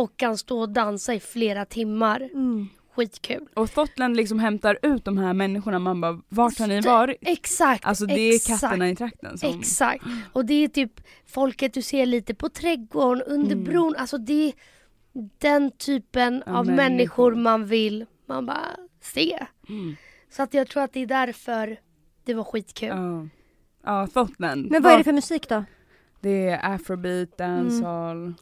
och 0.00 0.16
kan 0.16 0.38
stå 0.38 0.60
och 0.60 0.68
dansa 0.68 1.14
i 1.14 1.20
flera 1.20 1.64
timmar. 1.64 2.20
Mm. 2.20 2.68
Skitkul. 2.96 3.48
Och 3.54 3.70
Thotland 3.72 4.16
liksom 4.16 4.38
hämtar 4.38 4.78
ut 4.82 5.04
de 5.04 5.18
här 5.18 5.32
människorna, 5.32 5.78
man 5.78 6.00
bara 6.00 6.20
vart 6.28 6.58
har 6.58 6.66
ni 6.66 6.80
varit? 6.80 7.16
Exakt, 7.20 7.84
Alltså 7.84 8.06
det 8.06 8.20
är 8.20 8.34
exakt. 8.36 8.60
katterna 8.60 8.88
i 8.88 8.96
trakten 8.96 9.38
som... 9.38 9.58
Exakt. 9.60 10.04
Och 10.32 10.44
det 10.46 10.54
är 10.64 10.68
typ 10.68 10.92
folket 11.26 11.74
du 11.74 11.82
ser 11.82 12.06
lite 12.06 12.34
på 12.34 12.48
trädgården, 12.48 13.22
under 13.26 13.52
Mm. 13.52 13.64
bron. 13.64 13.94
Alltså 13.98 14.18
det 14.18 14.48
är 14.48 14.52
den 15.38 15.70
typen 15.70 16.42
Ja, 16.46 16.58
av 16.58 16.66
människor. 16.66 16.76
människor 16.88 17.34
man 17.34 17.66
vill 17.66 18.06
man 18.26 18.46
bara 18.46 18.76
se. 19.00 19.46
Mm. 19.68 19.96
Så 20.30 20.42
att 20.42 20.54
jag 20.54 20.68
tror 20.68 20.82
att 20.82 20.92
det 20.92 21.00
är 21.00 21.06
därför 21.06 21.76
det 22.24 22.34
var 22.34 22.44
skitkul. 22.44 22.88
Ja. 22.88 23.28
Ja, 23.84 24.06
Thotland. 24.06 24.70
Men 24.70 24.82
vad 24.82 24.92
är 24.92 24.98
det 24.98 25.04
för 25.04 25.12
musik 25.12 25.48
då? 25.48 25.64
Det 26.20 26.48
är 26.48 26.74
afrobeat, 26.74 27.38
dancehall. 27.38 28.16
Mm. 28.22 28.34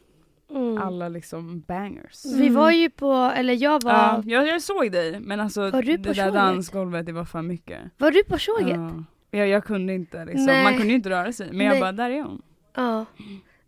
Alla 0.81 1.09
liksom 1.09 1.59
bangers. 1.61 2.25
Vi 2.25 2.49
var 2.49 2.71
ju 2.71 2.89
på, 2.89 3.13
eller 3.13 3.53
jag 3.63 3.83
var, 3.83 3.91
Ja, 3.93 4.23
jag, 4.25 4.47
jag 4.47 4.61
såg 4.61 4.91
dig 4.91 5.19
men 5.19 5.39
alltså 5.39 5.69
Var 5.69 5.81
du 5.81 5.97
på 5.97 6.03
det 6.03 6.09
där 6.09 6.13
tjoget? 6.13 6.33
dansgolvet 6.33 7.05
det 7.05 7.11
var 7.11 7.25
för 7.25 7.41
mycket. 7.41 7.79
var 7.97 8.11
du 8.11 8.23
på 8.23 8.37
tjoget? 8.37 8.67
Ja. 8.77 9.03
Jag, 9.31 9.47
jag 9.47 9.63
kunde 9.63 9.93
inte 9.93 10.25
liksom, 10.25 10.45
Nej. 10.45 10.63
man 10.63 10.73
kunde 10.73 10.87
ju 10.87 10.95
inte 10.95 11.09
röra 11.09 11.31
sig 11.33 11.47
men 11.51 11.65
jag 11.65 11.71
Nej. 11.73 11.81
bara, 11.81 11.91
där 11.91 12.09
är 12.09 12.21
hon. 12.21 12.41
Ja. 12.75 13.05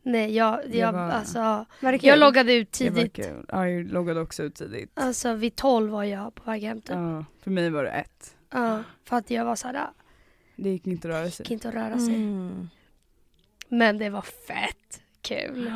Nej, 0.03 0.35
jag, 0.35 0.59
Det 0.71 0.77
jag, 0.77 0.93
var- 0.93 1.09
alltså, 1.09 1.39
Var 1.81 1.91
det 1.91 2.03
jag 2.03 2.19
loggade 2.19 2.53
ut 2.53 2.71
Det 2.79 2.89
var 2.89 2.95
tidigt. 2.97 3.15
kul. 3.15 3.45
Ja, 3.47 3.67
jag 3.69 3.91
loggade 3.91 4.21
också 4.21 4.43
ut 4.43 4.55
tidigt. 4.55 4.91
Alltså 4.93 5.33
vid 5.33 5.55
12 5.55 5.91
var 5.91 6.03
jag 6.03 6.35
på 6.35 6.51
väg 6.51 6.61
hem 6.63 6.81
typ. 6.81 6.89
Ja, 6.95 7.25
för 7.43 7.51
mig 7.51 7.69
var 7.69 7.83
det 7.83 7.89
ett. 7.89 8.35
Ja, 8.53 8.83
för 9.03 9.17
att 9.17 9.31
jag 9.31 9.45
var 9.45 9.55
såhär, 9.55 9.75
"Ah, 9.75 9.93
Det 10.55 10.69
gick 10.69 10.87
inte 10.87 11.07
att 11.07 11.13
röra 11.15 11.29
sig. 11.31 11.43
gick 11.43 11.51
inte 11.51 11.67
att 11.69 11.73
röra 11.75 11.99
sig. 11.99 12.15
Mm. 12.15 12.69
Men 13.69 13.97
det 13.97 14.09
var 14.09 14.21
fett 14.21 15.01
kul. 15.21 15.71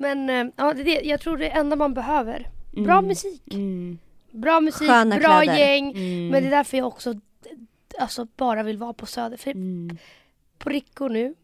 Men 0.00 0.30
eh, 0.30 0.46
ja, 0.56 0.72
det 0.72 1.00
jag 1.04 1.20
tror 1.20 1.36
det 1.36 1.48
enda 1.48 1.76
man 1.76 1.94
behöver. 1.94 2.46
Bra 2.72 2.92
Mm. 2.98 3.06
musik. 3.06 3.42
Mm. 3.54 3.98
Bra 4.30 4.60
musik, 4.60 4.88
Sköna 4.88 5.16
bra 5.16 5.40
kläder. 5.40 5.58
gäng. 5.58 5.90
Mm. 5.90 6.28
Men 6.28 6.42
det 6.42 6.48
är 6.48 6.50
därför 6.50 6.76
jag 6.78 6.86
också 6.86 7.14
alltså, 7.98 8.26
bara 8.36 8.62
vill 8.62 8.76
vara 8.78 8.92
på 8.92 9.06
Söder. 9.06 9.36
För 9.36 9.50
Mm. 9.50 9.96
på 10.58 10.68
Rico 10.70 11.08
nu. 11.08 11.34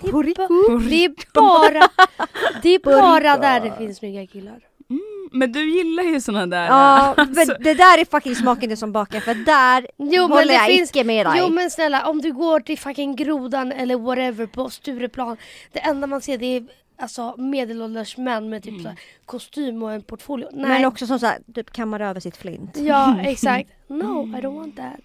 Det 0.00 0.08
är, 0.08 0.12
På 0.12 0.22
Rico? 0.22 0.42
ba- 0.48 0.78
det 0.88 1.04
är 1.04 1.12
bara, 1.34 1.88
det 2.62 2.74
är 2.74 2.78
bara 2.84 3.36
där 3.36 3.60
det 3.60 3.76
finns 3.78 3.98
snygga 3.98 4.26
killar. 4.26 4.60
Mm. 4.90 5.02
Men 5.32 5.52
du 5.52 5.70
gillar 5.78 6.02
ju 6.02 6.20
såna 6.20 6.46
där. 6.46 6.66
Ja, 6.66 7.14
alltså, 7.16 7.34
men 7.52 7.62
det 7.62 7.74
där 7.74 7.98
är 8.00 8.04
fucking 8.04 8.34
smaken 8.34 8.76
som 8.76 8.92
bakar 8.92 9.20
för 9.20 9.34
där 9.34 9.86
Jo 9.98 10.22
men 10.22 10.30
håller 10.30 10.44
det 10.46 10.52
jag 10.54 10.66
finns, 10.66 10.90
icke 10.90 11.04
med 11.04 11.26
dig. 11.26 11.38
jo 11.38 11.48
men 11.48 11.70
snälla 11.70 12.06
om 12.06 12.20
du 12.20 12.32
går 12.32 12.60
till 12.60 12.78
fucking 12.78 13.16
Grodan 13.16 13.72
eller 13.72 13.96
whatever 13.96 14.46
på 14.46 14.70
Stureplan. 14.70 15.36
Det 15.72 15.78
enda 15.80 16.06
man 16.06 16.20
ser 16.20 16.38
det 16.38 16.56
är 16.56 16.66
alltså 16.98 17.34
medelålders 17.36 18.16
män 18.16 18.48
med 18.48 18.62
typ 18.62 18.82
så 18.82 18.88
här, 18.88 19.00
kostym 19.26 19.82
och 19.82 19.92
en 19.92 20.02
portfolio. 20.02 20.48
Nej. 20.52 20.68
Men 20.68 20.84
också 20.84 21.06
som 21.06 21.18
såhär, 21.18 21.38
typ 21.54 21.70
kammar 21.72 22.00
över 22.00 22.20
sitt 22.20 22.36
flint. 22.36 22.76
Ja 22.76 23.20
exakt. 23.24 23.70
No 23.88 24.22
I 24.38 24.40
don't 24.40 24.56
want 24.56 24.76
that. 24.76 25.00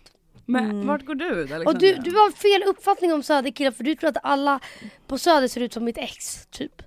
men 0.45 0.63
Mm. 0.65 0.87
vart 0.87 1.05
går 1.05 1.15
du 1.15 1.29
Alexandra? 1.39 1.69
Och 1.69 1.77
du, 1.77 1.93
du 1.95 2.11
har 2.11 2.31
fel 2.31 2.63
uppfattning 2.69 3.13
om 3.13 3.23
söderkillar 3.23 3.71
för 3.71 3.83
du 3.83 3.95
tror 3.95 4.09
att 4.09 4.17
alla 4.23 4.59
på 5.07 5.17
söder 5.17 5.47
ser 5.47 5.61
ut 5.61 5.73
som 5.73 5.83
mitt 5.83 5.97
ex 5.97 6.45
typ. 6.51 6.81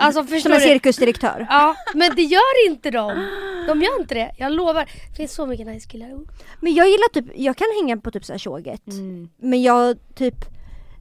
Alltså 0.00 0.24
förstår 0.24 0.38
Som 0.40 0.52
en 0.52 0.58
du? 0.58 0.64
cirkusdirektör. 0.64 1.46
Ja 1.50 1.74
men 1.94 2.12
det 2.16 2.22
gör 2.22 2.66
inte 2.68 2.90
de. 2.90 3.28
De 3.66 3.82
gör 3.82 4.00
inte 4.00 4.14
det. 4.14 4.34
Jag 4.38 4.52
lovar. 4.52 4.84
Det 5.10 5.16
finns 5.16 5.34
så 5.34 5.46
mycket 5.46 5.66
nice 5.66 5.88
killar. 5.88 6.08
Men 6.60 6.74
jag 6.74 6.86
gillar 6.88 7.08
typ, 7.12 7.24
jag 7.36 7.56
kan 7.56 7.66
hänga 7.82 7.96
på 7.96 8.10
typ 8.10 8.24
såhär 8.24 8.38
tjoget. 8.38 8.86
Mm. 8.86 9.28
Men 9.36 9.62
jag 9.62 9.96
typ, 10.14 10.34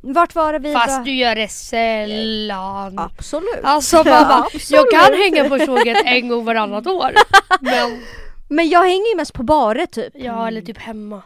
vart 0.01 0.35
var 0.35 0.53
det 0.53 0.59
vi 0.59 0.73
Fast 0.73 0.97
var? 0.97 1.05
du 1.05 1.13
gör 1.15 1.35
det 1.35 1.47
sällan. 1.47 2.99
Absolut. 2.99 3.59
Alltså 3.63 4.03
bara, 4.03 4.33
absolut. 4.43 4.71
jag 4.71 4.91
kan 4.91 5.13
hänga 5.19 5.49
på 5.49 5.65
tåget 5.65 5.97
en 6.05 6.27
gång 6.29 6.45
varannat 6.45 6.87
år. 6.87 7.11
Men, 7.61 8.01
Men 8.49 8.69
jag 8.69 8.81
hänger 8.81 9.09
ju 9.09 9.15
mest 9.15 9.33
på 9.33 9.43
barer 9.43 9.85
typ. 9.85 10.13
ja 10.15 10.47
eller 10.47 10.61
typ 10.61 10.77
hemma. 10.77 11.21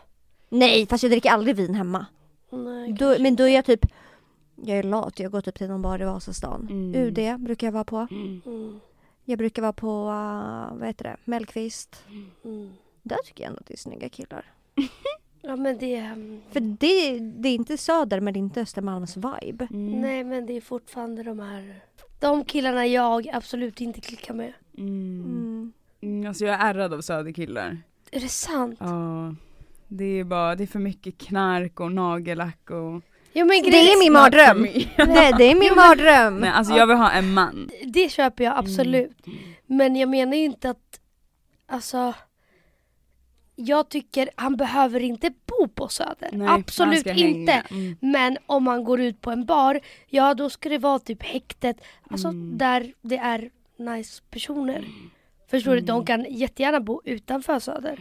Nej 0.49 0.87
fast 0.87 1.03
jag 1.03 1.11
dricker 1.11 1.31
aldrig 1.31 1.55
vin 1.55 1.75
hemma. 1.75 2.05
Nej, 2.51 2.93
Då, 2.93 3.15
men 3.19 3.35
då 3.35 3.43
är 3.43 3.55
jag 3.55 3.65
typ, 3.65 3.85
jag 4.55 4.77
är 4.77 4.83
lat, 4.83 5.19
jag 5.19 5.31
går 5.31 5.41
typ 5.41 5.55
till 5.57 5.67
någon 5.67 5.81
bar 5.81 6.01
i 6.01 6.05
Vasastan. 6.05 6.67
Mm. 6.71 6.95
UD 7.01 7.39
brukar 7.41 7.67
jag 7.67 7.71
vara 7.71 7.83
på. 7.83 8.07
Mm. 8.11 8.41
Mm, 8.45 8.79
Jag 9.25 9.37
brukar 9.37 9.61
vara 9.61 9.73
på, 9.73 9.87
uh, 10.07 10.77
vad 10.79 10.87
heter 10.87 11.03
det, 11.03 11.15
Mellqvist. 11.25 12.03
mm. 12.45 12.73
Där 13.03 13.17
tycker 13.25 13.43
jag 13.43 13.49
ändå 13.49 13.59
att 13.59 13.67
det 13.67 13.73
är 13.73 13.77
snygga 13.77 14.09
killar. 14.09 14.45
Ja 15.47 15.55
men 15.55 15.77
det, 15.77 15.95
mm, 15.95 16.41
För 16.51 16.59
det, 16.59 17.19
det 17.19 17.49
är 17.49 17.55
inte 17.55 17.77
Söder 17.77 18.19
men 18.19 18.33
det 18.33 18.37
är 18.37 18.41
inte 18.41 18.61
Östermalms 18.61 19.17
vibe. 19.17 19.67
Mm. 19.71 20.01
nej 20.01 20.23
men 20.23 20.45
det 20.45 20.53
är 20.53 20.61
fortfarande 20.61 21.23
de 21.23 21.39
här, 21.39 21.79
de 22.19 22.45
killarna 22.45 22.85
jag 22.85 23.29
absolut 23.29 23.81
inte 23.81 24.01
klickar 24.01 24.33
med. 24.33 24.53
Mm. 24.77 25.21
Mm. 25.25 25.73
Mm, 26.01 26.27
alltså 26.27 26.45
jag 26.45 26.55
är 26.55 26.69
ärrad 26.69 26.93
av 26.93 27.01
söderkillar. 27.01 27.77
Är 28.11 28.19
det 28.19 28.27
sant? 28.27 28.77
Ja. 28.79 29.35
Det 29.87 30.19
är 30.19 30.23
bara, 30.23 30.55
det 30.55 30.63
är 30.63 30.67
för 30.67 30.79
mycket 30.79 31.17
knark 31.17 31.79
och 31.79 31.91
nagellack 31.91 32.69
och... 32.69 33.01
Jo 33.33 33.45
men 33.45 33.63
Det 33.63 33.77
är 33.77 33.99
min 33.99 34.13
mardröm. 34.13 34.61
Nej 35.15 35.33
det 35.37 35.43
är 35.43 35.55
min 35.55 35.75
mardröm. 35.75 36.37
Nej 36.37 36.49
alltså 36.49 36.73
jag 36.73 36.87
vill 36.87 36.97
ha 36.97 37.11
en 37.11 37.33
man. 37.33 37.69
det 37.85 38.09
köper 38.11 38.43
jag 38.43 38.57
absolut. 38.57 39.27
Mm. 39.27 39.39
Men 39.65 39.95
jag 39.95 40.09
menar 40.09 40.37
ju 40.37 40.43
inte 40.43 40.69
att, 40.69 40.99
alltså 41.67 42.13
jag 43.55 43.89
tycker 43.89 44.29
han 44.35 44.55
behöver 44.55 44.99
inte 44.99 45.31
bo 45.45 45.67
på 45.67 45.87
Söder. 45.87 46.29
Nej, 46.31 46.47
absolut 46.47 47.05
inte. 47.05 47.51
Mm. 47.71 47.97
Men 47.99 48.37
om 48.45 48.63
man 48.63 48.83
går 48.83 49.01
ut 49.01 49.21
på 49.21 49.31
en 49.31 49.45
bar, 49.45 49.79
ja 50.09 50.33
då 50.33 50.49
ska 50.49 50.69
det 50.69 50.77
vara 50.77 50.99
typ 50.99 51.23
häktet, 51.23 51.77
alltså 52.09 52.27
Mm. 52.27 52.57
där 52.57 52.93
det 53.01 53.17
är 53.17 53.49
nice 53.77 54.21
personer. 54.29 54.85
Förstår 55.47 55.75
du? 55.75 55.81
De 55.81 56.05
kan 56.05 56.25
jättegärna 56.29 56.79
bo 56.79 57.01
utanför 57.05 57.59
Söder. 57.59 57.99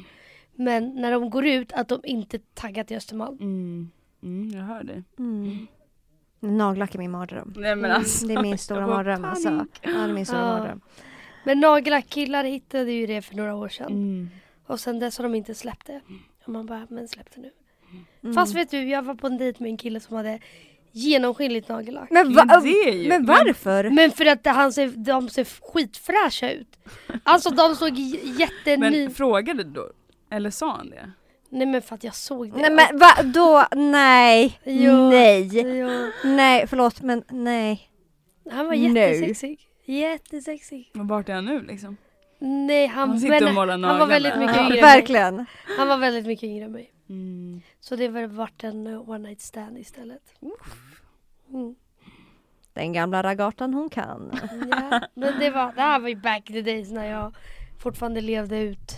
Men 0.54 0.94
när 0.94 1.12
de 1.12 1.30
går 1.30 1.46
ut, 1.46 1.72
att 1.72 1.88
de 1.88 2.00
inte 2.04 2.38
taggar 2.38 2.84
till 2.84 2.96
Östermalm. 2.96 3.36
Mm. 3.40 3.90
Mm, 4.22 4.50
jag 4.58 4.62
hör 4.62 4.84
det. 4.84 5.02
Mm. 5.18 5.66
Nagellack 6.40 6.94
är 6.94 6.98
min 6.98 7.10
mardröm. 7.10 7.52
Nej 7.56 7.76
men 7.76 7.84
Mm, 7.84 7.96
alltså. 7.96 8.26
Det 8.26 8.34
är 8.34 8.42
min 8.42 8.58
stora 8.58 8.86
mardröm 8.86 9.24
alltså. 9.24 9.48
Ja 9.48 9.90
det 9.92 9.98
är 9.98 10.12
min 10.12 10.26
stora 10.26 10.40
Ja. 10.40 10.46
mardröm. 10.58 10.80
Men 11.44 11.60
nagellack-killar 11.60 12.44
hittade 12.44 12.92
ju 12.92 13.06
det 13.06 13.22
för 13.22 13.34
några 13.36 13.54
år 13.54 13.68
sedan. 13.68 14.30
Och 14.66 14.80
sen 14.80 14.98
dess 14.98 15.18
har 15.18 15.22
de 15.22 15.34
inte 15.34 15.54
släppt 15.54 15.86
det. 15.86 16.00
Och 16.44 16.52
man 16.52 16.66
bara, 16.66 16.86
men 16.90 17.08
släpp 17.08 17.34
det 17.34 17.40
nu. 17.40 17.50
Mm. 18.22 18.34
Fast 18.34 18.54
vet 18.54 18.70
du, 18.70 18.88
jag 18.88 19.02
var 19.02 19.14
på 19.14 19.26
en 19.26 19.38
dejt 19.38 19.62
med 19.62 19.70
en 19.70 19.76
kille 19.76 20.00
som 20.00 20.16
hade 20.16 20.38
genomskinligt 20.92 21.68
nagellack. 21.68 22.10
Men, 22.10 22.34
va, 22.34 22.44
Men 22.44 22.62
det 22.62 22.68
är 22.68 22.92
ju- 22.92 23.08
men 23.08 23.24
men- 23.24 23.26
varför? 23.46 23.90
Men 23.90 24.10
för 24.10 24.26
att 24.26 24.46
han 24.46 24.72
ser, 24.72 24.88
de 24.88 25.28
ser 25.28 25.44
skitfräscha 25.44 26.50
ut. 26.50 26.78
Alltså 27.22 27.50
de 27.50 27.76
såg 27.76 27.98
jätteny... 28.38 28.90
Men 29.04 29.10
frågade 29.14 29.64
du 29.64 29.70
då? 29.70 29.90
Eller 30.30 30.50
sa 30.50 30.76
han 30.76 30.90
det? 30.90 31.10
Nej 31.48 31.66
men 31.66 31.82
för 31.82 31.94
att 31.94 32.04
jag 32.04 32.14
såg 32.14 32.52
det. 32.52 32.58
Nej 32.60 32.70
men 32.70 32.98
va, 32.98 33.22
då, 33.24 33.66
nej, 33.80 34.60
Jo. 34.64 35.10
nej, 35.10 35.50
Jo. 35.78 35.88
nej 36.24 36.66
förlåt 36.66 37.02
men 37.02 37.24
nej. 37.30 37.90
Han 38.50 38.66
var 38.66 38.74
jättesexig. 38.74 39.60
Jättesexig. 39.84 40.90
Och 40.94 41.08
vart 41.08 41.28
är 41.28 41.34
han 41.34 41.44
nu 41.44 41.60
liksom? 41.62 41.96
Nej 42.46 42.86
han, 42.86 43.08
Han 43.08 43.20
sitter 43.20 43.40
men, 43.52 43.82
och 43.82 43.88
han 43.88 43.98
var 43.98 44.06
väldigt 44.06 44.38
mycket 44.38 44.56
yngre 44.56 44.64
än 44.64 44.72
mig. 44.72 44.80
verkligen. 44.80 45.46
Han 45.78 45.88
var 45.88 45.96
väldigt 45.98 46.26
mycket 46.26 46.44
yngre 46.44 46.64
än 46.64 46.72
mig. 46.72 46.90
Mm. 47.08 47.60
Så 47.80 47.96
det 47.96 48.06
har 48.06 48.26
varit 48.26 48.64
en 48.64 48.86
uh, 48.86 49.10
one 49.10 49.28
night 49.28 49.40
stand 49.40 49.78
istället. 49.78 50.22
Mm. 51.52 51.74
Den 52.72 52.92
gamla 52.92 53.22
ragatan 53.22 53.74
hon 53.74 53.90
kan. 53.90 54.30
Ja, 54.70 55.00
men 55.14 55.38
det, 55.38 55.50
var, 55.50 55.72
det 55.72 55.80
här 55.80 55.98
var 56.00 56.08
ju 56.08 56.16
back 56.16 56.50
in 56.50 56.54
the 56.56 56.62
days 56.62 56.90
när 56.90 57.04
jag 57.10 57.34
fortfarande 57.82 58.20
levde 58.20 58.58
ut. 58.58 58.92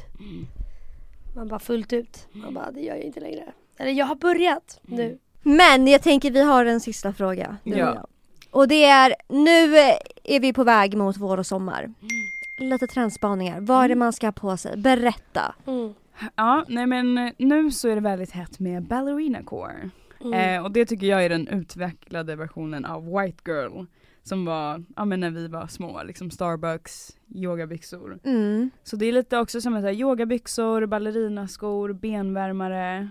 Man 1.34 1.48
bara 1.48 1.60
fullt 1.60 1.92
ut. 1.92 2.28
Man 2.32 2.54
bara, 2.54 2.70
det 2.70 2.80
gör 2.80 2.94
jag 2.94 3.04
inte 3.04 3.20
längre. 3.20 3.52
Eller 3.78 3.92
jag 3.92 4.06
har 4.06 4.14
börjat 4.14 4.80
nu. 4.82 5.18
Men 5.42 5.86
jag 5.86 6.02
tänker 6.02 6.30
vi 6.30 6.42
har 6.42 6.64
en 6.64 6.80
sista 6.80 7.12
fråga. 7.12 7.56
du 7.64 7.72
och 7.72 7.78
Ja. 7.78 7.94
jag. 7.94 8.06
Och 8.50 8.68
det 8.68 8.84
är, 8.84 9.14
nu 9.28 9.78
eh, 9.78 9.96
är 10.24 10.40
vi 10.40 10.52
på 10.52 10.64
väg 10.64 10.96
mot 10.96 11.16
vår 11.16 11.38
och 11.38 11.46
sommar. 11.46 11.94
Lite 12.56 12.86
trendspaningar. 12.86 13.60
Vad 13.60 13.84
är 13.84 13.88
det 13.88 13.94
man 13.94 14.12
ska 14.12 14.26
ha 14.26 14.32
på 14.32 14.56
sig? 14.56 14.76
Berätta. 14.76 15.54
Mm. 15.66 15.94
Ja, 16.36 16.64
nej 16.68 16.86
men 16.86 17.18
eh, 17.18 17.32
nu 17.38 17.70
så 17.70 17.88
är 17.88 17.94
det 17.94 18.00
väldigt 18.00 18.30
hett 18.30 18.58
med 18.58 18.82
ballerina 18.82 19.42
core. 19.42 19.90
Mm. 20.24 20.32
Eh, 20.56 20.64
och 20.64 20.70
det 20.72 20.86
tycker 20.86 21.06
jag 21.06 21.24
är 21.24 21.28
den 21.28 21.48
utvecklade 21.48 22.36
versionen 22.36 22.84
av 22.84 23.04
White 23.20 23.42
Girl. 23.50 23.84
Som 24.22 24.44
var, 24.44 24.84
ja 24.96 25.04
men 25.04 25.20
när 25.20 25.30
vi 25.30 25.48
var 25.48 25.66
små, 25.66 26.02
liksom 26.02 26.30
Starbucks, 26.30 27.16
yogabyxor. 27.34 28.18
Mm. 28.24 28.70
Så 28.82 28.96
det 28.96 29.06
är 29.06 29.12
lite 29.12 29.38
också 29.38 29.60
som 29.60 29.74
att 29.74 29.82
säga 29.82 29.92
yogabyxor, 29.92 30.86
ballerinaskor, 30.86 31.92
benvärmare. 31.92 33.08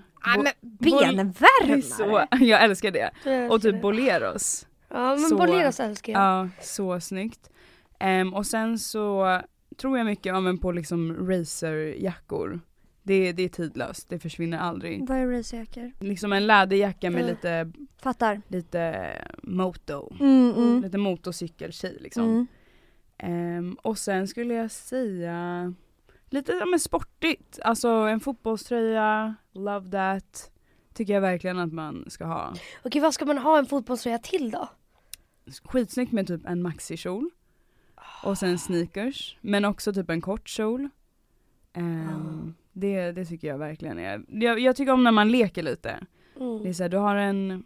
Bo- 0.62 1.02
men 1.06 1.16
benvärmare! 1.16 1.82
så, 1.82 2.26
jag 2.46 2.64
älskar 2.64 2.92
det. 2.92 3.10
Jag 3.26 3.46
Och 3.48 3.54
älskar 3.56 3.58
typ 3.60 3.74
det. 3.76 3.82
boleros. 3.82 4.68
Ja 4.90 5.10
men 5.10 5.20
så- 5.20 5.38
Boleros 5.38 5.80
älskar 5.80 6.14
jag. 6.14 6.22
Ja, 6.22 6.50
så 6.62 7.00
snyggt. 7.00 7.50
Ehm, 8.00 8.34
och 8.34 8.46
sen 8.46 8.80
så 8.80 9.42
tror 9.78 9.98
jag 9.98 10.06
mycket 10.06 10.26
ja, 10.26 10.58
på 10.62 10.72
liksom 10.72 11.28
racerjackor. 11.30 12.60
Det, 13.04 13.32
det 13.32 13.44
är 13.44 13.50
tidlöst, 13.50 14.10
det 14.10 14.20
försvinner 14.20 14.58
aldrig. 14.58 15.08
Vad 15.10 15.18
är 15.18 15.28
racerjackor? 15.28 15.92
Liksom 16.00 16.34
en 16.34 16.48
läderjacka 16.48 17.10
med 17.10 17.22
Mm. 17.22 17.30
lite, 17.36 17.72
Fattar. 18.02 18.42
lite 18.48 19.12
moto. 19.44 20.16
Mm, 20.20 20.54
mm. 20.58 20.82
Lite 20.82 20.98
motorcykeltjej 20.98 21.98
liksom. 22.02 22.48
Ehm, 23.18 23.74
och 23.74 23.98
sen 23.98 24.28
skulle 24.28 24.54
jag 24.54 24.72
säga 24.72 25.74
lite 26.30 26.52
ja, 26.52 26.66
men 26.66 26.80
sportigt. 26.80 27.60
Alltså 27.64 27.88
en 27.88 28.20
fotbollströja, 28.20 29.36
love 29.54 29.92
that. 29.92 30.52
Tycker 30.94 31.14
jag 31.14 31.22
verkligen 31.22 31.60
att 31.60 31.74
man 31.74 32.06
ska 32.08 32.26
ha. 32.26 32.54
Okej 32.84 33.02
vad 33.02 33.14
ska 33.14 33.26
man 33.26 33.38
ha 33.38 33.58
en 33.58 33.66
fotbollströja 33.66 34.20
till 34.20 34.52
då? 34.52 34.70
Skitsnyggt 35.64 36.12
med 36.12 36.28
typ 36.28 36.46
en 36.46 36.62
maxikjol. 36.62 37.30
Och 38.24 38.38
sen 38.38 38.58
sneakers. 38.60 39.38
Men 39.42 39.66
också 39.66 39.94
typ 39.94 40.10
en 40.10 40.22
kort 40.22 40.50
kjol. 40.50 40.90
Ehm, 41.74 42.54
det, 42.74 43.12
det 43.12 43.26
tycker 43.26 43.48
jag 43.48 43.58
verkligen 43.58 44.00
är. 44.00 44.22
Jag, 44.28 44.60
jag 44.60 44.76
tycker 44.76 44.92
om 44.94 45.04
när 45.04 45.12
man 45.12 45.32
leker 45.32 45.64
lite. 45.64 46.00
Det 46.36 46.44
är 46.44 46.60
Mm. 46.60 46.74
såhär, 46.74 46.90
du 46.90 46.98
har 46.98 47.16
en 47.16 47.64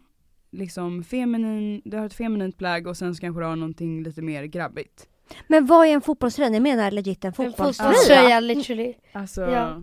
liksom 0.50 1.04
feminin, 1.04 1.82
du 1.84 1.96
har 1.96 2.06
ett 2.06 2.14
feminint 2.14 2.56
plagg 2.58 2.86
och 2.86 2.96
sen 2.96 3.14
så 3.14 3.20
kanske 3.20 3.40
du 3.40 3.46
har 3.46 3.56
någonting 3.56 4.02
lite 4.02 4.22
mer 4.22 4.44
grabbigt. 4.44 5.08
Men 5.48 5.66
vad 5.66 5.86
är 5.86 5.90
en 5.92 6.00
fotbollströja? 6.00 6.50
Ni 6.50 6.60
menar 6.60 6.90
legit 6.90 7.24
en 7.24 7.28
En 7.28 7.32
fotbollströja? 7.34 7.90
fotbollströja 7.92 8.40
literally. 8.40 8.94
Alltså, 9.12 9.40
Ja. 9.40 9.82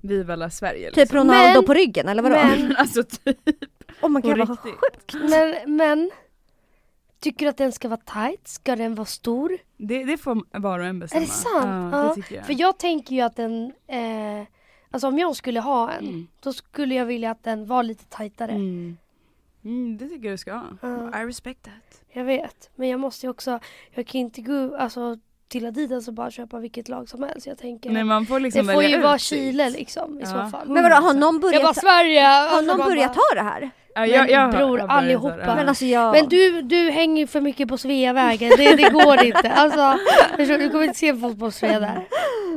Viva 0.00 0.36
la 0.36 0.50
Sverige 0.50 0.88
Typ 0.88 0.96
liksom. 0.96 1.18
Ronaldo 1.18 1.58
Men- 1.60 1.64
på 1.66 1.74
ryggen 1.74 2.08
eller 2.08 2.22
vadå? 2.22 2.34
men- 2.34 2.76
alltså 2.78 3.02
typ 3.02 3.38
oh 4.02 4.08
my 4.10 4.22
på 4.22 4.28
god 4.28 4.38
vad 4.38 4.48
riktigt. 4.50 4.72
sjukt. 5.12 5.30
Men, 5.30 5.76
men 5.76 6.10
tycker 7.20 7.46
du 7.46 7.50
att 7.50 7.56
den 7.56 7.72
ska 7.72 7.88
vara 7.88 8.00
tight? 8.00 8.48
Ska 8.48 8.76
den 8.76 8.94
vara 8.94 9.06
stor? 9.06 9.58
Det, 9.76 10.04
det 10.04 10.18
får 10.18 10.58
var 10.60 10.78
och 10.78 10.84
en 10.86 10.98
bestämma. 10.98 11.22
Är 11.22 11.26
det 11.26 11.32
sant? 11.32 11.92
Ja, 11.94 12.06
Ja, 12.06 12.14
det 12.16 12.34
jag. 12.36 12.46
För 12.46 12.60
jag 12.60 12.78
tänker 12.78 13.14
ju 13.14 13.20
att 13.22 13.36
den, 13.36 13.72
eh, 13.86 14.46
alltså 14.90 15.08
om 15.08 15.18
jag 15.18 15.36
skulle 15.36 15.60
ha 15.60 15.90
en, 15.92 16.04
Mm. 16.04 16.26
då 16.40 16.52
skulle 16.52 16.94
jag 16.94 17.06
vilja 17.06 17.30
att 17.30 17.42
den 17.42 17.66
var 17.66 17.82
lite 17.82 18.04
tajtare. 18.04 18.52
Mm. 18.52 18.96
Mm, 19.64 19.96
det 19.98 20.08
tycker 20.08 20.24
jag 20.24 20.32
du 20.34 20.38
ska 20.38 20.52
ha. 20.54 21.22
I 21.22 21.24
respect 21.26 21.62
that. 21.62 22.02
Jag 22.12 22.24
vet, 22.24 22.70
men 22.74 22.88
jag 22.88 23.00
måste 23.00 23.26
ju 23.26 23.30
också, 23.30 23.58
jag 23.90 24.06
kan 24.06 24.20
inte 24.20 24.40
gå 24.40 24.76
alltså, 24.76 25.18
till 25.48 25.66
Adidas 25.66 26.08
och 26.08 26.14
bara 26.14 26.30
köpa 26.30 26.58
vilket 26.58 26.88
lag 26.88 27.08
som 27.08 27.22
helst. 27.22 27.46
Jag 27.46 27.58
tänker, 27.58 27.90
Nej, 27.90 28.04
man 28.04 28.26
får 28.26 28.40
liksom 28.40 28.66
det 28.66 28.72
får 28.72 28.82
ju 28.84 29.00
vara. 29.00 29.18
Chile 29.18 29.70
liksom 29.70 30.18
i 30.18 30.22
Ja. 30.22 30.26
så 30.26 30.50
fall. 30.50 30.68
Men 30.68 30.82
vadå 30.82 30.94
har 30.96 31.14
någon 31.14 31.34
Jag 31.34 31.40
börjat, 31.40 31.62
bara 31.62 31.74
Sverige! 31.74 32.20
har 32.22 32.48
Alltså, 32.58 32.76
någon 32.76 32.86
börjat 32.86 33.14
bara- 33.14 33.22
ta 33.28 33.34
det 33.34 33.42
här? 33.50 33.70
Ja, 33.94 34.06
jag, 34.06 34.30
jag, 34.30 34.50
bror, 34.50 34.78
jag 34.78 34.90
allihopa. 34.90 35.36
det. 35.36 35.46
Men 35.56 35.68
alltså 35.68 35.84
jag... 35.84 36.12
Men 36.12 36.28
du, 36.28 36.62
du 36.62 36.90
hänger 36.90 37.20
ju 37.22 37.26
för 37.26 37.40
mycket 37.40 37.68
på 37.68 37.78
Sveavägen, 37.78 38.52
det, 38.56 38.76
det 38.76 38.90
går 38.90 39.24
inte. 39.24 39.52
Alltså, 39.52 39.98
förstår 40.36 40.58
du, 40.58 40.70
kommer 40.70 40.84
inte 40.84 40.98
se 40.98 41.08
en 41.08 41.20
fotbollströja 41.20 41.80
där. 41.80 42.08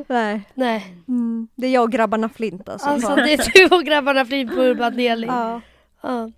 Nej. 0.08 0.42
Nej, 0.54 0.96
Mm. 1.08 1.48
Det 1.56 1.68
är 1.68 1.72
jag 1.72 1.84
och 1.84 1.92
grabbarna 1.92 2.30
Flint 2.30 2.70
alltså. 2.70 2.90
alltså 2.90 3.16
det 3.16 3.34
är 3.34 3.52
du 3.70 3.76
och 3.76 3.84
grabbarna 3.84 4.26
Flin 4.26 4.50
på 4.50 4.62
Urban 4.62 4.96
Deli. 4.98 5.28
ja. 5.28 5.62
Ja. 6.04 6.32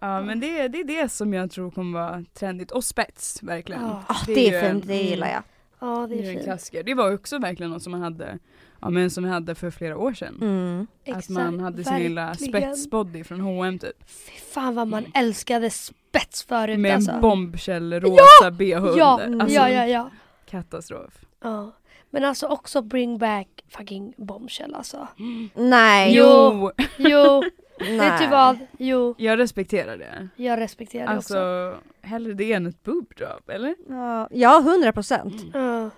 Ja 0.00 0.20
men 0.20 0.40
det, 0.40 0.58
är- 0.60 0.68
det 0.68 0.80
är 0.80 0.84
det 0.84 1.08
som 1.08 1.34
jag 1.34 1.50
tror 1.50 1.70
kommer 1.70 1.98
vara 2.00 2.24
trendigt. 2.38 2.70
Och 2.70 2.84
spets 2.84 3.42
verkligen. 3.42 3.82
Ja. 3.82 4.02
Ah, 4.06 4.14
det 4.26 4.32
är 4.48 4.52
ju 4.52 4.60
fint, 4.60 4.82
en- 4.84 4.88
det 4.88 4.94
gillar 5.02 5.28
jag. 5.28 5.42
Ja, 5.80 6.06
det 6.08 6.14
Det 6.14 6.22
är 6.24 6.28
en 6.28 6.32
fint. 6.34 6.44
klassiker. 6.44 6.82
Det 6.82 6.94
var 6.94 7.12
också 7.14 7.38
verkligen 7.38 7.72
något 7.72 7.82
som 7.82 7.92
man 7.92 8.02
hade, 8.02 8.38
ja 8.80 8.90
men 8.90 9.10
som 9.10 9.24
vi 9.24 9.30
hade 9.30 9.54
för 9.54 9.70
flera 9.70 9.96
år 9.98 10.12
sedan. 10.12 10.38
Mm. 10.40 10.86
Att 11.18 11.28
man 11.28 11.60
hade 11.60 11.84
sin 11.84 11.98
lilla 11.98 12.26
verkligen. 12.26 12.76
spetsbody 12.76 13.24
från 13.24 13.40
H&M 13.40 13.78
typ. 13.78 14.10
Fy 14.10 14.32
fan 14.52 14.74
vad 14.74 14.88
man 14.88 15.04
älskade 15.14 15.70
spets 15.70 16.42
förut 16.42 16.78
Med 16.80 16.94
alltså. 16.94 17.10
en 17.10 17.20
bombshell 17.20 17.92
rosa 18.00 18.50
bh 18.50 18.64
Ja, 18.68 19.20
under. 19.26 19.40
Alltså, 19.44 19.56
ja, 19.56 19.68
ja, 19.70 19.86
ja. 19.86 20.10
Katastrof. 20.50 21.24
Ja. 21.42 21.72
Men 22.10 22.24
alltså 22.24 22.46
också 22.46 22.82
bring 22.82 23.18
back 23.18 23.48
fucking 23.68 24.14
bombshell 24.16 24.74
alltså. 24.74 25.08
Nej. 25.54 26.14
Jo! 26.16 26.70
Jo, 26.96 27.42
Nej. 27.80 27.98
vet 28.10 28.18
du 28.20 28.26
vad? 28.26 28.58
Jo, 28.78 29.14
Jag 29.18 29.38
respekterar 29.38 29.96
det. 29.96 30.28
jag 30.36 30.60
respekterar 30.60 31.06
det 31.12 31.18
också. 31.18 31.38
Alltså, 31.38 31.80
hellre 32.02 32.32
det 32.34 32.52
än 32.52 32.66
ett 32.66 32.82
boob 32.82 33.14
drop, 33.16 33.48
eller? 33.50 33.74
Ja, 33.88 34.28
ja 34.30 34.58
100 34.60 34.92
procent. 34.92 35.34
Ja. 35.54 35.90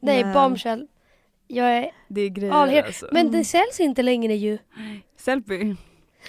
Nej, 0.00 0.24
Men- 0.24 0.32
bombshell. 0.32 0.86
Jag 1.48 1.76
är 1.76 1.90
Det 2.08 2.20
är 2.20 2.28
grejer 2.28 2.52
all 2.52 2.68
here. 2.68 2.86
alltså. 2.86 3.08
Men 3.12 3.30
det 3.30 3.44
säljs 3.44 3.80
inte 3.80 4.02
längre 4.02 4.34
ju. 4.34 4.58
Selfie. 5.16 5.76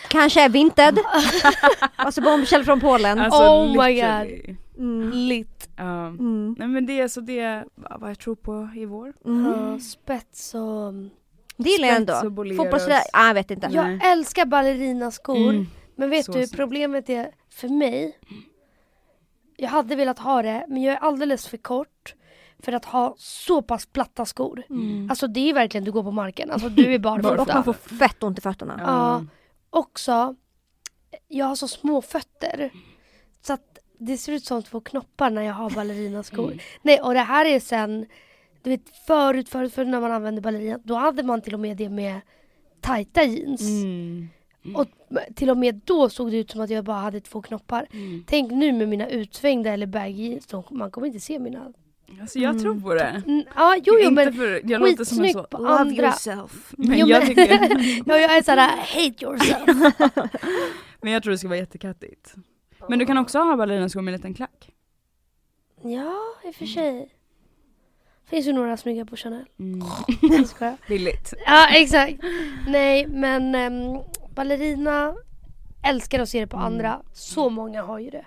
Kanske 0.08 0.42
är 0.46 0.50
vinted. 0.50 1.00
alltså 1.96 2.22
bombshell 2.22 2.64
från 2.64 2.80
Polen. 2.80 3.20
Alltså 3.20 3.40
Oh 3.44 3.68
my 3.86 3.94
literally. 3.96 4.56
Mm. 4.78 5.12
Lit. 5.12 5.70
Ja. 5.76 6.08
Mm. 6.08 6.56
Nej 6.60 6.68
men 6.68 6.86
det 6.86 7.00
är 7.00 7.08
så 7.08 7.22
det 7.22 7.40
är 7.40 7.66
vad 7.76 8.10
jag 8.10 8.20
tror 8.20 8.36
på 8.36 8.70
i 8.76 8.86
vår. 8.86 9.14
Mm. 9.26 9.46
Ja, 9.46 9.80
spets 9.80 10.54
och... 10.56 10.94
Det 11.58 11.70
gillar 11.70 11.88
jag 11.88 11.98
ändå. 11.98 12.14
Fotbollströja, 12.58 13.02
ah, 13.14 13.28
jag 13.28 13.34
vet 13.34 13.52
inte. 13.52 13.68
Nej. 13.70 13.76
Jag 13.76 14.12
älskar 14.12 14.46
ballerinaskor. 14.46 15.38
Mm. 15.50 15.66
Men 15.96 16.10
vet 16.10 16.26
Så 16.26 16.32
du, 16.32 16.48
problemet 16.48 17.10
är 17.10 17.32
för 17.50 17.68
mig. 17.68 18.20
Jag 19.58 19.70
hade 19.70 19.96
velat 19.96 20.20
ha 20.20 20.42
det, 20.42 20.66
men 20.68 20.84
jag 20.84 20.94
är 20.94 21.00
alldeles 21.00 21.48
för 21.48 21.58
kort 21.58 22.16
för 22.60 22.74
att 22.74 22.86
ha 22.86 23.16
så 23.18 23.62
pass 23.62 23.86
platta 23.86 24.26
skor. 24.26 24.64
Mm. 24.70 25.10
Alltså 25.10 25.28
det 25.28 25.50
är 25.50 25.54
verkligen 25.54 25.84
du 25.86 25.92
går 25.92 26.04
på 26.04 26.12
marken, 26.12 26.52
alltså 26.52 26.70
du 26.70 26.94
är 26.94 26.96
Och 26.98 27.04
man 27.04 27.22
barfota. 27.22 27.64
får 27.64 27.74
fett 27.74 28.24
ont 28.24 28.38
i 28.38 28.42
fötterna. 28.42 28.80
Ja. 28.86 29.26
Också, 29.70 30.36
jag 31.28 31.46
har 31.46 31.56
så 31.56 31.68
små 31.68 32.02
fötter. 32.02 32.72
Det 33.98 34.18
ser 34.18 34.34
ut 34.34 34.46
som 34.46 34.64
två 34.64 34.80
knoppar 34.82 35.30
när 35.30 35.42
jag 35.42 35.54
har 35.54 35.70
ballerinaskor. 35.70 36.46
Mm. 36.46 36.60
Nej 36.82 37.02
och 37.02 37.14
det 37.14 37.20
här 37.20 37.46
är 37.46 37.60
sen, 37.60 38.06
du 38.64 38.70
vet 38.70 38.82
förut, 39.08 39.50
förut, 39.50 39.74
förut 39.74 39.88
när 39.88 40.02
man 40.02 40.12
använde 40.12 40.42
ballerina, 40.42 40.80
då 40.84 40.96
hade 40.96 41.24
man 41.24 41.42
till 41.42 41.54
och 41.54 41.60
med 41.60 41.78
det 41.78 41.90
med 41.90 42.20
tajta 42.82 43.24
jeans. 43.24 43.62
Mm. 43.62 44.30
Och 44.76 44.88
till 45.36 45.50
och 45.50 45.58
med 45.58 45.82
då 45.86 46.10
såg 46.10 46.32
det 46.32 46.38
ut 46.38 46.52
som 46.52 46.62
att 46.62 46.70
jag 46.70 46.84
bara 46.86 46.98
hade 46.98 47.22
två 47.22 47.42
knoppar. 47.42 47.88
Mm. 47.92 48.24
Tänk 48.28 48.52
nu 48.52 48.72
med 48.72 48.90
mina 48.90 49.10
utsvängda 49.10 49.70
eller 49.74 49.86
baggy 49.88 50.30
jeans, 50.30 50.48
man 50.72 50.92
kommer 50.92 51.08
inte 51.08 51.20
se 51.20 51.40
mina... 51.40 51.74
Alltså 52.22 52.40
jag 52.40 52.62
tror 52.62 52.82
på 52.82 52.94
det. 52.94 53.24
Mm, 53.28 53.44
ja, 53.56 53.76
jo, 53.84 53.94
jo 53.94 54.00
Inte 54.00 54.12
men... 54.12 54.34
för, 54.34 54.62
jag 54.72 54.82
låter 54.82 55.04
som 55.04 55.24
en 55.24 55.34
så, 55.34 55.44
på 55.44 55.58
love 55.58 55.70
andra." 55.70 56.04
yourself. 56.06 56.74
Men, 56.78 57.00
Jo, 57.00 57.08
jag 57.08 57.20
men- 57.20 57.28
tycker, 57.28 58.04
Ja, 58.06 58.18
jag 58.18 58.38
är 58.38 58.42
såhär, 58.44 58.78
hate 58.78 59.26
yourself. 59.26 59.94
men 61.02 61.14
jag 61.14 61.24
tror 61.24 61.32
det 61.32 61.38
ska 61.38 61.48
vara 61.48 61.58
jättekattigt. 61.58 62.36
Men 62.90 63.00
du 63.00 63.06
kan 63.06 63.18
också 63.18 63.40
ha 63.40 63.58
ballerinaskor 63.58 64.02
med 64.02 64.14
en 64.14 64.18
liten 64.18 64.34
klack. 64.34 64.72
Ja, 65.82 66.14
i 66.46 66.50
och 66.50 66.56
för 66.56 66.66
sig. 66.66 67.10
Finns 68.26 68.46
ju 68.48 68.54
några 68.54 68.78
snygga 68.78 69.06
på 69.06 69.16
Chanel. 69.16 69.46
Mm. 69.60 69.88
Jag. 70.60 70.76
Billigt. 70.88 71.34
Ja, 71.46 71.68
exakt. 71.72 72.20
Nej, 72.68 73.08
men 73.08 73.56
um, 73.56 74.02
ballerina 74.36 75.16
älskar 75.84 76.20
att 76.20 76.30
se 76.30 76.40
det 76.40 76.48
på 76.48 76.58
Mm. 76.58 76.68
andra. 76.68 77.02
Så 77.14 77.50
många 77.50 77.84
har 77.84 78.00
ju 78.00 78.10
det. 78.10 78.26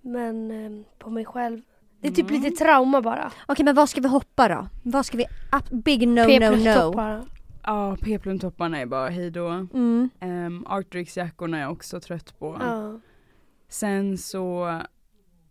Men 0.00 0.50
ehm, 0.50 0.84
på 0.98 1.10
mig 1.10 1.24
själv, 1.24 1.60
det 2.00 2.08
är 2.08 2.12
typ 2.12 2.30
lite 2.30 2.50
trauma 2.50 3.00
bara. 3.02 3.32
Okej 3.48 3.64
men 3.64 3.74
vad 3.74 3.88
ska 3.88 4.00
vi 4.00 4.08
hoppa 4.08 4.48
då? 4.48 4.66
Vad 4.82 5.06
ska 5.06 5.16
vi, 5.18 5.24
up, 5.24 5.84
big 5.84 6.08
no 6.08 6.14
no 6.14 6.20
no. 6.20 6.26
P-plus-toppar. 6.26 7.22
Ja, 7.62 7.96
peplumtopparna 8.00 8.78
är 8.78 8.86
bara 8.86 9.08
hejdå. 9.08 9.46
Mm. 9.48 10.10
Um, 10.20 10.66
Arctrix-jackorna 10.68 11.56
är 11.56 11.60
jag 11.60 11.72
också 11.72 12.00
trött 12.00 12.38
på. 12.38 12.56
Ja. 12.60 12.79
Sen 13.70 14.18
så, 14.18 14.80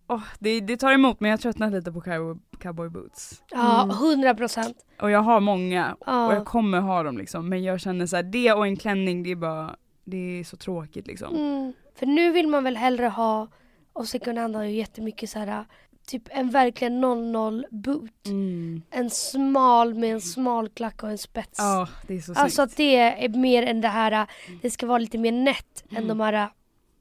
åh, 0.07 0.23
det, 0.39 0.59
det 0.59 0.77
tar 0.77 0.91
emot 0.91 1.19
men 1.19 1.29
jag 1.29 1.37
har 1.37 1.41
tröttnat 1.41 1.71
lite 1.71 1.91
på 1.91 2.01
cowboy, 2.01 2.37
cowboy 2.59 2.89
boots. 2.89 3.43
Ja, 3.51 3.83
Mm. 3.83 3.95
hundra 3.97 4.35
procent. 4.35 4.77
Och 5.01 5.11
jag 5.11 5.19
har 5.21 5.39
många 5.39 5.93
och 5.93 6.03
Ja. 6.07 6.33
jag 6.33 6.45
kommer 6.45 6.79
ha 6.79 7.03
dem 7.03 7.17
liksom. 7.17 7.49
Men 7.49 7.63
jag 7.63 7.79
känner 7.79 8.05
så 8.05 8.15
här, 8.15 8.23
det 8.23 8.53
och 8.53 8.67
en 8.67 8.77
klänning 8.77 9.23
det 9.23 9.31
är 9.31 9.35
bara, 9.35 9.75
det 10.05 10.39
är 10.39 10.43
så 10.43 10.57
tråkigt 10.57 11.07
liksom. 11.07 11.35
Mm. 11.35 11.73
För 11.99 12.05
nu 12.05 12.31
vill 12.31 12.47
man 12.47 12.63
väl 12.63 12.77
hellre 12.77 13.05
ha, 13.07 13.47
och 13.93 14.07
second 14.07 14.37
hand 14.39 14.55
har 14.55 14.63
ju 14.63 14.71
jättemycket 14.71 15.29
så 15.29 15.39
här 15.39 15.65
typ 16.07 16.23
en 16.29 16.49
verkligen 16.49 17.01
00 17.01 17.65
boot. 17.71 18.25
Mm. 18.27 18.81
En 18.89 19.09
smal 19.09 19.93
med 19.93 20.11
en 20.13 20.21
smal 20.21 20.69
klack 20.69 21.03
och 21.03 21.09
en 21.09 21.17
spets. 21.17 21.55
Ja, 21.59 21.87
det 22.07 22.13
är 22.13 22.17
så 22.19 22.23
snyggt. 22.25 22.39
Alltså 22.39 22.61
att 22.61 22.75
det 22.77 22.95
är 22.95 23.29
mer 23.29 23.63
än 23.63 23.81
det 23.81 23.87
här, 23.87 24.27
det 24.61 24.69
ska 24.71 24.85
vara 24.87 24.97
lite 24.97 25.17
mer 25.17 25.31
nätt 25.31 25.83
än 25.91 26.07
de 26.07 26.19
här 26.19 26.49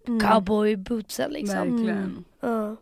Mm. 0.08 0.20
cowboy 0.20 0.76
bootsen 0.76 1.30
liksom. 1.30 1.56
Verkligen. 1.58 2.24
Ja. 2.40 2.76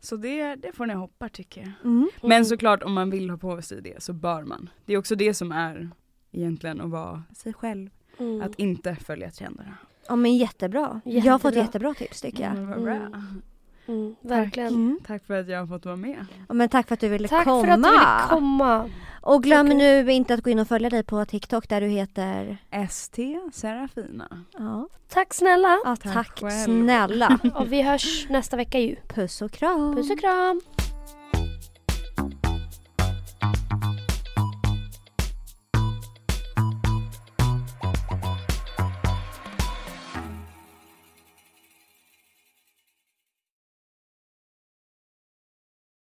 Så 0.00 0.16
det, 0.16 0.54
det 0.54 0.72
får 0.72 0.86
ni 0.86 0.94
hoppa 0.94 1.28
tycker 1.28 1.60
jag. 1.60 1.70
Mm. 1.84 2.08
Men 2.22 2.44
såklart 2.44 2.82
om 2.82 2.92
man 2.92 3.10
vill 3.10 3.30
ha 3.30 3.36
på 3.36 3.62
sig 3.62 3.82
det 3.82 4.02
så 4.02 4.12
bör 4.12 4.42
man. 4.44 4.70
Det 4.84 4.92
är 4.92 4.98
också 4.98 5.14
det 5.14 5.34
som 5.34 5.52
är 5.52 5.90
egentligen 6.32 6.80
att 6.80 6.90
vara 6.90 7.22
sig 7.36 7.52
själv. 7.52 7.90
Mm. 8.18 8.42
Att 8.42 8.54
inte 8.58 8.96
följa 8.96 9.30
trenderna. 9.30 9.76
Ja 10.08 10.16
men 10.16 10.36
jättebra. 10.36 11.00
Jag 11.04 11.32
har 11.32 11.38
fått 11.38 11.54
Jättebra. 11.54 11.62
jättebra 11.64 11.94
tips 11.94 12.20
tycker 12.20 12.42
jag. 12.44 12.54
Vad 12.54 12.82
bra. 12.82 12.94
Mm. 12.94 13.42
Mm, 13.86 14.14
verkligen. 14.20 14.74
Mm. 14.74 14.98
Tack 15.06 15.24
för 15.26 15.40
att 15.40 15.48
jag 15.48 15.58
har 15.60 15.66
fått 15.66 15.84
vara 15.84 15.96
med. 15.96 16.26
Ja, 16.48 16.54
men 16.54 16.68
tack 16.68 16.88
för 16.88 16.94
att 16.94 17.00
du 17.00 17.08
ville 17.08 17.28
Tack 17.28 17.44
komma. 17.44 17.64
för 17.64 17.68
att 17.72 17.82
du 17.82 17.90
ville 17.90 18.28
komma. 18.28 18.90
Och 19.20 19.42
glöm 19.42 19.66
Okej. 19.66 19.76
nu 20.04 20.12
inte 20.12 20.34
att 20.34 20.40
gå 20.42 20.50
in 20.50 20.58
och 20.58 20.68
följa 20.68 20.90
dig 20.90 21.02
på 21.02 21.24
TikTok 21.24 21.68
där 21.68 21.80
du 21.80 21.86
heter... 21.86 22.58
ST 22.88 23.38
Serafina. 23.52 24.44
Ja, 24.58 24.88
Tack 25.08 25.34
snälla. 25.34 25.78
ja 25.84 25.96
Tack 25.96 26.14
tack 26.40 26.52
snälla. 26.64 27.38
Och 27.54 27.72
vi 27.72 27.82
hörs 27.82 28.26
nästa 28.28 28.56
vecka 28.56 28.78
ju. 28.78 28.96
Puss 29.08 29.42
och 29.42 29.50
kram. 29.52 29.94
Puss 29.96 30.10
och 30.10 30.20
kram. 30.20 30.60